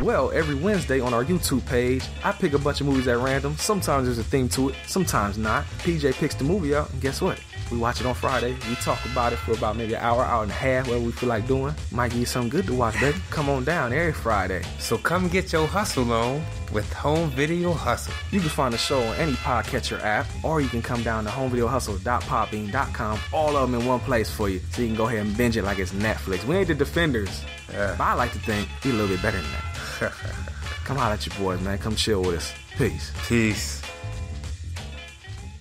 Well, 0.00 0.32
every 0.32 0.54
Wednesday 0.56 1.00
on 1.00 1.14
our 1.14 1.24
YouTube 1.24 1.64
page, 1.66 2.04
I 2.24 2.32
pick 2.32 2.52
a 2.52 2.58
bunch 2.58 2.80
of 2.80 2.86
movies 2.86 3.06
at 3.08 3.16
random. 3.18 3.56
Sometimes 3.56 4.06
there's 4.06 4.18
a 4.18 4.24
theme 4.24 4.48
to 4.50 4.70
it, 4.70 4.74
sometimes 4.86 5.38
not. 5.38 5.64
PJ 5.78 6.12
picks 6.14 6.34
the 6.34 6.44
movie 6.44 6.74
out, 6.74 6.90
and 6.92 7.00
guess 7.00 7.22
what? 7.22 7.40
We 7.70 7.78
watch 7.78 8.00
it 8.00 8.06
on 8.06 8.14
Friday. 8.14 8.54
We 8.68 8.74
talk 8.76 9.02
about 9.06 9.32
it 9.32 9.36
for 9.36 9.52
about 9.52 9.76
maybe 9.76 9.94
an 9.94 10.02
hour, 10.02 10.22
hour 10.22 10.42
and 10.42 10.50
a 10.50 10.54
half, 10.54 10.86
whatever 10.88 11.06
we 11.06 11.12
feel 11.12 11.30
like 11.30 11.46
doing. 11.46 11.74
Might 11.90 12.10
give 12.10 12.20
you 12.20 12.26
something 12.26 12.50
good 12.50 12.66
to 12.66 12.74
watch, 12.74 13.00
baby. 13.00 13.16
Come 13.30 13.48
on 13.48 13.64
down 13.64 13.92
every 13.94 14.12
Friday. 14.12 14.62
So 14.78 14.98
come 14.98 15.28
get 15.28 15.52
your 15.52 15.66
hustle 15.66 16.12
on 16.12 16.44
with 16.72 16.92
Home 16.92 17.30
Video 17.30 17.72
Hustle. 17.72 18.12
You 18.30 18.40
can 18.40 18.50
find 18.50 18.74
the 18.74 18.78
show 18.78 19.00
on 19.02 19.14
any 19.16 19.32
podcatcher 19.32 20.02
app, 20.02 20.26
or 20.42 20.60
you 20.60 20.68
can 20.68 20.82
come 20.82 21.02
down 21.02 21.24
to 21.24 21.30
homevideohustle.podbean.com. 21.30 23.18
All 23.32 23.56
of 23.56 23.70
them 23.70 23.80
in 23.80 23.86
one 23.86 24.00
place 24.00 24.28
for 24.30 24.50
you, 24.50 24.60
so 24.72 24.82
you 24.82 24.88
can 24.88 24.96
go 24.96 25.06
ahead 25.06 25.20
and 25.24 25.34
binge 25.36 25.56
it 25.56 25.62
like 25.62 25.78
it's 25.78 25.92
Netflix. 25.92 26.44
We 26.44 26.56
ain't 26.56 26.68
the 26.68 26.74
defenders, 26.74 27.42
Uh. 27.70 27.94
but 27.96 28.04
I 28.04 28.12
like 28.14 28.32
to 28.32 28.38
think 28.40 28.68
we 28.84 28.90
a 28.90 28.94
little 28.94 29.08
bit 29.08 29.22
better 29.22 29.40
than 29.40 29.50
that. 29.52 29.64
come 30.84 30.96
holler 30.96 31.14
at 31.14 31.26
your 31.26 31.36
boys, 31.36 31.60
man. 31.60 31.78
Come 31.78 31.96
chill 31.96 32.22
with 32.22 32.36
us. 32.36 32.52
Peace. 32.76 33.12
Peace. 33.28 33.82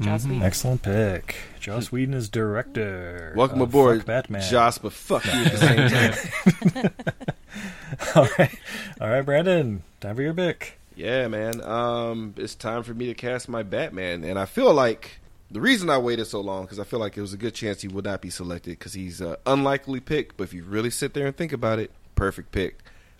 Joss 0.00 0.24
Whedon. 0.24 0.42
Excellent 0.42 0.82
pick. 0.82 1.36
Joss 1.60 1.90
Whedon 1.90 2.14
is 2.14 2.28
director. 2.28 3.32
Welcome 3.36 3.60
of 3.60 3.68
aboard, 3.68 3.98
Fuck 3.98 4.06
Batman. 4.06 4.42
Joss, 4.42 4.78
but 4.78 4.92
fuck 4.92 5.24
you 5.24 5.30
at 5.32 5.52
the 5.52 5.58
same 5.58 6.82
time. 6.82 6.90
All 8.14 8.26
right, 8.38 8.58
all 9.00 9.10
right, 9.10 9.20
Brandon. 9.20 9.82
Time 10.00 10.16
for 10.16 10.22
your 10.22 10.32
pick. 10.32 10.78
Yeah, 10.96 11.28
man. 11.28 11.60
Um, 11.60 12.34
it's 12.38 12.54
time 12.54 12.82
for 12.82 12.94
me 12.94 13.06
to 13.06 13.14
cast 13.14 13.48
my 13.48 13.62
Batman, 13.62 14.24
and 14.24 14.38
I 14.38 14.46
feel 14.46 14.72
like 14.72 15.18
the 15.52 15.60
reason 15.60 15.90
I 15.90 15.98
waited 15.98 16.26
so 16.26 16.40
long 16.40 16.62
because 16.62 16.78
I 16.78 16.84
feel 16.84 16.98
like 16.98 17.16
it 17.16 17.20
was 17.20 17.34
a 17.34 17.36
good 17.38 17.54
chance 17.54 17.82
he 17.82 17.88
would 17.88 18.04
not 18.04 18.22
be 18.22 18.30
selected 18.30 18.70
because 18.70 18.94
he's 18.94 19.20
an 19.20 19.36
unlikely 19.46 20.00
pick. 20.00 20.36
But 20.36 20.44
if 20.44 20.54
you 20.54 20.64
really 20.64 20.90
sit 20.90 21.14
there 21.14 21.26
and 21.26 21.36
think 21.36 21.52
about 21.52 21.78
it, 21.78 21.90
perfect 22.14 22.52
pick. 22.52 22.78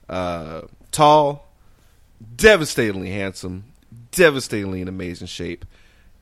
Uh, 0.08 0.62
tall, 0.90 1.48
devastatingly 2.34 3.10
handsome, 3.10 3.64
devastatingly 4.10 4.80
in 4.80 4.88
amazing 4.88 5.26
shape. 5.26 5.64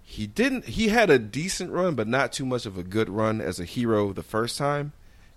He 0.03 0.27
didn't. 0.27 0.65
He 0.65 0.89
had 0.89 1.09
a 1.11 1.19
decent 1.19 1.71
run, 1.71 1.95
but 1.95 2.09
not 2.09 2.33
too 2.33 2.45
much 2.45 2.67
of 2.67 2.77
a 2.77 2.83
good 2.83 3.09
run 3.09 3.41
as 3.41 3.61
a 3.61 3.65
hero 3.65 4.13
the 4.13 4.25
first 4.25 4.59
time, 4.59 4.93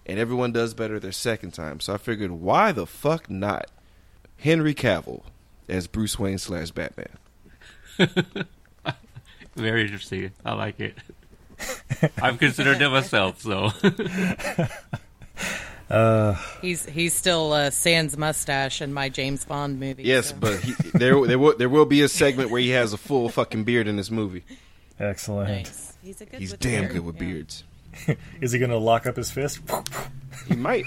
and 0.07 0.17
everyone 0.17 0.51
does 0.51 0.73
better 0.73 0.99
their 0.99 1.11
second 1.11 1.51
time. 1.51 1.79
So 1.79 1.93
I 1.93 1.97
figured, 1.97 2.31
why 2.31 2.71
the 2.71 2.87
fuck 2.87 3.29
not? 3.29 3.69
Henry 4.37 4.73
Cavill 4.73 5.21
as 5.69 5.85
Bruce 5.85 6.17
Wayne 6.17 6.39
slash 6.39 6.71
Batman. 6.71 7.17
Very 9.55 9.83
interesting. 9.83 10.31
I 10.45 10.53
like 10.53 10.79
it. 10.79 10.95
I've 12.21 12.39
considered 12.39 12.81
it 12.81 12.89
myself, 12.89 13.41
so. 13.41 13.71
Uh, 15.89 16.33
He's 16.61 16.85
he's 16.87 17.13
still 17.13 17.53
uh, 17.53 17.69
sans 17.69 18.17
mustache 18.17 18.81
in 18.81 18.93
my 18.93 19.09
James 19.09 19.45
Bond 19.45 19.79
movie. 19.79 20.01
Yes, 20.03 20.29
so. 20.29 20.35
but 20.39 20.59
he, 20.59 20.73
there 20.93 21.23
there 21.27 21.37
will 21.37 21.55
there 21.55 21.69
will 21.69 21.85
be 21.85 22.01
a 22.01 22.07
segment 22.07 22.49
where 22.49 22.61
he 22.61 22.69
has 22.69 22.93
a 22.93 22.97
full 22.97 23.29
fucking 23.29 23.63
beard 23.63 23.87
in 23.87 23.95
this 23.95 24.09
movie. 24.09 24.43
excellent. 24.99 25.49
Nice. 25.49 25.93
He's 26.01 26.19
a 26.21 26.25
good. 26.25 26.39
He's 26.39 26.53
damn 26.53 26.83
beard, 26.83 26.93
good 26.93 27.05
with 27.05 27.15
yeah. 27.15 27.19
beards. 27.19 27.63
Is 28.41 28.53
he 28.53 28.59
going 28.59 28.71
to 28.71 28.77
lock 28.77 29.05
up 29.05 29.17
his 29.17 29.29
fist? 29.29 29.59
He 30.47 30.55
might. 30.55 30.85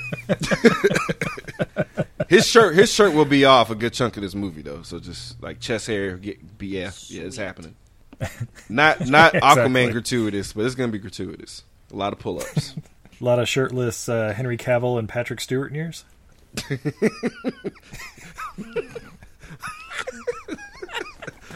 his 2.29 2.45
shirt 2.47 2.75
his 2.75 2.93
shirt 2.93 3.15
will 3.15 3.25
be 3.25 3.45
off 3.45 3.71
a 3.71 3.77
good 3.77 3.93
chunk 3.93 4.17
of 4.17 4.25
this 4.25 4.35
movie 4.35 4.63
though. 4.63 4.83
So 4.83 4.99
just 4.99 5.41
like 5.41 5.61
chest 5.61 5.87
hair, 5.87 6.17
get, 6.17 6.59
be 6.59 6.67
yeah, 6.69 6.91
yeah, 7.07 7.23
it's 7.23 7.37
happening. 7.37 7.77
Not 8.69 9.07
not 9.09 9.33
Aquaman 9.35 9.93
gratuitous, 9.93 10.53
but 10.53 10.65
it's 10.65 10.75
gonna 10.75 10.91
be 10.93 10.99
gratuitous. 10.99 11.63
A 11.93 11.97
lot 11.97 12.13
of 12.13 12.19
pull 12.19 12.41
ups. 12.41 12.75
A 13.21 13.25
lot 13.25 13.39
of 13.39 13.49
shirtless 13.49 14.09
uh, 14.11 14.35
Henry 14.37 14.59
Cavill 14.59 14.99
and 14.99 15.09
Patrick 15.09 15.41
Stewart 15.41 15.75
ears. 15.75 16.05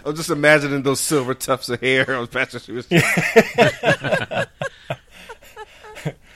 I'm 0.04 0.16
just 0.16 0.30
imagining 0.30 0.82
those 0.82 1.00
silver 1.00 1.34
tufts 1.34 1.68
of 1.68 1.80
hair 1.80 2.16
on 2.16 2.26
Patrick 2.28 2.62
Stewart's 2.62 2.88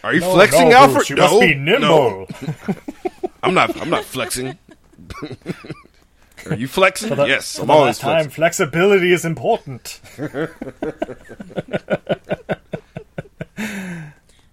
Are 0.04 0.12
you 0.12 0.20
No, 0.20 0.34
flexing, 0.34 0.68
no, 0.68 0.76
Alfred? 0.76 0.94
Bruce, 0.96 1.10
you 1.10 1.16
must 1.16 1.40
be 1.40 1.54
nimble. 1.54 1.80
no. 1.80 2.26
I'm 3.42 3.54
not. 3.54 3.74
I'm 3.80 3.88
not 3.88 4.04
flexing. 4.04 4.58
Are 6.46 6.54
you 6.56 6.68
flexing? 6.68 7.08
For 7.10 7.14
the- 7.16 7.26
yes, 7.26 7.56
for 7.56 7.62
I'm 7.62 7.66
the 7.68 7.72
always 7.72 8.02
last 8.02 8.22
time, 8.22 8.30
flexibility 8.30 9.12
is 9.12 9.24
important. 9.24 10.00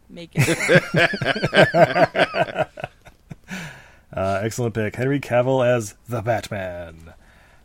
Make 0.09 0.31
it. 0.35 2.67
Uh, 4.13 4.41
excellent 4.43 4.73
pick. 4.73 4.93
Henry 4.93 5.21
Cavill 5.21 5.65
as 5.65 5.95
the 6.09 6.21
Batman. 6.21 7.13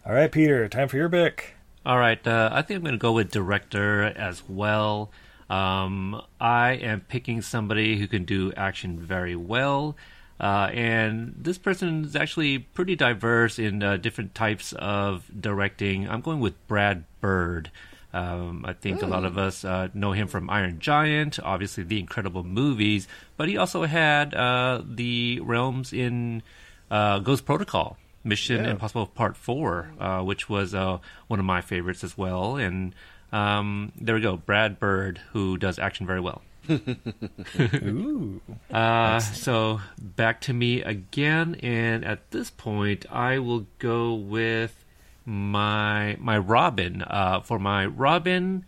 All 0.07 0.13
right, 0.15 0.31
Peter, 0.31 0.69
time 0.69 0.87
for 0.87 0.97
your 0.97 1.09
pick. 1.09 1.57
All 1.85 1.99
right, 1.99 2.25
uh, 2.25 2.51
I 2.53 2.63
think 2.63 2.77
I'm 2.79 2.83
going 2.85 2.93
to 2.95 2.99
go 2.99 3.11
with 3.11 3.33
director 3.33 4.03
as 4.05 4.45
well. 4.49 5.11
Um, 5.51 6.23
I 6.41 6.75
am 6.75 7.01
picking 7.01 7.43
somebody 7.43 7.99
who 7.99 8.07
can 8.07 8.25
do 8.25 8.53
action 8.57 8.97
very 8.97 9.35
well. 9.35 9.97
Uh, 10.39 10.69
and 10.73 11.35
this 11.39 11.57
person 11.59 12.05
is 12.05 12.15
actually 12.15 12.59
pretty 12.59 12.95
diverse 12.95 13.59
in 13.59 13.83
uh, 13.83 13.97
different 13.97 14.35
types 14.35 14.73
of 14.75 15.31
directing. 15.41 16.09
I'm 16.09 16.21
going 16.21 16.41
with 16.41 16.55
Brad 16.67 17.05
Bird. 17.21 17.71
Um, 18.13 18.65
I 18.67 18.73
think 18.73 19.03
a 19.03 19.07
lot 19.07 19.25
of 19.25 19.37
us 19.37 19.65
uh, 19.65 19.89
know 19.93 20.13
him 20.13 20.27
from 20.27 20.49
Iron 20.49 20.79
Giant, 20.79 21.39
obviously 21.43 21.85
the 21.85 21.99
incredible 22.01 22.43
movies, 22.45 23.09
but 23.37 23.49
he 23.49 23.59
also 23.59 23.85
had 23.85 24.33
uh, 24.33 24.81
the 24.87 25.41
realms 25.41 25.93
in 25.93 26.43
uh, 26.91 27.19
Ghost 27.19 27.45
Protocol, 27.45 27.99
Mission 28.25 28.65
Yeah. 28.65 28.71
Impossible 28.71 29.07
Part 29.07 29.37
4, 29.37 29.91
uh, 30.01 30.23
which 30.23 30.49
was 30.49 30.75
uh, 30.75 30.99
one 31.27 31.39
of 31.41 31.45
my 31.45 31.61
favorites 31.61 32.03
as 32.05 32.17
well. 32.17 32.57
And 32.57 32.95
um, 33.33 33.93
there 34.01 34.15
we 34.15 34.23
go, 34.23 34.37
Brad 34.39 34.79
Bird, 34.79 35.21
who 35.33 35.59
does 35.59 35.79
action 35.79 36.07
very 36.07 36.21
well. 36.21 36.41
Ooh. 37.61 38.41
Uh, 38.71 39.19
so 39.21 39.81
back 40.01 40.41
to 40.43 40.53
me 40.53 40.83
again, 40.83 41.57
and 41.63 42.05
at 42.05 42.31
this 42.31 42.51
point, 42.51 43.07
I 43.11 43.39
will 43.39 43.67
go 43.79 44.15
with 44.15 44.85
my 45.25 46.17
my 46.19 46.39
Robin. 46.39 47.03
Uh, 47.03 47.41
for 47.41 47.59
my 47.59 47.87
Robin, 47.87 48.65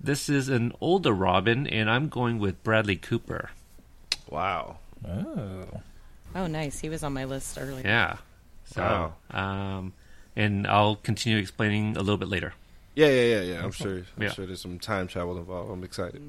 this 0.00 0.28
is 0.28 0.48
an 0.48 0.72
older 0.80 1.12
Robin, 1.12 1.66
and 1.66 1.90
I'm 1.90 2.08
going 2.08 2.38
with 2.38 2.62
Bradley 2.62 2.96
Cooper. 2.96 3.50
Wow. 4.28 4.78
Oh. 5.06 5.80
Oh, 6.34 6.46
nice. 6.46 6.78
He 6.78 6.88
was 6.88 7.02
on 7.02 7.12
my 7.12 7.24
list 7.24 7.58
earlier. 7.60 7.84
Yeah. 7.84 8.16
So, 8.66 9.12
um, 9.32 9.92
and 10.36 10.66
I'll 10.66 10.94
continue 10.96 11.38
explaining 11.38 11.96
a 11.96 12.00
little 12.00 12.18
bit 12.18 12.28
later. 12.28 12.54
Yeah, 12.94 13.08
yeah, 13.08 13.22
yeah, 13.22 13.40
yeah. 13.40 13.64
I'm 13.64 13.72
sure. 13.72 13.96
I'm 14.16 14.22
Yeah. 14.22 14.30
sure 14.30 14.46
there's 14.46 14.60
some 14.60 14.78
time 14.78 15.08
travel 15.08 15.36
involved. 15.38 15.72
I'm 15.72 15.82
excited. 15.82 16.22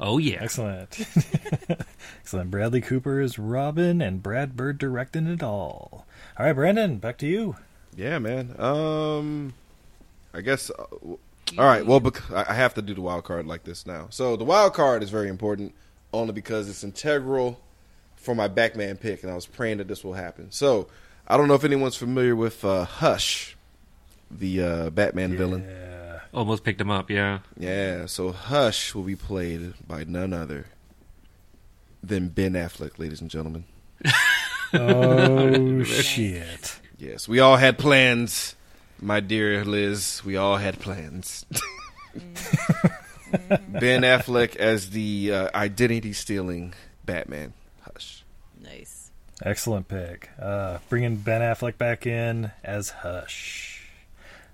Oh 0.00 0.18
yeah. 0.18 0.38
Excellent. 0.40 0.98
Excellent. 2.20 2.50
Bradley 2.50 2.80
Cooper 2.80 3.20
is 3.20 3.38
Robin 3.38 4.00
and 4.00 4.22
Brad 4.22 4.56
Bird 4.56 4.78
directing 4.78 5.26
it 5.26 5.42
all. 5.42 6.06
All 6.38 6.46
right, 6.46 6.52
Brandon, 6.52 6.98
back 6.98 7.18
to 7.18 7.26
you. 7.26 7.56
Yeah, 7.96 8.18
man. 8.18 8.54
Um, 8.60 9.54
I 10.32 10.40
guess. 10.40 10.70
Uh, 10.70 10.84
w- 11.00 11.18
all 11.56 11.64
right. 11.64 11.84
Well, 11.84 12.00
bec- 12.00 12.30
I 12.30 12.46
I 12.50 12.54
have 12.54 12.74
to 12.74 12.82
do 12.82 12.94
the 12.94 13.00
wild 13.00 13.24
card 13.24 13.46
like 13.46 13.64
this 13.64 13.86
now. 13.86 14.06
So 14.10 14.36
the 14.36 14.44
wild 14.44 14.74
card 14.74 15.02
is 15.02 15.10
very 15.10 15.28
important, 15.28 15.74
only 16.12 16.32
because 16.32 16.68
it's 16.68 16.84
integral 16.84 17.58
for 18.16 18.34
my 18.34 18.46
Batman 18.48 18.96
pick, 18.98 19.22
and 19.22 19.32
I 19.32 19.34
was 19.34 19.46
praying 19.46 19.78
that 19.78 19.88
this 19.88 20.04
will 20.04 20.12
happen. 20.12 20.50
So 20.50 20.88
I 21.26 21.36
don't 21.36 21.48
know 21.48 21.54
if 21.54 21.64
anyone's 21.64 21.96
familiar 21.96 22.36
with 22.36 22.64
uh, 22.64 22.84
Hush, 22.84 23.56
the 24.30 24.62
uh, 24.62 24.90
Batman 24.90 25.36
villain. 25.36 25.66
Almost 26.38 26.62
picked 26.62 26.80
him 26.80 26.88
up. 26.88 27.10
Yeah. 27.10 27.40
Yeah. 27.58 28.06
So 28.06 28.30
Hush 28.30 28.94
will 28.94 29.02
be 29.02 29.16
played 29.16 29.74
by 29.88 30.04
none 30.04 30.32
other 30.32 30.66
than 32.00 32.28
Ben 32.28 32.52
Affleck, 32.52 32.96
ladies 33.00 33.20
and 33.20 33.28
gentlemen. 33.28 33.64
Oh, 34.74 35.82
shit. 35.82 36.78
Yes, 36.98 37.26
we 37.26 37.40
all 37.40 37.56
had 37.56 37.78
plans, 37.78 38.54
my 39.00 39.18
dear 39.20 39.64
Liz. 39.64 40.20
We 40.26 40.36
all 40.36 40.58
had 40.58 40.78
plans. 40.78 41.46
ben 42.12 44.02
Affleck 44.02 44.56
as 44.56 44.90
the 44.90 45.32
uh, 45.32 45.48
identity 45.54 46.12
stealing 46.12 46.74
Batman. 47.06 47.54
Hush. 47.80 48.24
Nice. 48.62 49.10
Excellent 49.42 49.88
pick. 49.88 50.28
Uh, 50.38 50.76
bringing 50.90 51.16
Ben 51.16 51.40
Affleck 51.40 51.78
back 51.78 52.06
in 52.06 52.50
as 52.62 52.90
Hush. 52.90 53.88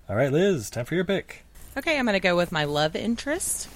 All 0.08 0.14
right, 0.14 0.32
Liz, 0.32 0.70
time 0.70 0.84
for 0.84 0.94
your 0.94 1.04
pick. 1.04 1.43
Okay, 1.76 1.98
I'm 1.98 2.04
going 2.04 2.14
to 2.14 2.20
go 2.20 2.36
with 2.36 2.52
my 2.52 2.64
love 2.64 2.94
interest. 2.96 3.68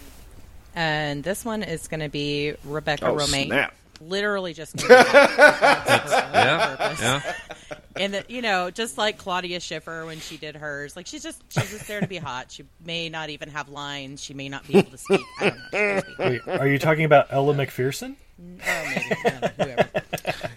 And 0.75 1.25
this 1.25 1.45
one 1.45 1.63
is 1.63 1.89
going 1.89 2.01
to 2.01 2.09
be 2.09 2.55
Rebecca 2.65 3.07
Oh, 3.07 3.15
Romaine. 3.15 3.47
snap. 3.49 3.75
Literally 4.01 4.55
just 4.55 4.77
made 4.79 4.85
it. 4.85 4.97
Yeah, 5.05 6.77
Purpose. 6.77 7.01
yeah. 7.01 7.35
And 7.97 8.15
the, 8.15 8.25
you 8.29 8.43
know, 8.43 8.71
just 8.71 8.97
like 8.97 9.19
Claudia 9.19 9.59
Schiffer 9.59 10.07
when 10.07 10.21
she 10.21 10.37
did 10.37 10.55
hers, 10.55 10.95
like 10.95 11.09
she's 11.09 11.25
just 11.25 11.43
she's 11.49 11.69
just 11.71 11.89
there 11.89 12.01
to 12.01 12.07
be 12.07 12.17
hot. 12.19 12.53
She 12.53 12.65
may 12.85 13.09
not 13.09 13.31
even 13.31 13.49
have 13.49 13.69
lines. 13.69 14.23
She 14.23 14.35
may 14.35 14.49
not 14.49 14.65
be 14.69 14.79
able 14.79 14.93
to 14.93 14.99
speak. 14.99 15.21
I 15.41 15.51
don't 15.73 15.73
know. 15.73 16.03
Wait, 16.21 16.41
are 16.47 16.69
you 16.69 16.79
talking 16.79 17.07
about 17.07 17.33
Elle 17.33 17.53
Macpherson? 17.55 18.17
Oh, 18.41 18.95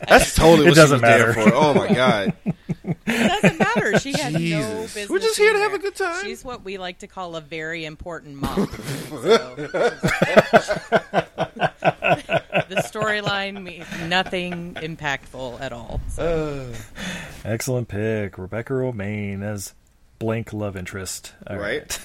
That's 0.07 0.35
totally 0.35 0.67
It 0.67 0.69
what 0.69 0.75
doesn't 0.75 0.99
she 0.99 1.01
was 1.01 1.01
there 1.01 1.27
matter. 1.29 1.33
for. 1.33 1.51
Oh 1.55 1.73
my 1.73 1.87
god. 1.91 2.33
It 2.84 2.97
doesn't 3.05 3.59
matter. 3.59 3.99
She 3.99 4.11
had 4.17 4.34
no 4.34 4.39
Jesus. 4.39 4.93
business. 4.93 5.09
We're 5.09 5.19
just 5.19 5.38
here 5.38 5.49
to 5.51 5.53
being 5.59 5.63
have 5.63 5.73
a 5.73 5.77
there. 5.82 5.91
good 5.91 5.95
time. 5.97 6.23
She's 6.23 6.43
what 6.43 6.63
we 6.63 6.77
like 6.77 6.99
to 6.99 7.07
call 7.07 7.36
a 7.36 7.41
very 7.41 7.86
important 7.86 8.36
mom. 8.41 8.67
So, 9.09 9.55
the 12.69 12.82
storyline 12.91 13.61
means 13.63 13.86
nothing 14.07 14.73
impactful 14.75 15.61
at 15.61 15.73
all. 15.73 16.01
So. 16.09 16.71
Excellent 17.45 17.88
pick. 17.88 18.38
Rebecca 18.38 18.73
Romijn 18.73 19.41
as 19.43 19.73
blank 20.19 20.53
love 20.53 20.77
interest. 20.77 21.34
All 21.47 21.57
Right. 21.57 21.99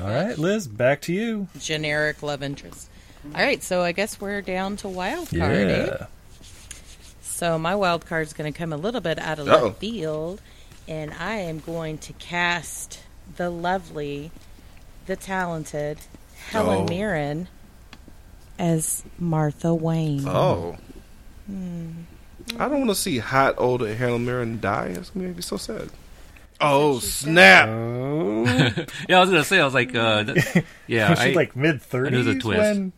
All 0.00 0.08
right, 0.08 0.38
Liz, 0.38 0.66
back 0.68 1.02
to 1.02 1.12
you. 1.12 1.48
generic 1.58 2.22
love 2.22 2.42
interest. 2.42 2.88
All 3.34 3.42
right, 3.42 3.62
so 3.62 3.82
I 3.82 3.92
guess 3.92 4.18
we're 4.20 4.40
down 4.40 4.76
to 4.78 4.88
wild 4.88 5.28
card. 5.28 5.52
eh? 5.52 5.86
Yeah. 5.86 6.06
So 7.42 7.58
my 7.58 7.74
wild 7.74 8.06
card 8.06 8.28
is 8.28 8.34
going 8.34 8.52
to 8.52 8.56
come 8.56 8.72
a 8.72 8.76
little 8.76 9.00
bit 9.00 9.18
out 9.18 9.40
of 9.40 9.48
Uh-oh. 9.48 9.64
left 9.64 9.80
field, 9.80 10.40
and 10.86 11.12
I 11.12 11.38
am 11.38 11.58
going 11.58 11.98
to 11.98 12.12
cast 12.12 13.00
the 13.34 13.50
lovely, 13.50 14.30
the 15.06 15.16
talented 15.16 15.98
Helen 16.50 16.82
Oh. 16.82 16.86
Mirren 16.88 17.48
as 18.60 19.02
Martha 19.18 19.74
Wayne. 19.74 20.28
Oh. 20.28 20.76
Hmm. 21.46 22.02
I 22.60 22.68
don't 22.68 22.78
want 22.78 22.90
to 22.90 22.94
see 22.94 23.18
hot 23.18 23.56
older 23.58 23.92
Helen 23.92 24.24
Mirren 24.24 24.60
die. 24.60 24.92
That's 24.92 25.10
gonna 25.10 25.30
be 25.30 25.42
so 25.42 25.56
sad. 25.56 25.90
Oh 26.60 27.00
snap! 27.00 27.66
yeah, 29.08 29.16
I 29.16 29.20
was 29.20 29.30
gonna 29.30 29.42
say. 29.42 29.58
I 29.58 29.64
was 29.64 29.74
like, 29.74 29.96
uh, 29.96 30.32
yeah, 30.86 31.10
Was 31.10 31.18
she 31.18 31.30
I, 31.30 31.32
like 31.32 31.56
mid 31.56 31.80
I 31.92 32.08
knew 32.08 32.22
the 32.22 32.34
thirties 32.34 32.42
twist. 32.42 32.78
when? 32.78 32.92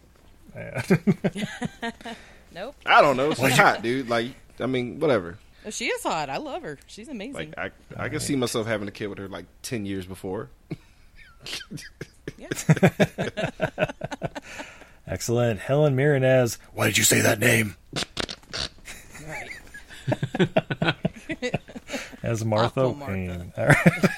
Yeah. 2.55 2.61
Nope. 2.61 2.75
I 2.87 3.03
don't 3.03 3.17
know. 3.17 3.35
She's 3.35 3.57
hot, 3.57 3.83
dude. 3.83 4.09
Like, 4.09 4.33
I 4.61 4.67
mean, 4.67 5.01
whatever. 5.01 5.39
Oh, 5.67 5.71
she 5.71 5.87
is 5.87 6.03
hot. 6.03 6.29
I 6.29 6.37
love 6.37 6.63
her. 6.63 6.79
She's 6.87 7.09
amazing. 7.09 7.55
Like, 7.57 7.75
I, 7.97 8.05
I 8.05 8.09
can 8.09 8.21
see 8.21 8.37
myself 8.37 8.67
having 8.67 8.87
a 8.87 8.91
kid 8.91 9.07
with 9.09 9.19
her 9.19 9.29
like 9.29 9.47
ten 9.63 9.87
years 9.87 10.07
before. 10.07 10.51
Excellent. 15.07 15.61
Helen 15.61 15.97
Mirren 15.97 16.25
as. 16.25 16.59
Why 16.73 16.87
did 16.87 16.99
you 16.99 17.05
say 17.05 17.21
that 17.23 17.39
name? 17.39 17.77
as 22.23 22.45
Martha 22.45 22.81
Awful 22.81 22.95
Martha. 22.95 23.13
Wayne. 23.13 23.53
All 23.59 23.67
right. 23.67 24.11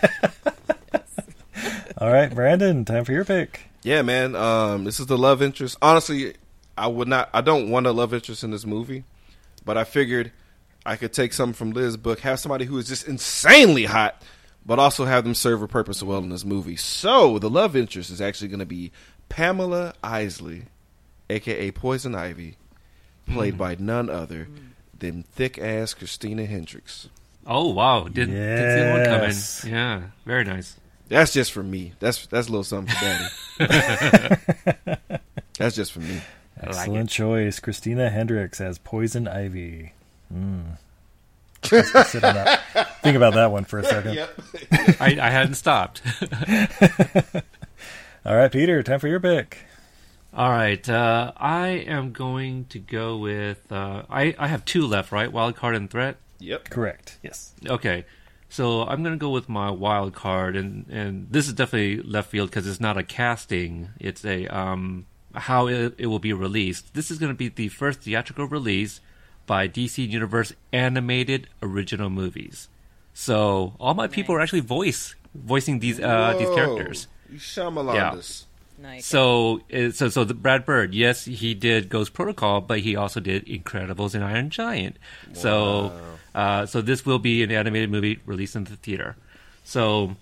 All 1.98 2.12
right, 2.12 2.34
Brandon, 2.34 2.84
time 2.84 3.04
for 3.04 3.12
your 3.12 3.24
pick. 3.24 3.60
Yeah, 3.82 4.02
man. 4.02 4.36
Um, 4.36 4.84
this 4.84 5.00
is 5.00 5.06
the 5.06 5.16
love 5.16 5.40
interest. 5.42 5.78
Honestly, 5.80 6.34
I 6.76 6.86
would 6.86 7.08
not. 7.08 7.30
I 7.32 7.40
don't 7.40 7.70
want 7.70 7.86
a 7.86 7.92
love 7.92 8.12
interest 8.12 8.44
in 8.44 8.50
this 8.50 8.66
movie, 8.66 9.04
but 9.64 9.76
I 9.76 9.84
figured 9.84 10.32
I 10.84 10.96
could 10.96 11.12
take 11.12 11.32
something 11.32 11.54
from 11.54 11.72
Liz's 11.72 11.96
book, 11.96 12.20
have 12.20 12.38
somebody 12.38 12.64
who 12.64 12.78
is 12.78 12.88
just 12.88 13.08
insanely 13.08 13.84
hot, 13.84 14.22
but 14.64 14.78
also 14.78 15.04
have 15.04 15.24
them 15.24 15.34
serve 15.34 15.62
a 15.62 15.68
purpose 15.68 16.02
well 16.02 16.18
in 16.18 16.28
this 16.28 16.44
movie. 16.44 16.76
So 16.76 17.38
the 17.38 17.50
love 17.50 17.74
interest 17.76 18.10
is 18.10 18.20
actually 18.20 18.48
going 18.48 18.60
to 18.60 18.66
be 18.66 18.92
Pamela 19.28 19.94
Isley, 20.02 20.64
aka 21.30 21.70
Poison 21.70 22.14
Ivy, 22.14 22.56
played 23.26 23.54
hmm. 23.54 23.58
by 23.58 23.76
none 23.78 24.10
other 24.10 24.48
than 24.98 25.22
thick 25.24 25.58
ass 25.58 25.94
Christina 25.94 26.46
Hendricks. 26.46 27.08
Oh 27.46 27.72
wow! 27.72 28.04
Didn't, 28.04 28.34
didn't 28.34 28.78
see 28.78 28.90
one 28.90 29.04
coming. 29.04 29.74
Yeah, 29.74 30.02
very 30.24 30.44
nice. 30.44 30.76
That's 31.08 31.32
just 31.32 31.52
for 31.52 31.62
me. 31.62 31.92
That's 32.00 32.26
that's 32.26 32.48
a 32.48 32.50
little 32.50 32.64
something 32.64 32.94
for 32.94 33.68
Daddy. 33.68 35.00
that's 35.58 35.76
just 35.76 35.92
for 35.92 36.00
me. 36.00 36.20
Excellent 36.68 37.10
choice. 37.10 37.60
Christina 37.60 38.10
Hendricks 38.10 38.60
as 38.60 38.78
Poison 38.78 39.28
Ivy. 39.28 39.92
Mm. 40.34 40.76
Sit 41.62 42.24
on 42.24 42.34
that. 42.34 42.96
Think 43.02 43.16
about 43.16 43.34
that 43.34 43.52
one 43.52 43.64
for 43.64 43.78
a 43.78 43.84
second. 43.84 44.14
Yep. 44.14 44.40
I, 45.00 45.18
I 45.20 45.30
hadn't 45.30 45.54
stopped. 45.54 46.02
All 48.26 48.34
right, 48.36 48.50
Peter, 48.50 48.82
time 48.82 48.98
for 48.98 49.06
your 49.06 49.20
pick. 49.20 49.58
All 50.34 50.50
right, 50.50 50.86
uh, 50.88 51.30
I 51.36 51.68
am 51.68 52.10
going 52.12 52.64
to 52.70 52.80
go 52.80 53.16
with. 53.18 53.70
Uh, 53.70 54.02
I 54.10 54.34
I 54.38 54.48
have 54.48 54.64
two 54.64 54.84
left, 54.86 55.12
right? 55.12 55.32
Wild 55.32 55.54
card 55.54 55.76
and 55.76 55.88
threat. 55.88 56.16
Yep. 56.40 56.70
Correct. 56.70 57.18
Yes. 57.22 57.54
Okay, 57.64 58.04
so 58.48 58.82
I'm 58.82 59.02
gonna 59.02 59.16
go 59.16 59.30
with 59.30 59.48
my 59.48 59.70
wild 59.70 60.12
card, 60.12 60.56
and 60.56 60.86
and 60.88 61.28
this 61.30 61.46
is 61.46 61.54
definitely 61.54 62.02
left 62.02 62.30
field 62.30 62.50
because 62.50 62.66
it's 62.66 62.80
not 62.80 62.98
a 62.98 63.02
casting; 63.02 63.90
it's 63.98 64.24
a 64.24 64.46
um 64.48 65.06
how 65.36 65.68
it, 65.68 65.94
it 65.98 66.06
will 66.06 66.18
be 66.18 66.32
released. 66.32 66.94
This 66.94 67.10
is 67.10 67.18
gonna 67.18 67.34
be 67.34 67.48
the 67.48 67.68
first 67.68 68.00
theatrical 68.00 68.46
release 68.46 69.00
by 69.46 69.68
DC 69.68 70.08
Universe 70.08 70.52
animated 70.72 71.48
original 71.62 72.10
movies. 72.10 72.68
So 73.14 73.74
all 73.78 73.94
my 73.94 74.08
people 74.08 74.34
are 74.34 74.40
actually 74.40 74.60
voice 74.60 75.14
voicing 75.34 75.80
these 75.80 76.00
uh 76.00 76.34
these 76.38 76.50
characters. 76.50 77.08
You 77.30 77.38
Shyamalan 77.38 77.94
Nice. 78.78 79.06
So, 79.06 79.62
uh, 79.72 79.90
so, 79.90 80.08
so 80.08 80.24
the 80.24 80.34
Brad 80.34 80.66
Bird, 80.66 80.94
yes, 80.94 81.24
he 81.24 81.54
did 81.54 81.88
Ghost 81.88 82.12
Protocol, 82.12 82.60
but 82.60 82.80
he 82.80 82.94
also 82.94 83.20
did 83.20 83.46
Incredibles 83.46 84.14
and 84.14 84.22
Iron 84.22 84.50
Giant. 84.50 84.98
So, 85.32 85.92
uh, 86.34 86.66
so 86.66 86.82
this 86.82 87.06
will 87.06 87.18
be 87.18 87.42
an 87.42 87.50
animated 87.50 87.90
movie 87.90 88.20
released 88.26 88.54
in 88.54 88.64
the 88.64 88.76
theater. 88.76 89.16
So, 89.64 90.16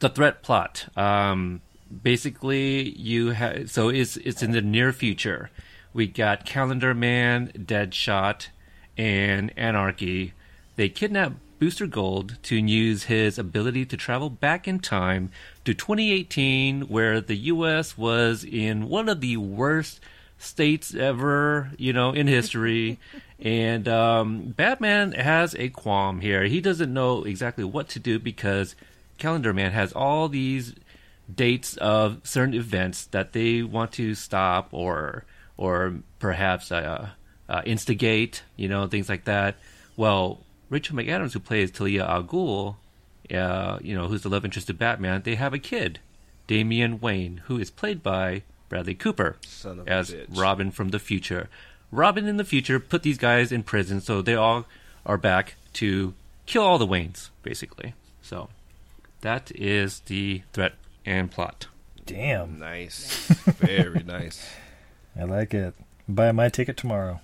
the 0.00 0.10
threat 0.10 0.42
plot, 0.42 0.86
um, 0.96 1.62
basically, 2.02 2.90
you 2.90 3.30
have 3.30 3.70
so 3.70 3.88
it's 3.88 4.16
it's 4.18 4.42
in 4.42 4.52
the 4.52 4.62
near 4.62 4.92
future. 4.92 5.50
We 5.92 6.06
got 6.06 6.44
Calendar 6.44 6.94
Man, 6.94 7.52
Deadshot, 7.56 8.48
and 8.96 9.52
Anarchy. 9.56 10.32
They 10.76 10.88
kidnap 10.88 11.34
Booster 11.58 11.86
Gold 11.86 12.36
to 12.44 12.56
use 12.56 13.04
his 13.04 13.38
ability 13.38 13.86
to 13.86 13.96
travel 13.96 14.28
back 14.28 14.66
in 14.66 14.80
time 14.80 15.30
to 15.64 15.72
2018, 15.72 16.82
where 16.88 17.20
the 17.20 17.36
U.S. 17.36 17.96
was 17.96 18.44
in 18.44 18.88
one 18.88 19.08
of 19.08 19.20
the 19.20 19.36
worst 19.36 20.00
states 20.36 20.94
ever, 20.94 21.70
you 21.78 21.92
know, 21.92 22.12
in 22.12 22.26
history. 22.26 22.98
and 23.38 23.88
um, 23.88 24.54
Batman 24.56 25.12
has 25.12 25.54
a 25.54 25.70
qualm 25.70 26.20
here. 26.20 26.44
He 26.44 26.60
doesn't 26.60 26.92
know 26.92 27.24
exactly 27.24 27.64
what 27.64 27.88
to 27.90 27.98
do 27.98 28.18
because 28.18 28.74
Calendar 29.18 29.52
Man 29.52 29.72
has 29.72 29.92
all 29.92 30.28
these 30.28 30.74
dates 31.32 31.76
of 31.78 32.20
certain 32.24 32.54
events 32.54 33.06
that 33.06 33.32
they 33.32 33.62
want 33.62 33.92
to 33.92 34.14
stop 34.14 34.68
or 34.72 35.24
or 35.56 35.94
perhaps 36.18 36.72
uh, 36.72 37.10
uh, 37.48 37.62
instigate, 37.64 38.42
you 38.56 38.68
know, 38.68 38.86
things 38.86 39.08
like 39.08 39.24
that. 39.24 39.56
Well, 39.96 40.40
Rachel 40.68 40.96
McAdams, 40.96 41.32
who 41.32 41.38
plays 41.38 41.70
Talia 41.70 42.04
al 42.04 42.24
Ghul, 42.24 42.76
uh, 43.32 43.78
you 43.80 43.94
know, 43.94 44.08
who's 44.08 44.22
the 44.22 44.28
love 44.28 44.44
interest 44.44 44.68
of 44.70 44.78
Batman, 44.78 45.22
they 45.22 45.36
have 45.36 45.54
a 45.54 45.58
kid, 45.58 46.00
Damian 46.46 47.00
Wayne, 47.00 47.42
who 47.44 47.58
is 47.58 47.70
played 47.70 48.02
by 48.02 48.42
Bradley 48.68 48.94
Cooper 48.94 49.36
Son 49.46 49.78
of 49.78 49.86
a 49.86 49.90
as. 49.90 50.14
Robin 50.28 50.70
from 50.70 50.88
the 50.88 50.98
future. 50.98 51.48
Robin 51.92 52.26
in 52.26 52.36
the 52.36 52.44
future 52.44 52.80
put 52.80 53.02
these 53.02 53.18
guys 53.18 53.52
in 53.52 53.62
prison, 53.62 54.00
so 54.00 54.20
they 54.20 54.34
all 54.34 54.66
are 55.06 55.18
back 55.18 55.54
to 55.74 56.14
kill 56.46 56.64
all 56.64 56.78
the 56.78 56.86
Waynes, 56.86 57.30
basically. 57.42 57.94
So 58.20 58.48
that 59.20 59.52
is 59.54 60.00
the 60.00 60.42
threat 60.52 60.74
and 61.06 61.30
plot. 61.30 61.66
Damn. 62.06 62.58
Nice. 62.58 63.26
Very 63.58 64.02
nice. 64.02 64.46
I 65.18 65.24
like 65.24 65.54
it. 65.54 65.74
Buy 66.08 66.32
my 66.32 66.48
ticket 66.48 66.76
tomorrow. 66.76 67.20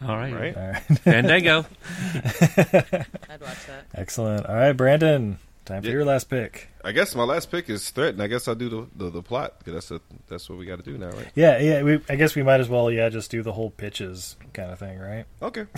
All 0.00 0.16
right. 0.16 0.32
Right. 0.32 0.56
All 0.56 0.68
right. 0.68 0.82
Fandango. 1.00 1.66
I'd 2.14 3.40
watch 3.40 3.66
that. 3.66 3.84
Excellent. 3.94 4.46
All 4.46 4.54
right, 4.54 4.72
Brandon. 4.72 5.38
Time 5.64 5.82
for 5.82 5.86
Yeah. 5.88 5.92
your 5.94 6.04
last 6.04 6.28
pick. 6.28 6.68
I 6.84 6.90
guess 6.90 7.14
my 7.14 7.22
last 7.22 7.48
pick 7.50 7.70
is 7.70 7.88
threat, 7.90 8.14
and 8.14 8.22
I 8.22 8.26
guess 8.26 8.48
I'll 8.48 8.56
do 8.56 8.68
the 8.68 8.86
the, 8.96 9.10
the 9.10 9.22
plot 9.22 9.58
because 9.60 9.74
that's 9.74 9.90
a, 9.92 10.00
that's 10.28 10.48
what 10.50 10.58
we 10.58 10.66
got 10.66 10.82
to 10.82 10.90
do 10.90 10.98
now, 10.98 11.10
right? 11.10 11.28
Yeah, 11.36 11.58
yeah. 11.58 11.82
We, 11.84 12.00
I 12.08 12.16
guess 12.16 12.34
we 12.34 12.42
might 12.42 12.58
as 12.58 12.68
well, 12.68 12.90
yeah, 12.90 13.08
just 13.10 13.30
do 13.30 13.42
the 13.42 13.52
whole 13.52 13.70
pitches 13.70 14.34
kind 14.54 14.72
of 14.72 14.80
thing, 14.80 14.98
right? 14.98 15.24
Okay. 15.40 15.66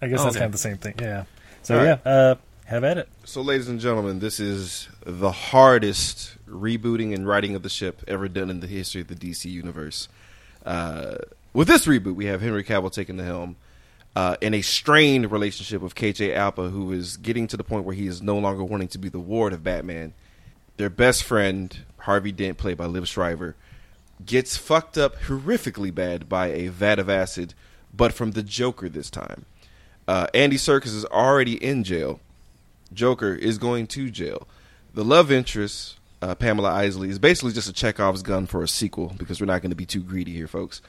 I 0.00 0.06
guess 0.06 0.20
Oh, 0.20 0.24
that's 0.24 0.36
okay. 0.36 0.38
kind 0.38 0.44
of 0.44 0.52
the 0.52 0.58
same 0.58 0.76
thing. 0.78 0.94
Yeah. 1.00 1.24
So 1.62 1.78
All 1.80 1.84
yeah, 1.84 1.98
uh, 2.04 2.34
have 2.66 2.84
at 2.84 2.96
it. 2.98 3.08
So, 3.24 3.42
ladies 3.42 3.68
and 3.68 3.80
gentlemen, 3.80 4.20
this 4.20 4.38
is 4.38 4.88
the 5.04 5.32
hardest 5.32 6.36
rebooting 6.54 7.12
and 7.14 7.26
writing 7.26 7.54
of 7.54 7.62
the 7.62 7.68
ship 7.68 8.02
ever 8.08 8.28
done 8.28 8.48
in 8.48 8.60
the 8.60 8.66
history 8.66 9.00
of 9.00 9.08
the 9.08 9.14
DC 9.14 9.50
universe. 9.50 10.08
Uh, 10.64 11.16
with 11.52 11.68
this 11.68 11.86
reboot, 11.86 12.14
we 12.14 12.26
have 12.26 12.40
Henry 12.40 12.64
Cavill 12.64 12.92
taking 12.92 13.16
the 13.16 13.24
helm 13.24 13.56
uh, 14.16 14.36
in 14.40 14.54
a 14.54 14.62
strained 14.62 15.30
relationship 15.30 15.82
with 15.82 15.94
KJ 15.94 16.36
Apa, 16.36 16.70
who 16.70 16.92
is 16.92 17.16
getting 17.16 17.46
to 17.48 17.56
the 17.56 17.64
point 17.64 17.84
where 17.84 17.94
he 17.94 18.06
is 18.06 18.22
no 18.22 18.38
longer 18.38 18.64
wanting 18.64 18.88
to 18.88 18.98
be 18.98 19.08
the 19.08 19.20
ward 19.20 19.52
of 19.52 19.62
Batman. 19.62 20.14
Their 20.76 20.90
best 20.90 21.24
friend, 21.24 21.76
Harvey 21.98 22.32
Dent, 22.32 22.58
played 22.58 22.76
by 22.76 22.86
Liev 22.86 23.06
Schreiber, 23.06 23.56
gets 24.24 24.56
fucked 24.56 24.96
up 24.96 25.16
horrifically 25.22 25.94
bad 25.94 26.28
by 26.28 26.48
a 26.48 26.68
vat 26.68 26.98
of 26.98 27.08
acid, 27.08 27.54
but 27.92 28.12
from 28.12 28.32
the 28.32 28.42
Joker 28.42 28.88
this 28.88 29.10
time. 29.10 29.46
Uh, 30.06 30.26
Andy 30.34 30.56
Serkis 30.56 30.94
is 30.94 31.04
already 31.06 31.62
in 31.62 31.82
jail. 31.82 32.20
Joker 32.92 33.34
is 33.34 33.58
going 33.58 33.86
to 33.88 34.10
jail. 34.10 34.46
The 34.92 35.04
love 35.04 35.32
interest, 35.32 35.96
uh, 36.24 36.34
Pamela 36.34 36.70
Isley, 36.70 37.10
is 37.10 37.18
basically 37.18 37.52
just 37.52 37.68
a 37.68 37.72
Chekhov's 37.72 38.22
gun 38.22 38.46
for 38.46 38.62
a 38.62 38.68
sequel 38.68 39.12
because 39.18 39.40
we're 39.40 39.46
not 39.46 39.60
going 39.60 39.70
to 39.70 39.76
be 39.76 39.86
too 39.86 40.02
greedy 40.02 40.32
here, 40.32 40.48
folks. 40.48 40.80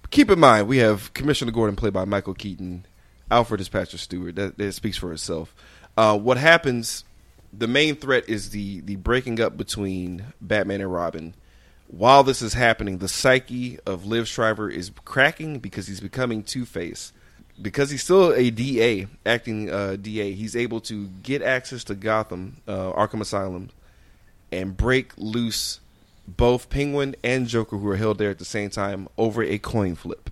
But 0.00 0.10
keep 0.10 0.30
in 0.30 0.38
mind, 0.38 0.66
we 0.66 0.78
have 0.78 1.12
Commissioner 1.12 1.52
Gordon 1.52 1.76
played 1.76 1.92
by 1.92 2.04
Michael 2.04 2.34
Keaton, 2.34 2.86
Alfred 3.30 3.60
is 3.60 3.68
Patrick 3.68 4.00
Stewart. 4.00 4.36
That, 4.36 4.56
that 4.56 4.72
speaks 4.72 4.96
for 4.96 5.12
itself. 5.12 5.54
Uh, 5.96 6.18
what 6.18 6.38
happens? 6.38 7.04
The 7.52 7.66
main 7.66 7.96
threat 7.96 8.28
is 8.28 8.50
the 8.50 8.80
the 8.80 8.96
breaking 8.96 9.40
up 9.40 9.56
between 9.56 10.24
Batman 10.40 10.80
and 10.80 10.92
Robin. 10.92 11.34
While 11.88 12.22
this 12.22 12.42
is 12.42 12.54
happening, 12.54 12.98
the 12.98 13.08
psyche 13.08 13.78
of 13.86 14.02
Liev 14.02 14.26
Schreiber 14.26 14.70
is 14.70 14.90
cracking 15.04 15.58
because 15.58 15.86
he's 15.86 16.00
becoming 16.00 16.42
Two 16.42 16.64
Face 16.64 17.12
because 17.60 17.90
he's 17.90 18.02
still 18.02 18.32
a 18.32 18.50
DA, 18.50 19.06
acting 19.26 19.70
uh, 19.70 19.96
DA, 20.00 20.32
he's 20.32 20.54
able 20.54 20.80
to 20.82 21.08
get 21.22 21.42
access 21.42 21.84
to 21.84 21.94
Gotham, 21.94 22.58
uh, 22.68 22.92
Arkham 22.92 23.20
Asylum, 23.20 23.70
and 24.50 24.76
break 24.76 25.12
loose 25.16 25.80
both 26.28 26.68
Penguin 26.68 27.16
and 27.24 27.46
Joker, 27.46 27.78
who 27.78 27.88
are 27.88 27.96
held 27.96 28.18
there 28.18 28.30
at 28.30 28.38
the 28.38 28.44
same 28.44 28.70
time, 28.70 29.08
over 29.16 29.42
a 29.42 29.58
coin 29.58 29.94
flip. 29.94 30.30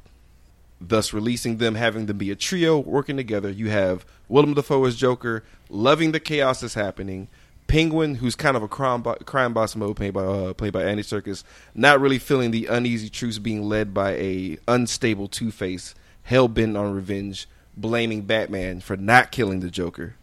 Thus, 0.78 1.14
releasing 1.14 1.56
them, 1.56 1.74
having 1.74 2.06
them 2.06 2.18
be 2.18 2.30
a 2.30 2.36
trio 2.36 2.78
working 2.78 3.16
together. 3.16 3.50
You 3.50 3.70
have 3.70 4.04
Willem 4.28 4.52
Dafoe 4.52 4.84
as 4.84 4.96
Joker, 4.96 5.42
loving 5.70 6.12
the 6.12 6.20
chaos 6.20 6.60
that's 6.60 6.74
happening. 6.74 7.28
Penguin, 7.66 8.16
who's 8.16 8.36
kind 8.36 8.56
of 8.56 8.62
a 8.62 8.68
crime, 8.68 9.02
bo- 9.02 9.16
crime 9.24 9.54
boss 9.54 9.74
mode, 9.74 9.96
played 9.96 10.12
by 10.12 10.22
uh, 10.22 10.52
played 10.52 10.72
by 10.74 10.84
Andy 10.84 11.02
Serkis, 11.02 11.42
not 11.74 12.00
really 12.00 12.18
feeling 12.18 12.50
the 12.50 12.66
uneasy 12.66 13.08
truths 13.08 13.38
being 13.38 13.68
led 13.68 13.94
by 13.94 14.12
a 14.12 14.58
unstable 14.68 15.28
Two 15.28 15.50
Face, 15.50 15.94
hell 16.24 16.46
bent 16.46 16.76
on 16.76 16.94
revenge, 16.94 17.48
blaming 17.76 18.22
Batman 18.22 18.80
for 18.80 18.96
not 18.96 19.32
killing 19.32 19.60
the 19.60 19.70
Joker, 19.70 20.14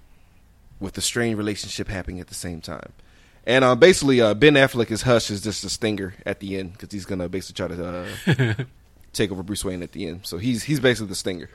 with 0.80 0.94
the 0.94 1.02
strained 1.02 1.38
relationship 1.38 1.88
happening 1.88 2.20
at 2.20 2.28
the 2.28 2.36
same 2.36 2.62
time. 2.62 2.94
And 3.46 3.66
uh, 3.66 3.76
basically, 3.76 4.22
uh, 4.22 4.34
Ben 4.34 4.54
Affleck 4.54 4.90
is 4.92 5.02
Hush 5.02 5.30
is 5.30 5.42
just 5.42 5.64
a 5.66 5.70
stinger 5.70 6.14
at 6.26 6.40
the 6.40 6.58
end 6.58 6.74
because 6.74 6.92
he's 6.92 7.06
gonna 7.06 7.28
basically 7.28 7.68
try 7.68 7.76
to 7.76 8.58
uh, 8.60 8.64
take 9.14 9.32
over 9.32 9.44
Bruce 9.44 9.66
Wayne 9.66 9.84
at 9.84 9.92
the 9.92 10.08
end. 10.08 10.22
So 10.24 10.38
he's 10.38 10.64
he's 10.64 10.80
basically 10.80 11.10
the 11.10 11.16
stinger. 11.16 11.50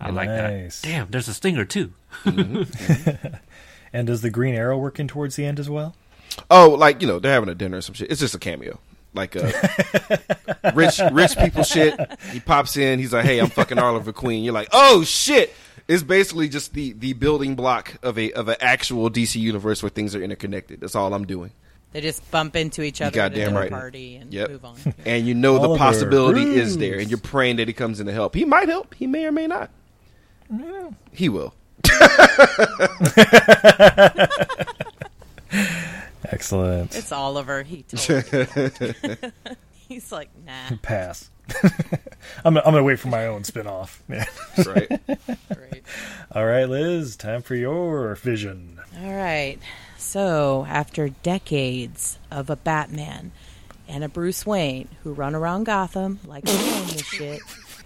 I 0.00 0.10
like 0.10 0.28
Nice. 0.28 0.80
that. 0.80 0.88
Damn, 0.88 1.10
there's 1.10 1.28
a 1.28 1.34
stinger 1.34 1.64
too. 1.64 1.92
And 3.92 4.08
does 4.08 4.22
the 4.22 4.30
Green 4.30 4.56
Arrow 4.56 4.76
work 4.76 4.98
in 4.98 5.06
towards 5.06 5.36
the 5.36 5.44
end 5.46 5.60
as 5.60 5.70
well? 5.70 5.94
Oh, 6.50 6.70
like 6.70 7.00
you 7.00 7.06
know, 7.06 7.20
they're 7.20 7.32
having 7.32 7.48
a 7.48 7.54
dinner 7.54 7.76
or 7.76 7.80
some 7.80 7.94
shit. 7.94 8.10
It's 8.10 8.20
just 8.20 8.34
a 8.34 8.40
cameo, 8.40 8.80
like 9.14 9.36
a 9.36 9.52
rich 10.74 11.00
rich 11.12 11.36
people 11.38 11.62
shit. 11.62 11.98
He 12.32 12.40
pops 12.40 12.76
in. 12.76 12.98
He's 12.98 13.12
like, 13.12 13.24
"Hey, 13.24 13.38
I'm 13.38 13.48
fucking 13.50 13.78
Oliver 13.78 14.12
Queen." 14.12 14.44
You're 14.44 14.54
like, 14.54 14.68
"Oh 14.72 15.04
shit!" 15.04 15.54
It's 15.86 16.02
basically 16.02 16.48
just 16.48 16.72
the 16.72 16.92
the 16.92 17.12
building 17.12 17.54
block 17.56 17.94
of 18.02 18.18
a 18.18 18.32
of 18.32 18.48
an 18.48 18.56
actual 18.60 19.10
DC 19.10 19.36
universe 19.40 19.82
where 19.82 19.90
things 19.90 20.14
are 20.14 20.22
interconnected. 20.22 20.80
That's 20.80 20.94
all 20.94 21.12
I'm 21.12 21.26
doing. 21.26 21.50
They 21.92 22.00
just 22.00 22.28
bump 22.32 22.56
into 22.56 22.82
each 22.82 23.00
other 23.00 23.20
at 23.20 23.32
a 23.32 23.34
goddamn 23.36 23.54
right. 23.54 23.70
party 23.70 24.16
and 24.16 24.32
Yep. 24.34 24.50
move 24.50 24.64
on. 24.64 24.76
And 25.06 25.28
you 25.28 25.34
know 25.34 25.54
the 25.58 25.68
Oliver 25.68 25.78
possibility 25.78 26.42
is 26.56 26.76
there, 26.76 26.98
and 26.98 27.08
you're 27.08 27.18
praying 27.20 27.56
that 27.56 27.68
he 27.68 27.74
comes 27.74 28.00
in 28.00 28.06
to 28.06 28.12
help. 28.12 28.34
He 28.34 28.44
might 28.44 28.68
help. 28.68 28.94
He 28.94 29.06
may 29.06 29.26
or 29.26 29.32
may 29.32 29.46
not. 29.46 29.70
He 31.12 31.28
will. 31.28 31.54
Excellent. 36.24 36.94
It's 36.96 37.12
Oliver. 37.12 37.62
He 37.62 37.82
told 37.82 38.32
me. 38.32 39.30
He's 39.88 40.10
like, 40.10 40.30
nah. 40.44 40.76
Pass. 40.82 41.30
I'm, 42.44 42.56
I'm 42.56 42.64
gonna 42.64 42.82
wait 42.82 42.98
for 42.98 43.08
my 43.08 43.26
own 43.26 43.44
spin-off. 43.44 44.02
Yeah. 44.08 44.24
right. 44.66 44.88
Great. 45.54 45.82
All 46.32 46.46
right, 46.46 46.64
Liz. 46.68 47.16
Time 47.16 47.42
for 47.42 47.54
your 47.54 48.14
vision. 48.14 48.80
All 49.02 49.12
right. 49.12 49.58
So, 49.98 50.66
after 50.68 51.10
decades 51.10 52.18
of 52.30 52.48
a 52.48 52.56
Batman 52.56 53.30
and 53.86 54.02
a 54.02 54.08
Bruce 54.08 54.46
Wayne 54.46 54.88
who 55.02 55.12
run 55.12 55.34
around 55.34 55.64
Gotham 55.64 56.18
like 56.24 56.44
they 56.44 56.72
own 56.80 56.86
shit, 56.88 57.40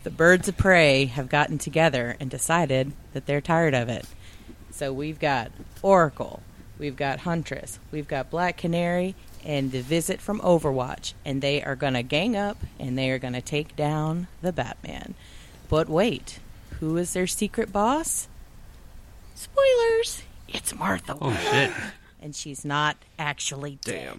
the 0.04 0.10
birds 0.10 0.46
of 0.46 0.56
prey 0.56 1.06
have 1.06 1.28
gotten 1.28 1.58
together 1.58 2.16
and 2.20 2.30
decided 2.30 2.92
that 3.12 3.26
they're 3.26 3.40
tired 3.40 3.74
of 3.74 3.88
it. 3.88 4.06
So, 4.70 4.92
we've 4.92 5.18
got 5.18 5.50
Oracle, 5.82 6.42
we've 6.78 6.96
got 6.96 7.20
Huntress, 7.20 7.78
we've 7.90 8.08
got 8.08 8.30
Black 8.30 8.56
Canary, 8.56 9.14
and 9.44 9.70
the 9.72 9.80
visit 9.80 10.20
from 10.20 10.40
Overwatch, 10.40 11.14
and 11.24 11.40
they 11.42 11.62
are 11.62 11.76
going 11.76 11.94
to 11.94 12.02
gang 12.02 12.36
up 12.36 12.58
and 12.78 12.98
they 12.98 13.10
are 13.10 13.18
going 13.18 13.32
to 13.34 13.40
take 13.40 13.76
down 13.76 14.26
the 14.42 14.52
Batman. 14.52 15.14
But 15.68 15.88
wait, 15.88 16.40
who 16.80 16.96
is 16.96 17.12
their 17.12 17.26
secret 17.26 17.72
boss? 17.72 18.28
Spoilers! 19.34 20.22
It's 20.48 20.74
Martha 20.74 21.16
Oh 21.20 21.32
shit. 21.50 21.70
and 22.22 22.34
she's 22.34 22.64
not 22.64 22.96
actually 23.18 23.78
dead. 23.84 24.18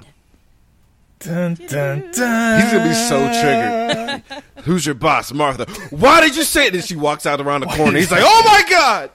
Damn. 1.19 1.55
Dun, 1.57 1.67
dun, 1.67 2.11
dun. 2.13 2.61
He's 2.61 2.71
gonna 2.71 2.87
be 2.87 2.93
so 2.93 4.21
triggered. 4.21 4.43
Who's 4.63 4.85
your 4.85 4.95
boss, 4.95 5.33
Martha? 5.33 5.65
Why 5.93 6.21
did 6.21 6.37
you 6.37 6.43
say 6.43 6.67
it? 6.67 6.73
And 6.75 6.83
she 6.83 6.95
walks 6.95 7.25
out 7.25 7.41
around 7.41 7.61
the 7.61 7.67
corner. 7.67 7.97
He's 7.97 8.09
like, 8.11 8.21
"Oh 8.23 8.41
my 8.45 8.63
god!" 8.69 9.11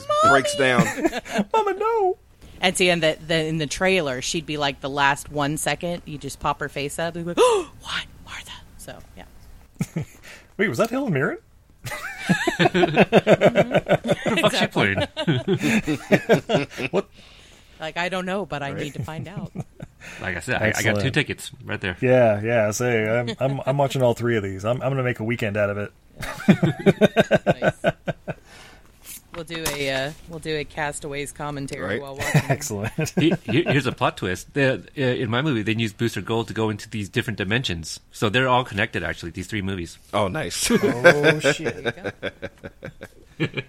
He 0.00 0.08
just 0.08 0.30
breaks 0.30 0.56
down. 0.56 0.84
Mama, 1.52 1.74
no. 1.74 2.16
And 2.60 2.76
see, 2.76 2.90
in 2.90 3.00
the, 3.00 3.16
the 3.26 3.46
in 3.46 3.58
the 3.58 3.66
trailer, 3.66 4.20
she'd 4.20 4.46
be 4.46 4.56
like 4.58 4.80
the 4.80 4.90
last 4.90 5.30
one 5.30 5.56
second. 5.56 6.02
You 6.04 6.18
just 6.18 6.40
pop 6.40 6.60
her 6.60 6.68
face 6.68 6.98
up. 6.98 7.16
And 7.16 7.24
be 7.24 7.30
like, 7.30 7.38
oh, 7.40 7.70
what, 7.80 8.04
Martha? 8.26 8.52
So 8.76 8.98
yeah, 9.16 9.24
Wait, 10.56 10.68
was 10.68 10.78
that 10.78 10.90
Helen 10.90 11.12
Mirren? 11.12 11.38
Fuck 14.40 14.54
she 14.54 14.66
played. 14.66 14.98
What? 16.90 17.08
like 17.80 17.96
I 17.96 18.10
don't 18.10 18.26
know, 18.26 18.44
but 18.44 18.62
I 18.62 18.72
need 18.74 18.92
to 18.94 19.02
find 19.02 19.26
out. 19.26 19.50
Like 20.20 20.36
I 20.36 20.40
said, 20.40 20.56
I, 20.62 20.74
I 20.76 20.82
got 20.82 21.00
two 21.00 21.10
tickets 21.10 21.50
right 21.64 21.80
there. 21.80 21.96
Yeah, 22.00 22.42
yeah. 22.42 22.70
Say, 22.72 23.08
I'm, 23.08 23.30
I'm, 23.40 23.60
I'm 23.64 23.78
watching 23.78 24.02
all 24.02 24.12
three 24.12 24.36
of 24.36 24.42
these. 24.42 24.64
I'm, 24.64 24.82
I'm 24.82 24.90
gonna 24.90 25.02
make 25.02 25.20
a 25.20 25.24
weekend 25.24 25.56
out 25.56 25.70
of 25.70 25.78
it. 25.78 25.92
Nice. 27.46 27.94
We'll 29.34 29.44
do 29.44 29.62
a 29.76 29.90
uh, 29.90 30.12
we'll 30.28 30.40
do 30.40 30.56
a 30.56 30.64
Castaways 30.64 31.32
commentary 31.32 31.84
Right. 31.84 32.02
while 32.02 32.16
watching. 32.16 32.42
Excellent. 32.48 32.92
He- 33.18 33.32
he- 33.44 33.62
Here's 33.62 33.86
a 33.86 33.92
plot 33.92 34.16
twist. 34.16 34.52
The, 34.54 34.84
uh, 34.98 35.00
in 35.00 35.30
my 35.30 35.40
movie, 35.40 35.62
they 35.62 35.74
use 35.80 35.92
Booster 35.92 36.20
Gold 36.20 36.48
to 36.48 36.54
go 36.54 36.68
into 36.68 36.90
these 36.90 37.08
different 37.08 37.36
dimensions. 37.38 38.00
So 38.10 38.28
they're 38.28 38.48
all 38.48 38.64
connected, 38.64 39.04
actually, 39.04 39.30
these 39.30 39.46
three 39.46 39.62
movies. 39.62 39.98
Oh, 40.12 40.26
nice. 40.28 40.68
Oh, 40.70 41.38
shit. 41.52 41.94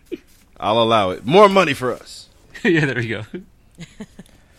I'll 0.60 0.82
allow 0.82 1.12
it. 1.12 1.26
More 1.26 1.48
money 1.50 1.74
for 1.74 1.92
us. 1.94 2.28
yeah, 2.64 2.86
there 2.86 3.00
you 3.00 3.24
go. 3.32 3.40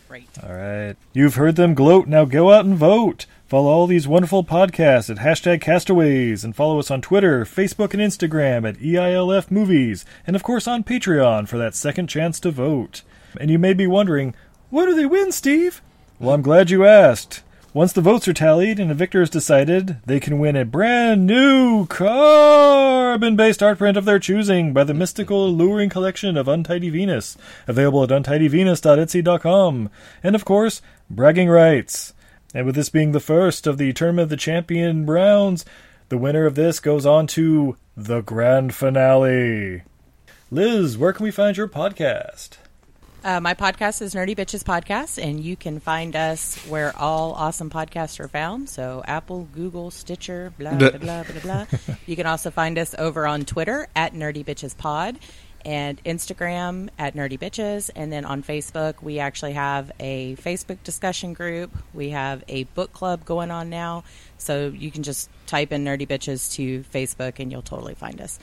Right. 0.09 0.27
All 0.43 0.53
right. 0.53 0.95
You've 1.13 1.35
heard 1.35 1.55
them 1.55 1.73
gloat. 1.73 2.07
Now 2.07 2.25
go 2.25 2.51
out 2.51 2.65
and 2.65 2.75
vote. 2.77 3.25
Follow 3.53 3.69
all 3.69 3.85
these 3.85 4.07
wonderful 4.07 4.43
podcasts 4.43 5.11
at 5.11 5.17
hashtag 5.17 5.61
castaways 5.61 6.43
and 6.43 6.55
follow 6.55 6.79
us 6.79 6.89
on 6.89 7.01
Twitter, 7.01 7.45
Facebook, 7.45 7.93
and 7.93 8.01
Instagram 8.01 8.67
at 8.67 8.79
EILF 8.79 9.51
Movies, 9.51 10.05
and 10.25 10.35
of 10.35 10.41
course 10.41 10.67
on 10.67 10.83
Patreon 10.83 11.47
for 11.47 11.59
that 11.59 11.75
second 11.75 12.07
chance 12.07 12.39
to 12.39 12.49
vote. 12.49 13.03
And 13.39 13.51
you 13.51 13.59
may 13.59 13.73
be 13.75 13.85
wondering, 13.85 14.33
what 14.71 14.87
do 14.87 14.95
they 14.95 15.05
win, 15.05 15.31
Steve? 15.31 15.83
Well, 16.17 16.33
I'm 16.33 16.41
glad 16.41 16.71
you 16.71 16.83
asked. 16.83 17.43
Once 17.75 17.93
the 17.93 18.01
votes 18.01 18.27
are 18.27 18.33
tallied 18.33 18.79
and 18.79 18.89
a 18.89 18.95
victor 18.95 19.21
is 19.21 19.29
decided, 19.29 19.97
they 20.07 20.19
can 20.19 20.39
win 20.39 20.55
a 20.55 20.65
brand 20.65 21.27
new 21.27 21.85
carbon 21.85 23.35
based 23.35 23.61
art 23.61 23.77
print 23.77 23.97
of 23.97 24.05
their 24.05 24.17
choosing 24.17 24.73
by 24.73 24.83
the 24.83 24.95
mystical, 24.95 25.45
alluring 25.45 25.89
collection 25.89 26.37
of 26.37 26.47
Untidy 26.47 26.89
Venus, 26.89 27.37
available 27.67 28.03
at 28.03 28.09
untidyvenus.etsy.com. 28.09 29.91
And 30.23 30.33
of 30.33 30.43
course, 30.43 30.81
bragging 31.07 31.49
rights. 31.49 32.15
And 32.53 32.65
with 32.65 32.75
this 32.75 32.89
being 32.89 33.13
the 33.13 33.19
first 33.19 33.65
of 33.65 33.77
the 33.77 33.93
Tournament 33.93 34.25
of 34.25 34.29
the 34.29 34.37
Champion 34.37 35.05
rounds, 35.05 35.65
the 36.09 36.17
winner 36.17 36.45
of 36.45 36.55
this 36.55 36.79
goes 36.79 37.05
on 37.05 37.25
to 37.27 37.77
the 37.97 38.21
grand 38.21 38.75
finale. 38.75 39.81
Liz, 40.51 40.97
where 40.97 41.13
can 41.13 41.23
we 41.23 41.31
find 41.31 41.57
your 41.57 41.67
podcast? 41.67 42.57
Uh, 43.23 43.39
my 43.39 43.53
podcast 43.53 44.01
is 44.01 44.13
Nerdy 44.13 44.35
Bitches 44.35 44.63
Podcast, 44.63 45.21
and 45.21 45.39
you 45.39 45.55
can 45.55 45.79
find 45.79 46.13
us 46.13 46.57
where 46.67 46.95
all 46.97 47.31
awesome 47.33 47.69
podcasts 47.69 48.19
are 48.19 48.27
found. 48.27 48.69
So 48.69 49.01
Apple, 49.07 49.47
Google, 49.55 49.91
Stitcher, 49.91 50.53
blah 50.59 50.75
blah 50.75 50.91
blah 50.91 51.23
blah 51.23 51.41
blah. 51.41 51.65
you 52.05 52.17
can 52.17 52.25
also 52.25 52.51
find 52.51 52.77
us 52.77 52.93
over 52.99 53.25
on 53.25 53.45
Twitter 53.45 53.87
at 53.95 54.13
Nerdy 54.13 54.43
Bitches 54.43 54.77
Pod, 54.77 55.17
and 55.65 56.03
Instagram 56.03 56.89
at 56.99 57.15
Nerdy 57.15 57.39
Bitches, 57.39 57.89
and 57.95 58.11
then 58.11 58.25
on 58.25 58.43
Facebook 58.43 59.01
we 59.01 59.19
actually 59.19 59.53
have 59.53 59.91
a 59.99 60.35
Facebook 60.37 60.77
discussion 60.83 61.33
group. 61.33 61.71
We 61.93 62.09
have 62.09 62.43
a 62.47 62.63
book 62.65 62.93
club 62.93 63.25
going 63.25 63.51
on 63.51 63.69
now, 63.69 64.03
so 64.37 64.67
you 64.67 64.91
can 64.91 65.03
just 65.03 65.29
type 65.47 65.71
in 65.71 65.83
Nerdy 65.85 66.07
Bitches 66.07 66.53
to 66.55 66.83
Facebook, 66.93 67.39
and 67.39 67.51
you'll 67.51 67.61
totally 67.61 67.95
find 67.95 68.19
us. 68.21 68.39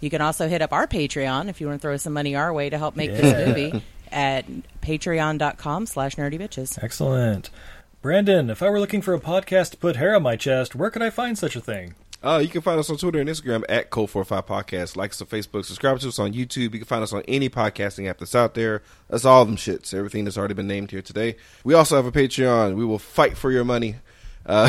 You 0.00 0.10
can 0.10 0.20
also 0.20 0.48
hit 0.48 0.62
up 0.62 0.72
our 0.72 0.86
Patreon 0.86 1.48
if 1.48 1.60
you 1.60 1.66
want 1.66 1.80
to 1.80 1.82
throw 1.82 1.96
some 1.96 2.12
money 2.12 2.36
our 2.36 2.52
way 2.52 2.70
to 2.70 2.78
help 2.78 2.94
make 2.96 3.10
Yeah. 3.10 3.20
this 3.20 3.48
movie 3.48 3.82
at 4.12 4.44
patreon.com 4.80 5.86
slash 5.86 6.14
nerdy 6.16 6.38
bitches. 6.40 6.82
Excellent. 6.82 7.50
Brandon, 8.00 8.48
if 8.48 8.62
I 8.62 8.70
were 8.70 8.78
looking 8.78 9.02
for 9.02 9.12
a 9.14 9.20
podcast 9.20 9.72
to 9.72 9.76
put 9.76 9.96
hair 9.96 10.14
on 10.14 10.22
my 10.22 10.36
chest, 10.36 10.74
where 10.76 10.88
could 10.90 11.02
I 11.02 11.10
find 11.10 11.36
such 11.36 11.56
a 11.56 11.60
thing? 11.60 11.94
Uh, 12.20 12.40
you 12.42 12.48
can 12.48 12.62
find 12.62 12.80
us 12.80 12.90
on 12.90 12.96
Twitter 12.96 13.20
and 13.20 13.28
Instagram 13.28 13.62
at 13.68 13.90
Code45 13.90 14.44
Podcast. 14.44 14.96
Like 14.96 15.12
us 15.12 15.20
on 15.20 15.28
Facebook. 15.28 15.64
Subscribe 15.64 16.00
to 16.00 16.08
us 16.08 16.18
on 16.18 16.32
YouTube. 16.32 16.72
You 16.72 16.80
can 16.80 16.84
find 16.84 17.02
us 17.02 17.12
on 17.12 17.22
any 17.28 17.48
podcasting 17.48 18.08
app 18.08 18.18
that's 18.18 18.34
out 18.34 18.54
there. 18.54 18.82
That's 19.08 19.24
all 19.24 19.44
them 19.44 19.56
shits. 19.56 19.94
Everything 19.94 20.24
that's 20.24 20.36
already 20.36 20.54
been 20.54 20.66
named 20.66 20.90
here 20.90 21.02
today. 21.02 21.36
We 21.62 21.74
also 21.74 21.94
have 21.94 22.06
a 22.06 22.12
Patreon. 22.12 22.74
We 22.74 22.84
will 22.84 22.98
fight 22.98 23.36
for 23.36 23.52
your 23.52 23.64
money. 23.64 23.96
Uh, 24.44 24.68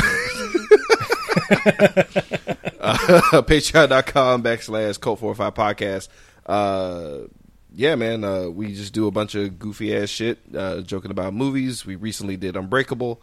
uh, 2.80 3.42
Patreon.com 3.42 4.42
backslash 4.44 5.00
Code45 5.00 5.54
Podcast. 5.54 6.08
Uh, 6.46 7.26
yeah, 7.74 7.96
man. 7.96 8.22
Uh, 8.22 8.48
we 8.48 8.74
just 8.74 8.92
do 8.92 9.08
a 9.08 9.10
bunch 9.10 9.34
of 9.34 9.58
goofy 9.58 9.96
ass 9.96 10.08
shit, 10.08 10.38
uh, 10.56 10.82
joking 10.82 11.10
about 11.10 11.34
movies. 11.34 11.84
We 11.84 11.96
recently 11.96 12.36
did 12.36 12.54
Unbreakable. 12.54 13.20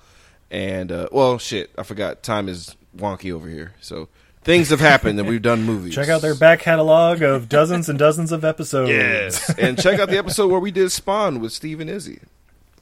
And, 0.52 0.92
uh, 0.92 1.08
well, 1.14 1.38
shit. 1.38 1.72
I 1.78 1.84
forgot. 1.84 2.24
Time 2.24 2.50
is 2.50 2.76
wonky 2.98 3.32
over 3.32 3.48
here. 3.48 3.74
So 3.80 4.10
things 4.48 4.70
have 4.70 4.80
happened 4.80 5.20
and 5.20 5.28
we've 5.30 5.42
done 5.42 5.64
movies. 5.64 5.94
Check 5.94 6.10
out 6.10 6.22
their 6.22 6.34
back 6.34 6.62
catalog 6.62 7.22
of 7.22 7.50
dozens 7.50 7.90
and 7.90 8.00
dozens 8.00 8.32
of 8.32 8.44
episodes. 8.44 8.90
Yes. 8.90 9.54
and 9.60 9.80
check 9.80 10.00
out 10.00 10.10
the 10.10 10.18
episode 10.18 10.50
where 10.50 10.60
we 10.60 10.72
did 10.72 10.92
Spawn 10.92 11.40
with 11.40 11.52
Steve 11.52 11.80
and 11.80 11.90
Izzy. 11.90 12.22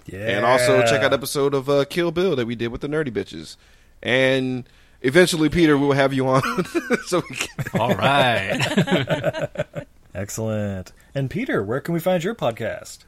Yeah. 0.05 0.37
And 0.37 0.45
also 0.45 0.81
check 0.83 1.01
out 1.01 1.11
episode 1.11 1.53
of 1.55 1.67
uh, 1.67 1.83
Kill 1.85 2.11
Bill 2.11 2.35
that 2.35 2.45
we 2.45 2.55
did 2.55 2.67
with 2.67 2.81
the 2.81 2.87
Nerdy 2.87 3.09
Bitches. 3.11 3.57
And 4.03 4.69
eventually, 5.01 5.49
Peter, 5.49 5.77
we 5.77 5.87
will 5.87 5.93
have 5.93 6.13
you 6.13 6.27
on. 6.27 6.43
so 7.05 7.23
we 7.27 7.35
can... 7.35 7.79
All 7.81 7.95
right. 7.95 9.65
Excellent. 10.13 10.93
And 11.15 11.29
Peter, 11.29 11.63
where 11.63 11.81
can 11.81 11.93
we 11.93 11.99
find 11.99 12.23
your 12.23 12.35
podcast? 12.35 12.99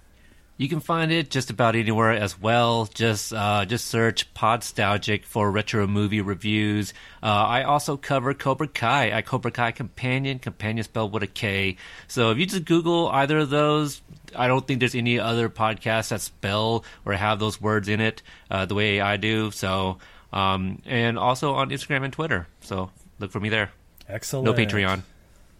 You 0.58 0.68
can 0.68 0.80
find 0.80 1.12
it 1.12 1.30
just 1.30 1.52
about 1.52 1.76
anywhere 1.76 2.12
as 2.12 2.40
well. 2.40 2.86
Just 2.92 3.32
uh, 3.32 3.66
just 3.66 3.86
search 3.86 4.34
Podstalgic 4.34 5.24
for 5.24 5.52
retro 5.52 5.86
movie 5.86 6.22
reviews. 6.22 6.94
Uh, 7.22 7.28
I 7.28 7.64
also 7.64 7.96
cover 7.96 8.34
Cobra 8.34 8.68
Kai 8.68 9.10
at 9.10 9.28
Cobra 9.28 9.52
Kai 9.52 9.72
Companion, 9.72 10.40
Companion 10.40 10.84
spelled 10.84 11.14
with 11.14 11.22
a 11.22 11.28
K. 11.28 11.78
So 12.08 12.32
if 12.32 12.40
you 12.40 12.48
just 12.48 12.66
Google 12.66 13.08
either 13.10 13.38
of 13.38 13.52
those, 13.52 14.02
I 14.36 14.48
don't 14.48 14.66
think 14.66 14.80
there's 14.80 14.96
any 14.96 15.20
other 15.20 15.48
podcasts 15.48 16.10
that 16.10 16.22
spell 16.22 16.84
or 17.06 17.14
have 17.14 17.40
those 17.40 17.62
words 17.62 17.88
in 17.88 18.02
it 18.02 18.24
uh, 18.50 18.66
the 18.66 18.74
way 18.74 19.00
I 19.00 19.18
do. 19.18 19.52
So 19.52 20.00
um, 20.34 20.82
and 20.86 21.20
also 21.20 21.54
on 21.54 21.70
Instagram 21.70 22.04
and 22.04 22.14
Twitter. 22.14 22.48
So 22.62 22.90
look 23.20 23.32
for 23.32 23.40
me 23.40 23.50
there. 23.50 23.72
Excellent. 24.10 24.46
No 24.46 24.54
Patreon. 24.54 25.04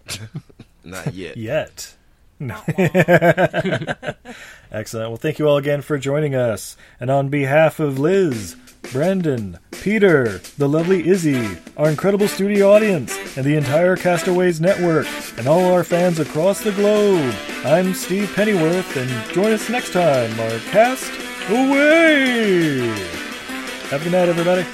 Not 0.84 1.14
yet. 1.14 1.38
Yet. 1.38 1.97
No. 2.40 2.62
Excellent. 4.72 5.10
Well, 5.10 5.18
thank 5.18 5.40
you 5.40 5.48
all 5.48 5.58
again 5.58 5.82
for 5.82 5.98
joining 5.98 6.36
us. 6.36 6.78
And 7.00 7.10
on 7.10 7.30
behalf 7.30 7.80
of 7.80 7.98
Liz, 7.98 8.56
Brandon, 8.92 9.58
Peter, 9.72 10.40
the 10.58 10.70
lovely 10.70 11.08
Izzy, 11.08 11.58
our 11.76 11.90
incredible 11.90 12.28
studio 12.28 12.72
audience, 12.72 13.38
and 13.38 13.46
the 13.46 13.56
entire 13.56 13.96
Castaways 13.96 14.62
Network, 14.62 15.08
and 15.38 15.48
all 15.48 15.74
our 15.74 15.84
fans 15.84 16.20
across 16.20 16.62
the 16.62 16.72
globe, 16.74 17.34
I'm 17.66 17.94
Steve 17.94 18.32
Pennyworth, 18.36 18.96
and 18.96 19.34
join 19.34 19.52
us 19.52 19.70
next 19.70 19.94
time, 19.94 20.40
our 20.40 20.60
cast 20.72 21.12
away! 21.50 22.88
Have 23.90 24.02
a 24.02 24.04
good 24.04 24.12
night, 24.12 24.30
everybody. 24.30 24.66